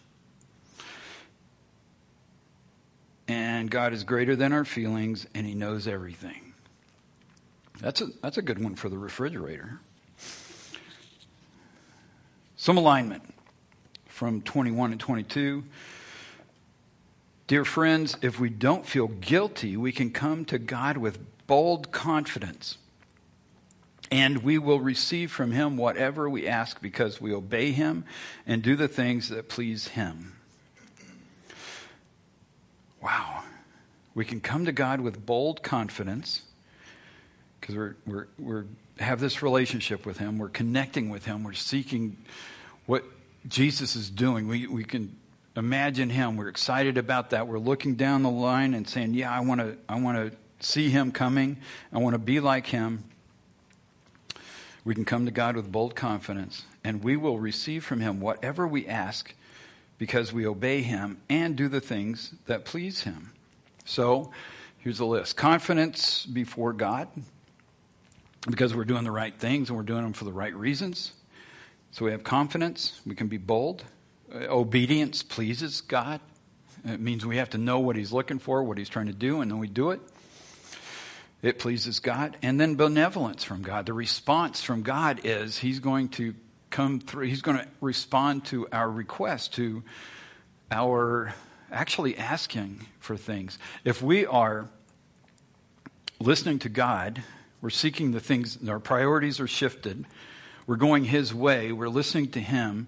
And 3.28 3.70
God 3.70 3.94
is 3.94 4.04
greater 4.04 4.36
than 4.36 4.52
our 4.52 4.66
feelings, 4.66 5.26
and 5.34 5.46
He 5.46 5.54
knows 5.54 5.88
everything. 5.88 6.52
That's 7.80 8.02
a, 8.02 8.08
that's 8.22 8.36
a 8.36 8.42
good 8.42 8.62
one 8.62 8.74
for 8.74 8.90
the 8.90 8.98
refrigerator. 8.98 9.80
Some 12.56 12.76
alignment 12.76 13.22
from 14.04 14.42
21 14.42 14.92
and 14.92 15.00
22. 15.00 15.64
Dear 17.51 17.64
friends, 17.64 18.16
if 18.22 18.38
we 18.38 18.48
don't 18.48 18.86
feel 18.86 19.09
guilty, 19.09 19.76
we 19.76 19.90
can 19.90 20.12
come 20.12 20.44
to 20.44 20.57
God 20.57 20.96
with 20.96 21.18
bold 21.48 21.90
confidence. 21.90 22.78
And 24.09 24.44
we 24.44 24.57
will 24.57 24.78
receive 24.78 25.32
from 25.32 25.51
him 25.51 25.76
whatever 25.76 26.30
we 26.30 26.46
ask 26.46 26.80
because 26.80 27.20
we 27.20 27.34
obey 27.34 27.72
him 27.72 28.05
and 28.46 28.62
do 28.62 28.76
the 28.76 28.86
things 28.86 29.30
that 29.30 29.48
please 29.48 29.88
him. 29.88 30.36
Wow. 33.03 33.42
We 34.14 34.24
can 34.24 34.40
come 34.40 34.64
to 34.66 34.72
God 34.72 35.01
with 35.01 35.26
bold 35.26 35.64
confidence 35.64 36.42
because 37.61 37.74
we're, 37.74 37.96
we're, 38.07 38.26
we're 38.38 38.64
have 39.01 39.18
this 39.18 39.42
relationship 39.42 40.07
with 40.07 40.18
him. 40.18 40.38
We're 40.38 40.51
connecting 40.51 41.11
with 41.11 41.24
him. 41.24 41.42
We're 41.42 41.55
seeking 41.55 42.16
what 42.86 43.03
Jesus 43.48 43.96
is 43.96 44.09
doing. 44.09 44.46
We, 44.46 44.68
we 44.68 44.84
can 44.84 45.16
imagine 45.57 46.11
him. 46.11 46.36
We're 46.36 46.48
excited 46.48 46.98
about 46.98 47.30
that. 47.30 47.48
We're 47.48 47.59
looking 47.59 47.96
down 47.96 48.22
the 48.22 48.30
line 48.30 48.74
and 48.74 48.88
saying, 48.88 49.14
yeah, 49.14 49.30
I 49.30 49.40
want 49.40 49.61
to, 49.61 49.76
I 49.88 50.01
want 50.01 50.32
to 50.32 50.36
see 50.64 50.90
him 50.90 51.12
coming. 51.12 51.59
I 51.92 51.98
want 51.98 52.14
to 52.14 52.18
be 52.18 52.40
like 52.40 52.66
him. 52.66 53.05
We 54.84 54.94
can 54.94 55.05
come 55.05 55.26
to 55.26 55.30
God 55.30 55.57
with 55.57 55.70
bold 55.70 55.94
confidence, 55.94 56.64
and 56.82 57.05
we 57.05 57.16
will 57.16 57.38
receive 57.38 57.84
from 57.84 58.01
him 58.01 58.20
whatever 58.20 58.66
we 58.66 58.86
ask 58.86 59.34
because 59.98 60.32
we 60.32 60.46
obey 60.46 60.80
him 60.80 61.20
and 61.28 61.55
do 61.57 61.68
the 61.68 61.80
things 61.80 62.32
that 62.46 62.64
please 62.64 63.03
him. 63.03 63.32
So, 63.84 64.32
here's 64.78 65.01
a 65.01 65.05
list 65.05 65.36
confidence 65.36 66.24
before 66.24 66.72
God 66.72 67.09
because 68.48 68.74
we're 68.74 68.86
doing 68.86 69.05
the 69.05 69.11
right 69.11 69.38
things 69.38 69.68
and 69.68 69.76
we're 69.76 69.84
doing 69.84 70.03
them 70.03 70.14
for 70.14 70.24
the 70.24 70.32
right 70.32 70.55
reasons. 70.55 71.12
So, 71.90 72.07
we 72.07 72.12
have 72.12 72.24
confidence, 72.24 72.98
we 73.05 73.14
can 73.14 73.28
be 73.28 73.36
bold. 73.36 73.84
Uh, 74.33 74.47
obedience 74.49 75.22
pleases 75.22 75.81
God. 75.81 76.20
It 76.85 77.01
means 77.01 77.26
we 77.26 77.37
have 77.37 77.51
to 77.51 77.59
know 77.59 77.81
what 77.81 77.97
he's 77.97 78.12
looking 78.12 78.39
for, 78.39 78.62
what 78.62 78.78
he's 78.78 78.89
trying 78.89 79.07
to 79.07 79.12
do, 79.12 79.41
and 79.41 79.51
then 79.51 79.59
we 79.59 79.68
do 79.68 79.91
it. 79.91 80.01
It 81.43 81.59
pleases 81.59 82.01
God. 82.01 82.37
And 82.43 82.61
then 82.61 82.74
benevolence 82.74 83.45
from 83.45 83.62
God. 83.62 83.87
The 83.87 83.95
response 83.95 84.62
from 84.62 84.83
God 84.83 85.22
is 85.24 85.59
He's 85.59 85.81
going 85.81 86.11
to 86.11 86.35
come 86.68 87.01
through, 87.01 87.26
He's 87.26 87.43
going 87.43 87.59
to 87.59 87.66
respond 87.81 88.45
to 88.47 88.68
our 88.72 88.91
request, 88.91 89.55
to 89.55 89.83
our 90.70 91.35
actually 91.72 92.18
asking 92.18 92.87
for 92.99 93.16
things. 93.16 93.59
If 93.85 94.03
we 94.03 94.26
are 94.26 94.68
listening 96.20 96.59
to 96.61 96.68
God, 96.68 97.22
we're 97.62 97.70
seeking 97.70 98.12
the 98.12 98.20
things, 98.20 98.59
our 98.68 98.81
priorities 98.81 99.41
are 99.41 99.49
shifted, 99.49 100.05
we're 100.66 100.76
going 100.76 101.05
His 101.05 101.33
way, 101.33 101.72
we're 101.72 101.89
listening 101.89 102.28
to 102.33 102.41
Him, 102.41 102.87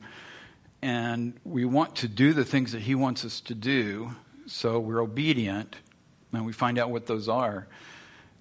and 0.83 1.35
we 1.45 1.65
want 1.65 1.97
to 1.97 2.09
do 2.09 2.33
the 2.33 2.45
things 2.45 2.73
that 2.73 2.83
He 2.83 2.95
wants 2.95 3.25
us 3.25 3.41
to 3.43 3.55
do, 3.55 4.11
so 4.47 4.79
we're 4.81 5.01
obedient, 5.01 5.77
and 6.33 6.45
we 6.45 6.53
find 6.53 6.79
out 6.79 6.91
what 6.91 7.07
those 7.07 7.29
are 7.29 7.69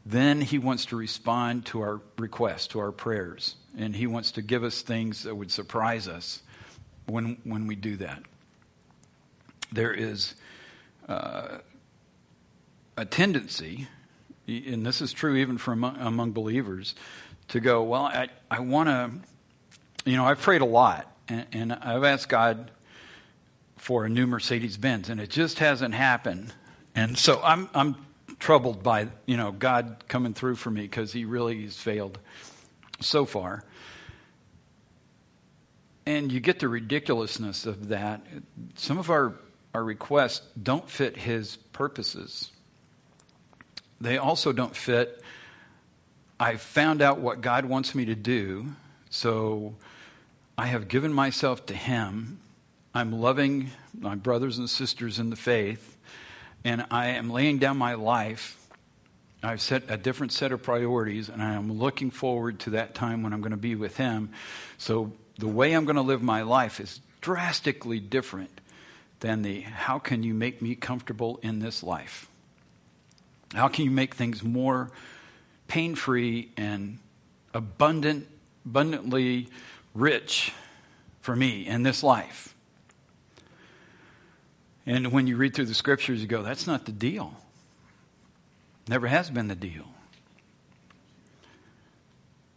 then 0.05 0.41
he 0.41 0.57
wants 0.57 0.85
to 0.87 0.95
respond 0.95 1.65
to 1.67 1.81
our 1.81 2.01
requests, 2.17 2.67
to 2.67 2.79
our 2.79 2.91
prayers. 2.91 3.55
And 3.77 3.95
he 3.95 4.07
wants 4.07 4.31
to 4.33 4.41
give 4.41 4.63
us 4.63 4.81
things 4.81 5.23
that 5.23 5.35
would 5.35 5.51
surprise 5.51 6.07
us 6.07 6.41
when, 7.05 7.37
when 7.43 7.67
we 7.67 7.75
do 7.75 7.97
that. 7.97 8.23
There 9.71 9.93
is 9.93 10.33
uh, 11.07 11.59
a 12.97 13.05
tendency, 13.05 13.87
and 14.47 14.85
this 14.85 15.01
is 15.01 15.13
true 15.13 15.37
even 15.37 15.57
for 15.57 15.71
among, 15.73 15.97
among 15.97 16.31
believers, 16.31 16.95
to 17.49 17.59
go, 17.59 17.83
Well, 17.83 18.03
I, 18.03 18.29
I 18.49 18.59
want 18.59 18.89
to, 18.89 20.09
you 20.09 20.17
know, 20.17 20.25
I've 20.25 20.41
prayed 20.41 20.61
a 20.61 20.65
lot, 20.65 21.10
and, 21.31 21.45
and 21.53 21.73
I've 21.73 22.03
asked 22.03 22.29
God 22.29 22.71
for 23.77 24.05
a 24.05 24.09
new 24.09 24.27
Mercedes 24.27 24.77
Benz, 24.77 25.09
and 25.09 25.19
it 25.19 25.29
just 25.29 25.59
hasn't 25.59 25.93
happened. 25.93 26.53
And 26.93 27.17
so 27.17 27.41
I'm, 27.41 27.69
I'm 27.73 27.95
troubled 28.37 28.83
by, 28.83 29.07
you 29.25 29.37
know, 29.37 29.51
God 29.51 30.03
coming 30.07 30.33
through 30.33 30.55
for 30.55 30.69
me 30.69 30.81
because 30.81 31.13
he 31.13 31.25
really 31.25 31.63
has 31.63 31.77
failed 31.77 32.19
so 32.99 33.25
far. 33.25 33.63
And 36.05 36.31
you 36.31 36.39
get 36.39 36.59
the 36.59 36.67
ridiculousness 36.67 37.65
of 37.65 37.89
that. 37.89 38.21
Some 38.75 38.97
of 38.97 39.09
our, 39.09 39.35
our 39.73 39.83
requests 39.83 40.41
don't 40.61 40.89
fit 40.89 41.15
his 41.15 41.55
purposes. 41.71 42.51
They 44.01 44.17
also 44.17 44.51
don't 44.51 44.75
fit. 44.75 45.23
I 46.39 46.57
found 46.57 47.01
out 47.01 47.19
what 47.19 47.41
God 47.41 47.65
wants 47.65 47.93
me 47.93 48.05
to 48.05 48.15
do, 48.15 48.73
so 49.11 49.75
I 50.61 50.67
have 50.67 50.87
given 50.87 51.11
myself 51.11 51.65
to 51.65 51.73
him. 51.73 52.37
I'm 52.93 53.19
loving 53.19 53.71
my 53.99 54.13
brothers 54.13 54.59
and 54.59 54.69
sisters 54.69 55.17
in 55.17 55.31
the 55.31 55.35
faith 55.35 55.97
and 56.63 56.85
I 56.91 57.07
am 57.07 57.31
laying 57.31 57.57
down 57.57 57.79
my 57.79 57.95
life. 57.95 58.63
I've 59.41 59.59
set 59.59 59.89
a 59.89 59.97
different 59.97 60.31
set 60.31 60.51
of 60.51 60.61
priorities, 60.61 61.29
and 61.29 61.41
I 61.41 61.55
am 61.55 61.79
looking 61.79 62.11
forward 62.11 62.59
to 62.59 62.69
that 62.71 62.93
time 62.93 63.23
when 63.23 63.33
I'm 63.33 63.41
going 63.41 63.49
to 63.49 63.57
be 63.57 63.73
with 63.73 63.97
Him. 63.97 64.33
So 64.77 65.13
the 65.39 65.47
way 65.47 65.73
I'm 65.73 65.85
going 65.85 65.95
to 65.95 66.03
live 66.03 66.21
my 66.21 66.43
life 66.43 66.79
is 66.79 66.99
drastically 67.21 67.99
different 67.99 68.61
than 69.19 69.41
the 69.41 69.61
how 69.61 69.97
can 69.97 70.21
you 70.21 70.35
make 70.35 70.61
me 70.61 70.75
comfortable 70.75 71.39
in 71.41 71.57
this 71.57 71.81
life? 71.81 72.29
How 73.55 73.67
can 73.67 73.83
you 73.85 73.89
make 73.89 74.13
things 74.13 74.43
more 74.43 74.91
pain 75.67 75.95
free 75.95 76.51
and 76.55 76.99
abundant, 77.51 78.27
abundantly 78.63 79.47
rich 79.93 80.53
for 81.21 81.35
me 81.35 81.67
in 81.67 81.83
this 81.83 82.03
life? 82.03 82.55
And 84.85 85.11
when 85.11 85.27
you 85.27 85.37
read 85.37 85.53
through 85.53 85.65
the 85.65 85.73
scriptures, 85.73 86.21
you 86.21 86.27
go, 86.27 86.41
that's 86.41 86.65
not 86.65 86.85
the 86.85 86.91
deal. 86.91 87.35
Never 88.87 89.07
has 89.07 89.29
been 89.29 89.47
the 89.47 89.55
deal. 89.55 89.85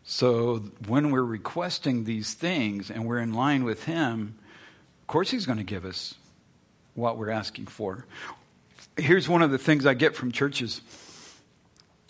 So 0.05 0.63
when 0.87 1.11
we're 1.11 1.23
requesting 1.23 2.05
these 2.05 2.35
things 2.35 2.91
and 2.91 3.07
we're 3.07 3.19
in 3.19 3.33
line 3.33 3.65
with 3.65 3.85
Him, 3.85 4.39
of 5.03 5.07
course 5.07 5.31
He's 5.31 5.47
going 5.47 5.59
to 5.59 5.65
give 5.65 5.85
us 5.85 6.15
what 6.95 7.19
we're 7.19 7.31
asking 7.31 7.67
for. 7.67 8.07
Here's 8.97 9.29
one 9.29 9.43
of 9.43 9.51
the 9.51 9.59
things 9.59 9.87
I 9.87 9.95
get 9.95 10.15
from 10.15 10.31
churches, 10.31 10.81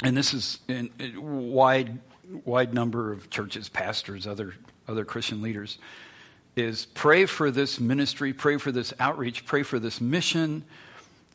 and 0.02 0.16
this 0.16 0.34
is 0.34 0.58
in 0.68 0.90
a 1.00 1.18
wide, 1.18 2.00
wide 2.44 2.74
number 2.74 3.12
of 3.12 3.30
churches, 3.30 3.68
pastors, 3.68 4.26
other, 4.26 4.54
other 4.89 5.05
Christian 5.05 5.43
leaders 5.43 5.78
is 6.57 6.87
pray 6.87 7.26
for 7.26 7.51
this 7.51 7.80
ministry, 7.80 8.32
pray 8.32 8.59
for 8.59 8.70
this 8.70 8.93
outreach, 9.01 9.45
pray 9.45 9.62
for 9.62 9.78
this 9.78 10.01
mission, 10.01 10.64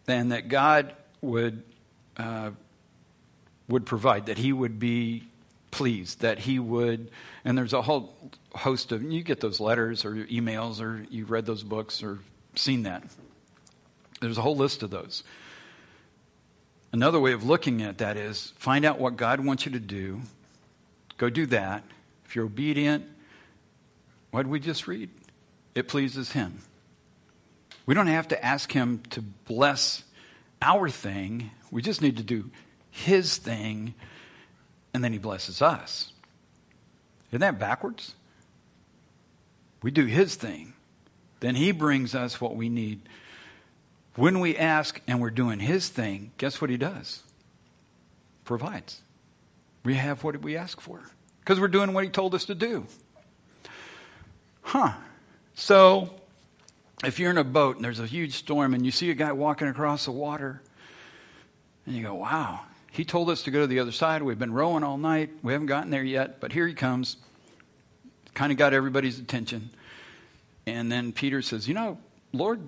and 0.08 0.32
that 0.32 0.47
God 0.47 0.93
would 1.22 1.64
uh, 2.18 2.52
would 3.68 3.86
provide, 3.86 4.28
that 4.28 4.38
He 4.38 4.52
would 4.52 4.80
be 4.80 5.24
pleased 5.72 6.22
that 6.22 6.39
he 6.39 6.60
would, 6.60 7.12
and 7.45 7.58
there's 7.58 7.74
a 7.74 7.82
whole 7.82 8.14
host 8.56 8.91
of, 8.91 9.04
you 9.04 9.24
get 9.24 9.39
those 9.39 9.60
letters 9.60 10.06
or 10.06 10.12
emails 10.26 10.82
or 10.82 11.06
you've 11.10 11.32
read 11.32 11.45
those 11.45 11.64
books 11.64 12.04
or 12.04 12.20
seen 12.56 12.84
that. 12.84 13.04
There's 14.22 14.38
a 14.38 14.41
whole 14.41 14.56
list 14.56 14.84
of 14.84 14.89
those. 14.89 15.24
Another 16.91 17.20
way 17.20 17.34
of 17.34 17.43
looking 17.43 17.82
at 17.82 18.00
that 18.00 18.18
is 18.18 18.54
find 18.58 18.84
out 18.84 19.00
what 19.00 19.16
God 19.16 19.39
wants 19.39 19.66
you 19.66 19.72
to 19.74 19.80
do. 19.80 20.22
Go 21.18 21.30
do 21.30 21.45
that. 21.47 21.84
If 22.26 22.36
you're 22.36 22.45
obedient, 22.45 23.06
what 24.32 24.43
did 24.43 24.51
we 24.51 24.59
just 24.59 24.88
read? 24.88 25.09
It 25.75 25.88
pleases 25.88 26.32
Him. 26.32 26.59
We 27.86 27.95
don't 27.95 28.07
have 28.07 28.27
to 28.30 28.45
ask 28.45 28.71
Him 28.71 29.01
to 29.11 29.21
bless 29.21 30.03
our 30.61 30.89
thing. 30.89 31.51
We 31.71 31.82
just 31.82 32.01
need 32.01 32.17
to 32.17 32.23
do 32.23 32.51
His 32.91 33.38
thing, 33.38 33.93
and 34.93 35.03
then 35.03 35.13
He 35.13 35.19
blesses 35.19 35.61
us. 35.61 36.11
Isn't 37.30 37.41
that 37.41 37.59
backwards? 37.59 38.13
We 39.82 39.91
do 39.91 40.05
His 40.05 40.36
thing. 40.36 40.73
Then 41.39 41.55
He 41.55 41.71
brings 41.71 42.13
us 42.13 42.39
what 42.41 42.55
we 42.55 42.69
need. 42.69 43.01
When 44.15 44.39
we 44.39 44.57
ask 44.57 45.01
and 45.07 45.21
we're 45.21 45.30
doing 45.30 45.59
His 45.59 45.89
thing, 45.89 46.32
guess 46.38 46.59
what 46.61 46.69
He 46.69 46.77
does? 46.77 47.23
Provides. 48.43 49.01
We 49.86 49.95
have 49.95 50.23
what 50.23 50.41
we 50.41 50.57
ask 50.57 50.82
for 50.82 51.01
because 51.39 51.59
we're 51.59 51.67
doing 51.69 51.93
what 51.93 52.03
He 52.03 52.09
told 52.09 52.36
us 52.36 52.45
to 52.45 52.55
do. 52.55 52.86
Huh. 54.70 54.91
So, 55.55 56.11
if 57.03 57.17
you're 57.17 57.32
in 57.32 57.39
a 57.39 57.43
boat 57.43 57.78
and 57.78 57.84
there's 57.84 57.99
a 57.99 58.05
huge 58.05 58.36
storm 58.36 58.76
and 58.76 58.86
you 58.86 58.91
see 58.91 59.09
a 59.09 59.15
guy 59.15 59.32
walking 59.32 59.67
across 59.67 60.05
the 60.05 60.11
water, 60.11 60.61
and 61.88 61.95
you 61.95 62.03
go, 62.03 62.13
wow, 62.13 62.59
he 62.91 63.03
told 63.03 63.32
us 63.32 63.41
to 63.43 63.51
go 63.51 63.61
to 63.61 63.65
the 63.65 63.80
other 63.80 63.91
side. 63.91 64.22
We've 64.22 64.38
been 64.38 64.53
rowing 64.53 64.84
all 64.84 64.99
night. 64.99 65.32
We 65.41 65.53
haven't 65.53 65.65
gotten 65.65 65.89
there 65.89 66.03
yet, 66.03 66.39
but 66.39 66.51
here 66.51 66.67
he 66.67 66.76
comes. 66.76 67.17
Kind 68.36 68.51
of 68.51 68.59
got 68.59 68.76
everybody's 68.76 69.17
attention. 69.17 69.72
And 70.67 70.91
then 70.91 71.13
Peter 71.13 71.41
says, 71.41 71.67
You 71.67 71.74
know, 71.74 71.97
Lord, 72.32 72.59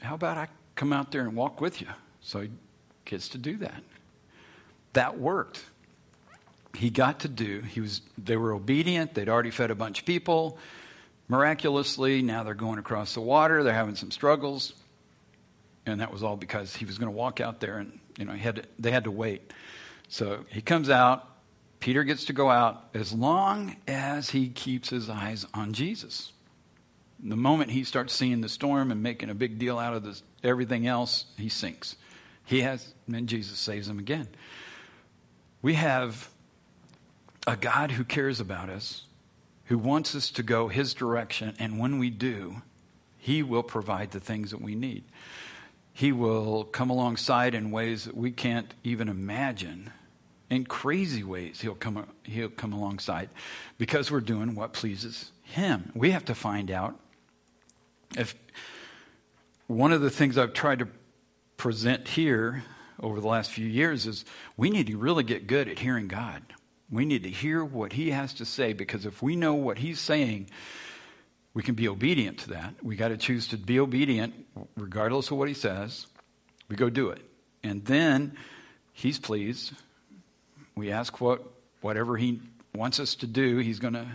how 0.00 0.14
about 0.14 0.36
I 0.36 0.46
come 0.76 0.92
out 0.92 1.10
there 1.10 1.22
and 1.22 1.34
walk 1.34 1.60
with 1.60 1.80
you? 1.80 1.88
So 2.20 2.42
he 2.42 2.50
gets 3.04 3.28
to 3.30 3.38
do 3.38 3.56
that. 3.56 3.82
That 4.92 5.18
worked. 5.18 5.64
He 6.76 6.90
got 6.90 7.18
to 7.20 7.28
do, 7.28 7.62
he 7.62 7.80
was, 7.80 8.02
they 8.16 8.36
were 8.36 8.52
obedient. 8.52 9.14
They'd 9.14 9.28
already 9.28 9.50
fed 9.50 9.72
a 9.72 9.74
bunch 9.74 9.98
of 9.98 10.06
people. 10.06 10.58
Miraculously, 11.28 12.22
now 12.22 12.42
they're 12.42 12.54
going 12.54 12.78
across 12.78 13.14
the 13.14 13.20
water. 13.20 13.62
They're 13.62 13.74
having 13.74 13.96
some 13.96 14.10
struggles. 14.10 14.74
And 15.84 16.00
that 16.00 16.12
was 16.12 16.22
all 16.22 16.36
because 16.36 16.74
he 16.74 16.84
was 16.84 16.98
going 16.98 17.10
to 17.10 17.16
walk 17.16 17.40
out 17.40 17.60
there 17.60 17.78
and, 17.78 17.98
you 18.18 18.24
know, 18.24 18.32
had 18.32 18.56
to, 18.56 18.62
they 18.78 18.90
had 18.90 19.04
to 19.04 19.10
wait. 19.10 19.52
So 20.08 20.44
he 20.48 20.60
comes 20.60 20.90
out. 20.90 21.26
Peter 21.80 22.02
gets 22.02 22.24
to 22.24 22.32
go 22.32 22.50
out 22.50 22.88
as 22.92 23.12
long 23.12 23.76
as 23.86 24.30
he 24.30 24.48
keeps 24.48 24.90
his 24.90 25.08
eyes 25.08 25.46
on 25.54 25.72
Jesus. 25.72 26.32
The 27.20 27.36
moment 27.36 27.70
he 27.70 27.84
starts 27.84 28.12
seeing 28.14 28.40
the 28.40 28.48
storm 28.48 28.90
and 28.90 29.02
making 29.02 29.30
a 29.30 29.34
big 29.34 29.58
deal 29.58 29.78
out 29.78 29.94
of 29.94 30.02
this, 30.02 30.22
everything 30.42 30.86
else, 30.86 31.26
he 31.36 31.48
sinks. 31.48 31.96
He 32.44 32.62
has, 32.62 32.94
and 33.12 33.28
Jesus 33.28 33.58
saves 33.58 33.88
him 33.88 33.98
again. 33.98 34.28
We 35.62 35.74
have 35.74 36.30
a 37.46 37.56
God 37.56 37.90
who 37.90 38.04
cares 38.04 38.40
about 38.40 38.70
us, 38.70 39.04
who 39.68 39.78
wants 39.78 40.14
us 40.14 40.30
to 40.30 40.42
go 40.42 40.68
his 40.68 40.94
direction, 40.94 41.54
and 41.58 41.78
when 41.78 41.98
we 41.98 42.08
do, 42.08 42.62
he 43.18 43.42
will 43.42 43.62
provide 43.62 44.10
the 44.10 44.20
things 44.20 44.50
that 44.50 44.62
we 44.62 44.74
need. 44.74 45.04
He 45.92 46.10
will 46.10 46.64
come 46.64 46.88
alongside 46.88 47.54
in 47.54 47.70
ways 47.70 48.04
that 48.04 48.16
we 48.16 48.30
can't 48.30 48.72
even 48.82 49.08
imagine. 49.08 49.92
In 50.48 50.64
crazy 50.64 51.22
ways, 51.22 51.60
he'll 51.60 51.74
come, 51.74 52.06
he'll 52.22 52.48
come 52.48 52.72
alongside 52.72 53.28
because 53.76 54.10
we're 54.10 54.20
doing 54.20 54.54
what 54.54 54.72
pleases 54.72 55.32
him. 55.42 55.92
We 55.94 56.12
have 56.12 56.24
to 56.26 56.34
find 56.34 56.70
out 56.70 56.98
if 58.16 58.34
one 59.66 59.92
of 59.92 60.00
the 60.00 60.10
things 60.10 60.38
I've 60.38 60.54
tried 60.54 60.78
to 60.78 60.88
present 61.58 62.08
here 62.08 62.64
over 63.00 63.20
the 63.20 63.28
last 63.28 63.50
few 63.50 63.66
years 63.66 64.06
is 64.06 64.24
we 64.56 64.70
need 64.70 64.86
to 64.86 64.96
really 64.96 65.24
get 65.24 65.46
good 65.46 65.68
at 65.68 65.80
hearing 65.80 66.08
God. 66.08 66.42
We 66.90 67.04
need 67.04 67.24
to 67.24 67.30
hear 67.30 67.64
what 67.64 67.92
He 67.92 68.10
has 68.10 68.34
to 68.34 68.44
say 68.44 68.72
because 68.72 69.04
if 69.04 69.22
we 69.22 69.36
know 69.36 69.54
what 69.54 69.78
He's 69.78 70.00
saying, 70.00 70.50
we 71.54 71.62
can 71.62 71.74
be 71.74 71.88
obedient 71.88 72.38
to 72.40 72.50
that. 72.50 72.74
We 72.82 72.96
got 72.96 73.08
to 73.08 73.16
choose 73.16 73.48
to 73.48 73.58
be 73.58 73.80
obedient 73.80 74.34
regardless 74.76 75.30
of 75.30 75.38
what 75.38 75.48
He 75.48 75.54
says. 75.54 76.06
We 76.68 76.76
go 76.76 76.90
do 76.90 77.10
it. 77.10 77.22
And 77.62 77.84
then 77.84 78.36
He's 78.92 79.18
pleased. 79.18 79.72
We 80.74 80.92
ask 80.92 81.20
what 81.20 81.42
whatever 81.80 82.16
He 82.16 82.40
wants 82.74 83.00
us 83.00 83.14
to 83.16 83.26
do, 83.26 83.58
He's 83.58 83.78
going 83.78 83.94
to 83.94 84.06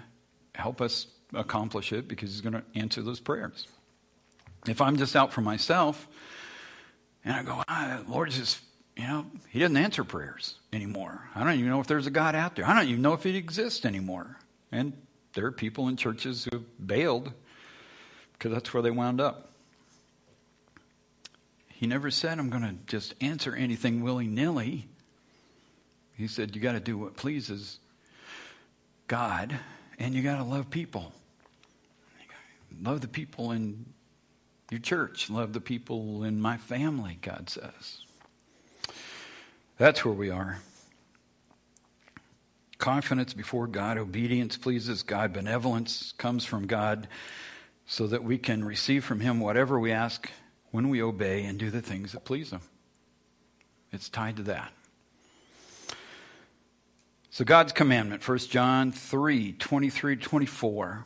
help 0.56 0.82
us 0.82 1.08
accomplish 1.34 1.94
it 1.94 2.08
because 2.08 2.32
He's 2.32 2.42
going 2.42 2.54
to 2.54 2.64
answer 2.76 3.02
those 3.02 3.20
prayers. 3.20 3.68
If 4.68 4.82
I'm 4.82 4.98
just 4.98 5.16
out 5.16 5.34
for 5.34 5.42
myself 5.42 6.08
and 7.26 7.36
I 7.36 7.44
go, 7.44 7.64
ah, 7.68 8.02
Lord, 8.08 8.32
just, 8.32 8.60
you 8.96 9.08
know, 9.08 9.26
He 9.50 9.60
doesn't 9.60 9.78
answer 9.78 10.04
prayers 10.04 10.56
anymore. 10.72 11.28
I 11.36 11.44
don't 11.44 11.54
even 11.54 11.70
know 11.70 11.80
if 11.80 11.88
there's 11.88 12.08
a 12.08 12.12
God 12.12 12.36
out 12.36 12.56
there. 12.56 12.66
I 12.66 12.76
don't 12.76 12.88
even 12.88 13.02
know 13.02 13.14
if 13.14 13.24
He 13.24 13.36
exists 13.36 13.86
anymore. 13.86 14.38
And 14.72 14.94
there 15.34 15.46
are 15.46 15.52
people 15.52 15.88
in 15.88 15.98
churches 15.98 16.48
who 16.52 16.60
bailed 16.84 17.32
because 18.34 18.52
that's 18.52 18.74
where 18.74 18.84
they 18.84 18.92
wound 18.92 19.22
up. 19.22 19.50
He 21.70 21.88
never 21.88 22.12
said, 22.12 22.40
I'm 22.40 22.50
going 22.50 22.64
to 22.64 22.76
just 22.88 23.14
answer 23.20 23.56
anything 23.56 24.04
willy 24.04 24.28
nilly. 24.28 24.88
He 26.16 26.28
said, 26.28 26.56
You 26.56 26.62
got 26.62 26.74
to 26.74 26.80
do 26.80 26.98
what 26.98 27.18
pleases 27.18 27.80
God, 29.08 29.58
and 30.00 30.14
you 30.14 30.22
got 30.22 30.38
to 30.38 30.44
love 30.44 30.70
people. 30.70 31.12
Love 32.82 33.02
the 33.02 33.08
people 33.08 33.52
in 33.52 33.86
your 34.72 34.80
church, 34.80 35.30
love 35.30 35.54
the 35.54 35.62
people 35.62 36.24
in 36.24 36.40
my 36.40 36.58
family, 36.58 37.20
God 37.22 37.50
says. 37.50 38.03
That's 39.78 40.06
where 40.06 40.14
we 40.14 40.30
are. 40.30 40.60
Confidence 42.78 43.34
before 43.34 43.68
God, 43.68 43.98
obedience 43.98 44.58
pleases 44.58 45.04
God, 45.04 45.34
benevolence 45.34 46.14
comes 46.18 46.46
from 46.46 46.68
God 46.68 47.08
so 47.86 48.08
that 48.08 48.24
we 48.24 48.38
can 48.38 48.64
receive 48.64 49.04
from 49.06 49.20
Him 49.20 49.40
whatever 49.40 49.80
we 49.80 49.92
ask 49.92 50.30
when 50.72 50.90
we 50.90 51.02
obey 51.02 51.46
and 51.46 51.58
do 51.58 51.70
the 51.70 51.82
things 51.82 52.12
that 52.12 52.26
please 52.26 52.52
Him. 52.52 52.62
It's 53.92 54.10
tied 54.10 54.38
to 54.38 54.44
that. 54.44 54.72
So, 57.30 57.44
God's 57.44 57.72
commandment, 57.72 58.28
1 58.28 58.38
John 58.40 58.92
3 58.92 59.54
23 59.54 60.16
24. 60.18 61.06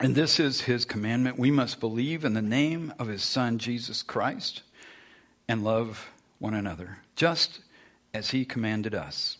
And 0.00 0.14
this 0.14 0.40
is 0.40 0.60
his 0.62 0.84
commandment. 0.84 1.38
We 1.38 1.50
must 1.50 1.80
believe 1.80 2.24
in 2.24 2.34
the 2.34 2.42
name 2.42 2.92
of 2.98 3.06
his 3.06 3.22
Son, 3.22 3.58
Jesus 3.58 4.02
Christ, 4.02 4.62
and 5.48 5.62
love 5.62 6.10
one 6.38 6.54
another, 6.54 6.98
just 7.16 7.60
as 8.12 8.30
he 8.30 8.44
commanded 8.44 8.94
us. 8.94 9.38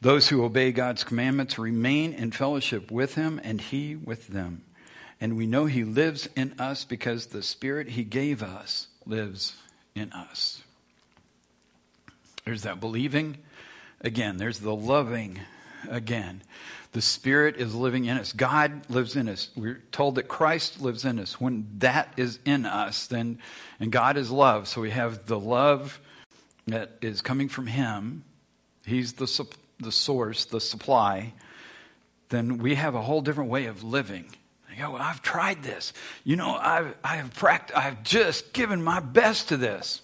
Those 0.00 0.28
who 0.28 0.44
obey 0.44 0.72
God's 0.72 1.04
commandments 1.04 1.58
remain 1.58 2.12
in 2.12 2.30
fellowship 2.30 2.90
with 2.90 3.14
him, 3.14 3.40
and 3.42 3.60
he 3.60 3.96
with 3.96 4.28
them. 4.28 4.62
And 5.20 5.36
we 5.36 5.46
know 5.46 5.66
he 5.66 5.84
lives 5.84 6.28
in 6.34 6.54
us 6.58 6.84
because 6.84 7.26
the 7.26 7.42
Spirit 7.42 7.88
he 7.88 8.04
gave 8.04 8.42
us 8.42 8.86
lives 9.04 9.56
in 9.94 10.10
us. 10.12 10.62
There's 12.44 12.62
that 12.62 12.80
believing 12.80 13.36
again, 14.00 14.38
there's 14.38 14.60
the 14.60 14.74
loving 14.74 15.40
again. 15.88 16.42
The 16.92 17.00
Spirit 17.00 17.56
is 17.56 17.74
living 17.74 18.06
in 18.06 18.18
us. 18.18 18.32
God 18.32 18.90
lives 18.90 19.14
in 19.14 19.28
us. 19.28 19.50
We're 19.54 19.80
told 19.92 20.16
that 20.16 20.26
Christ 20.26 20.80
lives 20.80 21.04
in 21.04 21.20
us. 21.20 21.40
When 21.40 21.68
that 21.78 22.12
is 22.16 22.40
in 22.44 22.66
us, 22.66 23.06
then, 23.06 23.38
and 23.78 23.92
God 23.92 24.16
is 24.16 24.30
love. 24.30 24.66
So 24.66 24.80
we 24.80 24.90
have 24.90 25.26
the 25.26 25.38
love 25.38 26.00
that 26.66 26.96
is 27.00 27.20
coming 27.20 27.48
from 27.48 27.68
Him. 27.68 28.24
He's 28.84 29.12
the, 29.12 29.46
the 29.78 29.92
source, 29.92 30.46
the 30.46 30.60
supply. 30.60 31.32
Then 32.28 32.58
we 32.58 32.74
have 32.74 32.96
a 32.96 33.02
whole 33.02 33.20
different 33.20 33.50
way 33.50 33.66
of 33.66 33.84
living. 33.84 34.24
I 34.68 34.78
go, 34.80 34.92
well, 34.92 35.02
I've 35.02 35.22
tried 35.22 35.62
this. 35.62 35.92
You 36.24 36.36
know, 36.36 36.54
I've, 36.54 36.94
I've 37.04 37.34
practiced, 37.34 37.78
I've 37.78 38.02
just 38.02 38.52
given 38.52 38.82
my 38.82 38.98
best 38.98 39.48
to 39.48 39.56
this. 39.56 40.02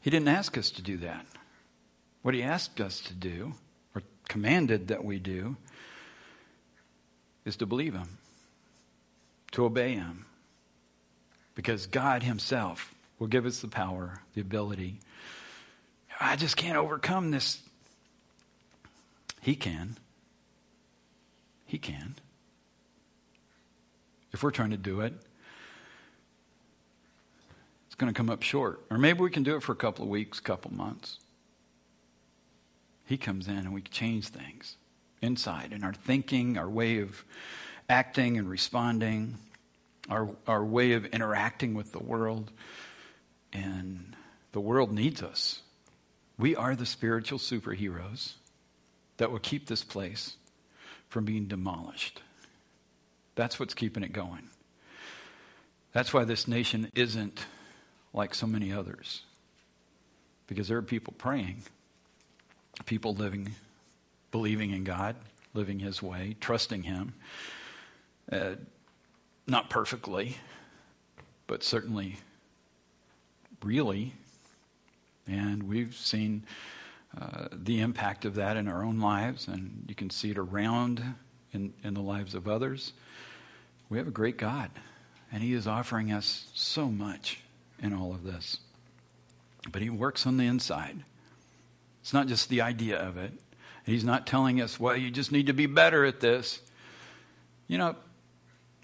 He 0.00 0.10
didn't 0.10 0.28
ask 0.28 0.56
us 0.56 0.70
to 0.72 0.82
do 0.82 0.96
that. 0.98 1.26
What 2.22 2.34
he 2.34 2.42
asked 2.42 2.80
us 2.80 3.00
to 3.00 3.14
do, 3.14 3.54
or 3.94 4.02
commanded 4.28 4.88
that 4.88 5.04
we 5.04 5.18
do, 5.18 5.56
is 7.44 7.56
to 7.56 7.66
believe 7.66 7.94
Him, 7.94 8.18
to 9.52 9.64
obey 9.64 9.94
Him. 9.94 10.26
Because 11.54 11.86
God 11.86 12.22
Himself 12.22 12.94
will 13.18 13.26
give 13.26 13.46
us 13.46 13.60
the 13.60 13.68
power, 13.68 14.22
the 14.34 14.40
ability. 14.40 14.98
I 16.20 16.36
just 16.36 16.56
can't 16.56 16.78
overcome 16.78 17.30
this. 17.30 17.60
He 19.40 19.54
can. 19.54 19.98
He 21.66 21.78
can. 21.78 22.14
If 24.32 24.42
we're 24.42 24.50
trying 24.50 24.70
to 24.70 24.76
do 24.76 25.00
it, 25.00 25.12
it's 27.86 27.96
going 27.96 28.12
to 28.12 28.16
come 28.16 28.30
up 28.30 28.42
short. 28.42 28.80
Or 28.90 28.96
maybe 28.96 29.20
we 29.20 29.30
can 29.30 29.42
do 29.42 29.56
it 29.56 29.62
for 29.62 29.72
a 29.72 29.76
couple 29.76 30.04
of 30.04 30.08
weeks, 30.08 30.40
couple 30.40 30.72
months. 30.72 31.18
He 33.04 33.18
comes 33.18 33.48
in 33.48 33.58
and 33.58 33.74
we 33.74 33.82
change 33.82 34.28
things 34.28 34.76
inside 35.22 35.72
in 35.72 35.84
our 35.84 35.94
thinking, 35.94 36.58
our 36.58 36.68
way 36.68 36.98
of 36.98 37.24
acting 37.88 38.36
and 38.36 38.48
responding, 38.48 39.38
our, 40.10 40.28
our 40.46 40.64
way 40.64 40.92
of 40.92 41.06
interacting 41.06 41.74
with 41.74 41.92
the 41.92 42.02
world. 42.02 42.50
And 43.52 44.16
the 44.52 44.60
world 44.60 44.92
needs 44.92 45.22
us. 45.22 45.60
We 46.38 46.56
are 46.56 46.74
the 46.74 46.86
spiritual 46.86 47.38
superheroes 47.38 48.32
that 49.18 49.30
will 49.30 49.38
keep 49.38 49.66
this 49.66 49.84
place 49.84 50.36
from 51.08 51.24
being 51.24 51.46
demolished. 51.46 52.20
That's 53.34 53.60
what's 53.60 53.74
keeping 53.74 54.02
it 54.02 54.12
going. 54.12 54.48
That's 55.92 56.12
why 56.12 56.24
this 56.24 56.48
nation 56.48 56.90
isn't 56.94 57.44
like 58.14 58.34
so 58.34 58.46
many 58.46 58.72
others. 58.72 59.22
Because 60.46 60.68
there 60.68 60.78
are 60.78 60.82
people 60.82 61.14
praying, 61.16 61.62
people 62.86 63.14
living, 63.14 63.54
believing 64.32 64.72
in 64.72 64.82
God, 64.82 65.14
living 65.54 65.78
His 65.78 66.02
way, 66.02 66.36
trusting 66.40 66.82
Him. 66.82 67.14
Uh, 68.30 68.56
not 69.46 69.70
perfectly, 69.70 70.38
but 71.46 71.62
certainly 71.62 72.16
really. 73.62 74.14
And 75.26 75.62
we've 75.64 75.94
seen 75.94 76.44
uh, 77.20 77.48
the 77.52 77.80
impact 77.80 78.24
of 78.24 78.34
that 78.36 78.56
in 78.56 78.68
our 78.68 78.82
own 78.82 78.98
lives, 78.98 79.46
and 79.46 79.84
you 79.86 79.94
can 79.94 80.10
see 80.10 80.30
it 80.30 80.38
around 80.38 81.02
in, 81.52 81.72
in 81.84 81.94
the 81.94 82.00
lives 82.00 82.34
of 82.34 82.48
others. 82.48 82.92
We 83.88 83.98
have 83.98 84.08
a 84.08 84.12
great 84.12 84.38
God, 84.38 84.70
and 85.30 85.42
He 85.42 85.52
is 85.52 85.66
offering 85.66 86.10
us 86.10 86.46
so 86.54 86.88
much 86.88 87.40
in 87.82 87.92
all 87.92 88.12
of 88.12 88.24
this. 88.24 88.58
But 89.70 89.82
He 89.82 89.90
works 89.90 90.26
on 90.26 90.38
the 90.38 90.46
inside. 90.46 91.04
It's 92.00 92.14
not 92.14 92.26
just 92.26 92.48
the 92.48 92.62
idea 92.62 92.98
of 92.98 93.16
it. 93.16 93.32
He's 93.84 94.04
not 94.04 94.26
telling 94.26 94.60
us, 94.60 94.78
well, 94.78 94.96
you 94.96 95.10
just 95.10 95.32
need 95.32 95.46
to 95.46 95.52
be 95.52 95.66
better 95.66 96.04
at 96.04 96.20
this. 96.20 96.60
You 97.66 97.78
know, 97.78 97.96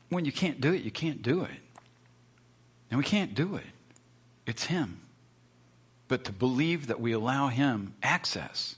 when 0.09 0.25
you 0.25 0.33
can't 0.33 0.61
do 0.61 0.73
it, 0.73 0.83
you 0.83 0.91
can't 0.91 1.23
do 1.23 1.43
it. 1.43 1.51
And 2.91 2.99
we 2.99 3.05
can't 3.05 3.35
do 3.35 3.57
it. 3.57 3.67
It's 4.47 4.65
Him. 4.65 5.01
But 6.09 6.25
to 6.25 6.33
believe 6.33 6.87
that 6.87 7.01
we 7.01 7.13
allow 7.13 7.49
Him 7.49 7.95
access 8.03 8.77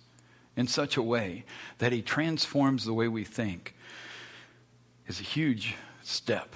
in 0.57 0.67
such 0.67 0.97
a 0.97 1.03
way 1.03 1.45
that 1.79 1.93
He 1.93 2.03
transforms 2.03 2.85
the 2.85 2.93
way 2.93 3.09
we 3.09 3.25
think 3.25 3.75
is 5.07 5.21
a 5.21 5.25
huge 5.25 5.75
step. 6.03 6.55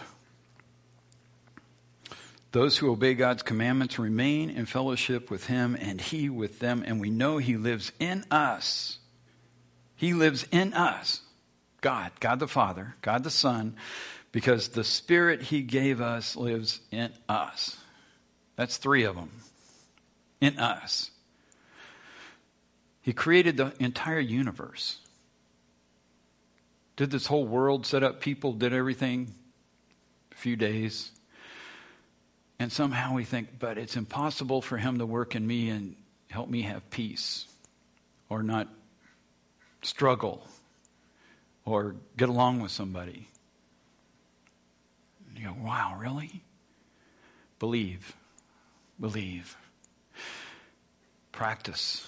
Those 2.52 2.78
who 2.78 2.90
obey 2.90 3.14
God's 3.14 3.42
commandments 3.42 3.98
remain 3.98 4.50
in 4.50 4.66
fellowship 4.66 5.30
with 5.30 5.46
Him 5.46 5.76
and 5.80 6.00
He 6.00 6.28
with 6.28 6.58
them, 6.58 6.84
and 6.86 7.00
we 7.00 7.10
know 7.10 7.38
He 7.38 7.56
lives 7.56 7.92
in 7.98 8.24
us. 8.30 8.98
He 10.04 10.12
lives 10.12 10.46
in 10.50 10.74
us. 10.74 11.22
God, 11.80 12.12
God 12.20 12.38
the 12.38 12.46
Father, 12.46 12.94
God 13.00 13.24
the 13.24 13.30
Son, 13.30 13.74
because 14.32 14.68
the 14.68 14.84
Spirit 14.84 15.40
He 15.40 15.62
gave 15.62 16.02
us 16.02 16.36
lives 16.36 16.80
in 16.90 17.10
us. 17.26 17.78
That's 18.54 18.76
three 18.76 19.04
of 19.04 19.16
them. 19.16 19.30
In 20.42 20.58
us. 20.58 21.10
He 23.00 23.14
created 23.14 23.56
the 23.56 23.72
entire 23.80 24.20
universe. 24.20 24.98
Did 26.96 27.10
this 27.10 27.24
whole 27.24 27.46
world 27.46 27.86
set 27.86 28.02
up 28.02 28.20
people, 28.20 28.52
did 28.52 28.74
everything 28.74 29.32
a 30.32 30.36
few 30.36 30.54
days. 30.54 31.12
And 32.58 32.70
somehow 32.70 33.14
we 33.14 33.24
think, 33.24 33.58
but 33.58 33.78
it's 33.78 33.96
impossible 33.96 34.60
for 34.60 34.76
him 34.76 34.98
to 34.98 35.06
work 35.06 35.34
in 35.34 35.46
me 35.46 35.70
and 35.70 35.96
help 36.28 36.50
me 36.50 36.60
have 36.60 36.90
peace 36.90 37.46
or 38.28 38.42
not 38.42 38.68
struggle 39.84 40.46
or 41.64 41.96
get 42.16 42.28
along 42.28 42.60
with 42.60 42.70
somebody. 42.70 43.28
You 45.36 45.46
go, 45.46 45.56
wow, 45.60 45.96
really? 45.98 46.42
Believe. 47.58 48.14
Believe. 49.00 49.56
Practice 51.32 52.06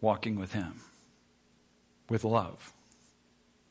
walking 0.00 0.38
with 0.38 0.52
Him 0.52 0.80
with 2.08 2.24
love, 2.24 2.72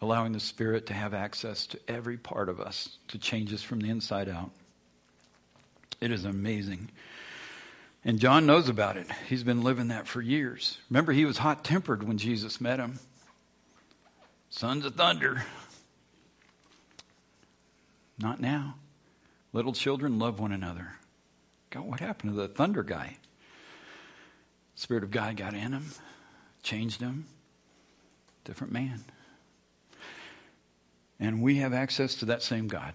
allowing 0.02 0.32
the 0.32 0.40
Spirit 0.40 0.88
to 0.88 0.94
have 0.94 1.14
access 1.14 1.68
to 1.68 1.80
every 1.88 2.18
part 2.18 2.50
of 2.50 2.60
us 2.60 2.98
to 3.10 3.20
change 3.20 3.54
us 3.54 3.62
from 3.62 3.80
the 3.80 3.90
inside 3.90 4.28
out. 4.28 4.50
It 6.02 6.12
is 6.12 6.26
amazing. 6.26 6.90
And 8.04 8.20
John 8.20 8.46
knows 8.46 8.68
about 8.68 8.98
it. 8.98 9.08
He's 9.30 9.44
been 9.44 9.64
living 9.64 9.90
that 9.90 10.08
for 10.08 10.22
years. 10.22 10.80
Remember, 10.90 11.12
he 11.12 11.26
was 11.26 11.38
hot 11.38 11.64
tempered 11.64 12.04
when 12.04 12.18
Jesus 12.18 12.60
met 12.60 12.80
him. 12.80 13.00
Sons 14.50 14.86
of 14.86 14.96
thunder. 14.96 15.46
Not 18.20 18.40
now. 18.40 18.76
Little 19.54 19.74
children 19.74 20.18
love 20.20 20.40
one 20.40 20.52
another. 20.52 20.94
God, 21.70 21.84
what 21.86 22.00
happened 22.00 22.34
to 22.34 22.38
the 22.38 22.48
thunder 22.48 22.84
guy? 22.84 23.18
Spirit 24.76 25.04
of 25.04 25.12
God 25.12 25.38
got 25.38 25.54
in 25.54 25.74
him, 25.74 25.86
changed 26.64 27.02
him. 27.02 27.26
Different 28.46 28.74
man. 28.74 29.04
And 31.20 31.42
we 31.42 31.58
have 31.58 31.74
access 31.74 32.16
to 32.16 32.26
that 32.26 32.42
same 32.42 32.68
God. 32.68 32.94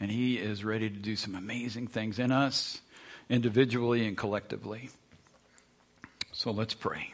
And 0.00 0.10
he 0.10 0.38
is 0.38 0.64
ready 0.64 0.88
to 0.88 0.96
do 0.96 1.16
some 1.16 1.34
amazing 1.34 1.86
things 1.86 2.18
in 2.18 2.32
us, 2.32 2.80
individually 3.28 4.06
and 4.06 4.16
collectively. 4.16 4.90
So 6.32 6.50
let's 6.50 6.74
pray 6.74 7.12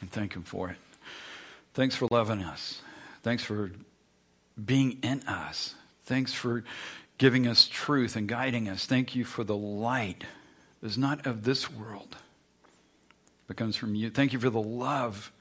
and 0.00 0.10
thank 0.10 0.34
him 0.34 0.42
for 0.42 0.70
it. 0.70 0.76
Thanks 1.72 1.96
for 1.96 2.06
loving 2.10 2.42
us. 2.42 2.80
Thanks 3.22 3.42
for 3.42 3.72
being 4.62 4.98
in 5.02 5.20
us. 5.22 5.74
Thanks 6.04 6.32
for 6.32 6.64
giving 7.18 7.46
us 7.46 7.66
truth 7.66 8.16
and 8.16 8.28
guiding 8.28 8.68
us. 8.68 8.86
Thank 8.86 9.16
you 9.16 9.24
for 9.24 9.44
the 9.44 9.56
light 9.56 10.24
that 10.80 10.86
is 10.86 10.98
not 10.98 11.26
of 11.26 11.44
this 11.44 11.70
world, 11.70 12.16
but 13.46 13.56
comes 13.56 13.76
from 13.76 13.94
you. 13.94 14.10
Thank 14.10 14.32
you 14.32 14.38
for 14.38 14.50
the 14.50 14.62
love 14.62 15.32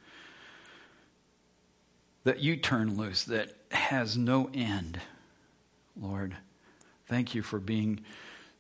that 2.24 2.40
you 2.40 2.56
turn 2.56 2.98
loose 2.98 3.26
that 3.26 3.54
has 3.72 4.18
no 4.18 4.50
end, 4.54 5.00
Lord. 6.00 6.36
Thank 7.08 7.36
you 7.36 7.42
for 7.42 7.60
being 7.60 8.00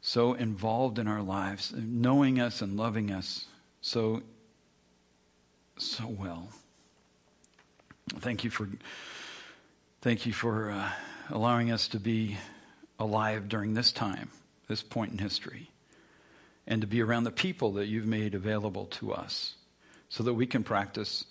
so 0.03 0.33
involved 0.33 0.99
in 0.99 1.07
our 1.07 1.21
lives, 1.21 1.73
knowing 1.75 2.39
us 2.39 2.61
and 2.61 2.77
loving 2.77 3.09
us 3.09 3.47
so 3.81 4.21
so 5.77 6.05
well. 6.07 6.49
Thank 8.19 8.43
you 8.43 8.51
for 8.51 8.67
Thank 10.01 10.25
you 10.25 10.33
for 10.33 10.69
uh, 10.69 10.91
allowing 11.29 11.71
us 11.71 11.87
to 11.87 11.99
be 11.99 12.35
alive 12.99 13.47
during 13.47 13.73
this 13.73 13.93
time, 13.93 14.29
this 14.67 14.83
point 14.83 15.13
in 15.13 15.17
history, 15.17 15.71
and 16.67 16.81
to 16.81 16.87
be 16.87 17.01
around 17.01 17.23
the 17.23 17.31
people 17.31 17.71
that 17.73 17.85
you've 17.85 18.05
made 18.05 18.35
available 18.35 18.87
to 18.87 19.13
us 19.13 19.55
so 20.09 20.23
that 20.23 20.33
we 20.33 20.45
can 20.45 20.61
practice 20.61 21.23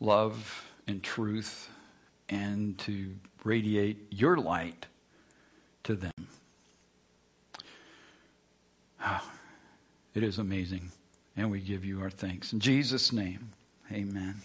love 0.00 0.64
and 0.88 1.00
truth 1.04 1.70
and 2.28 2.76
to 2.78 3.14
radiate 3.44 4.08
your 4.10 4.36
light 4.36 4.86
to 5.84 5.94
them. 5.94 6.10
Oh, 9.04 9.30
it 10.14 10.22
is 10.22 10.38
amazing. 10.38 10.90
And 11.36 11.50
we 11.50 11.60
give 11.60 11.84
you 11.84 12.00
our 12.00 12.10
thanks. 12.10 12.52
In 12.52 12.60
Jesus' 12.60 13.12
name, 13.12 13.50
amen. 13.90 14.36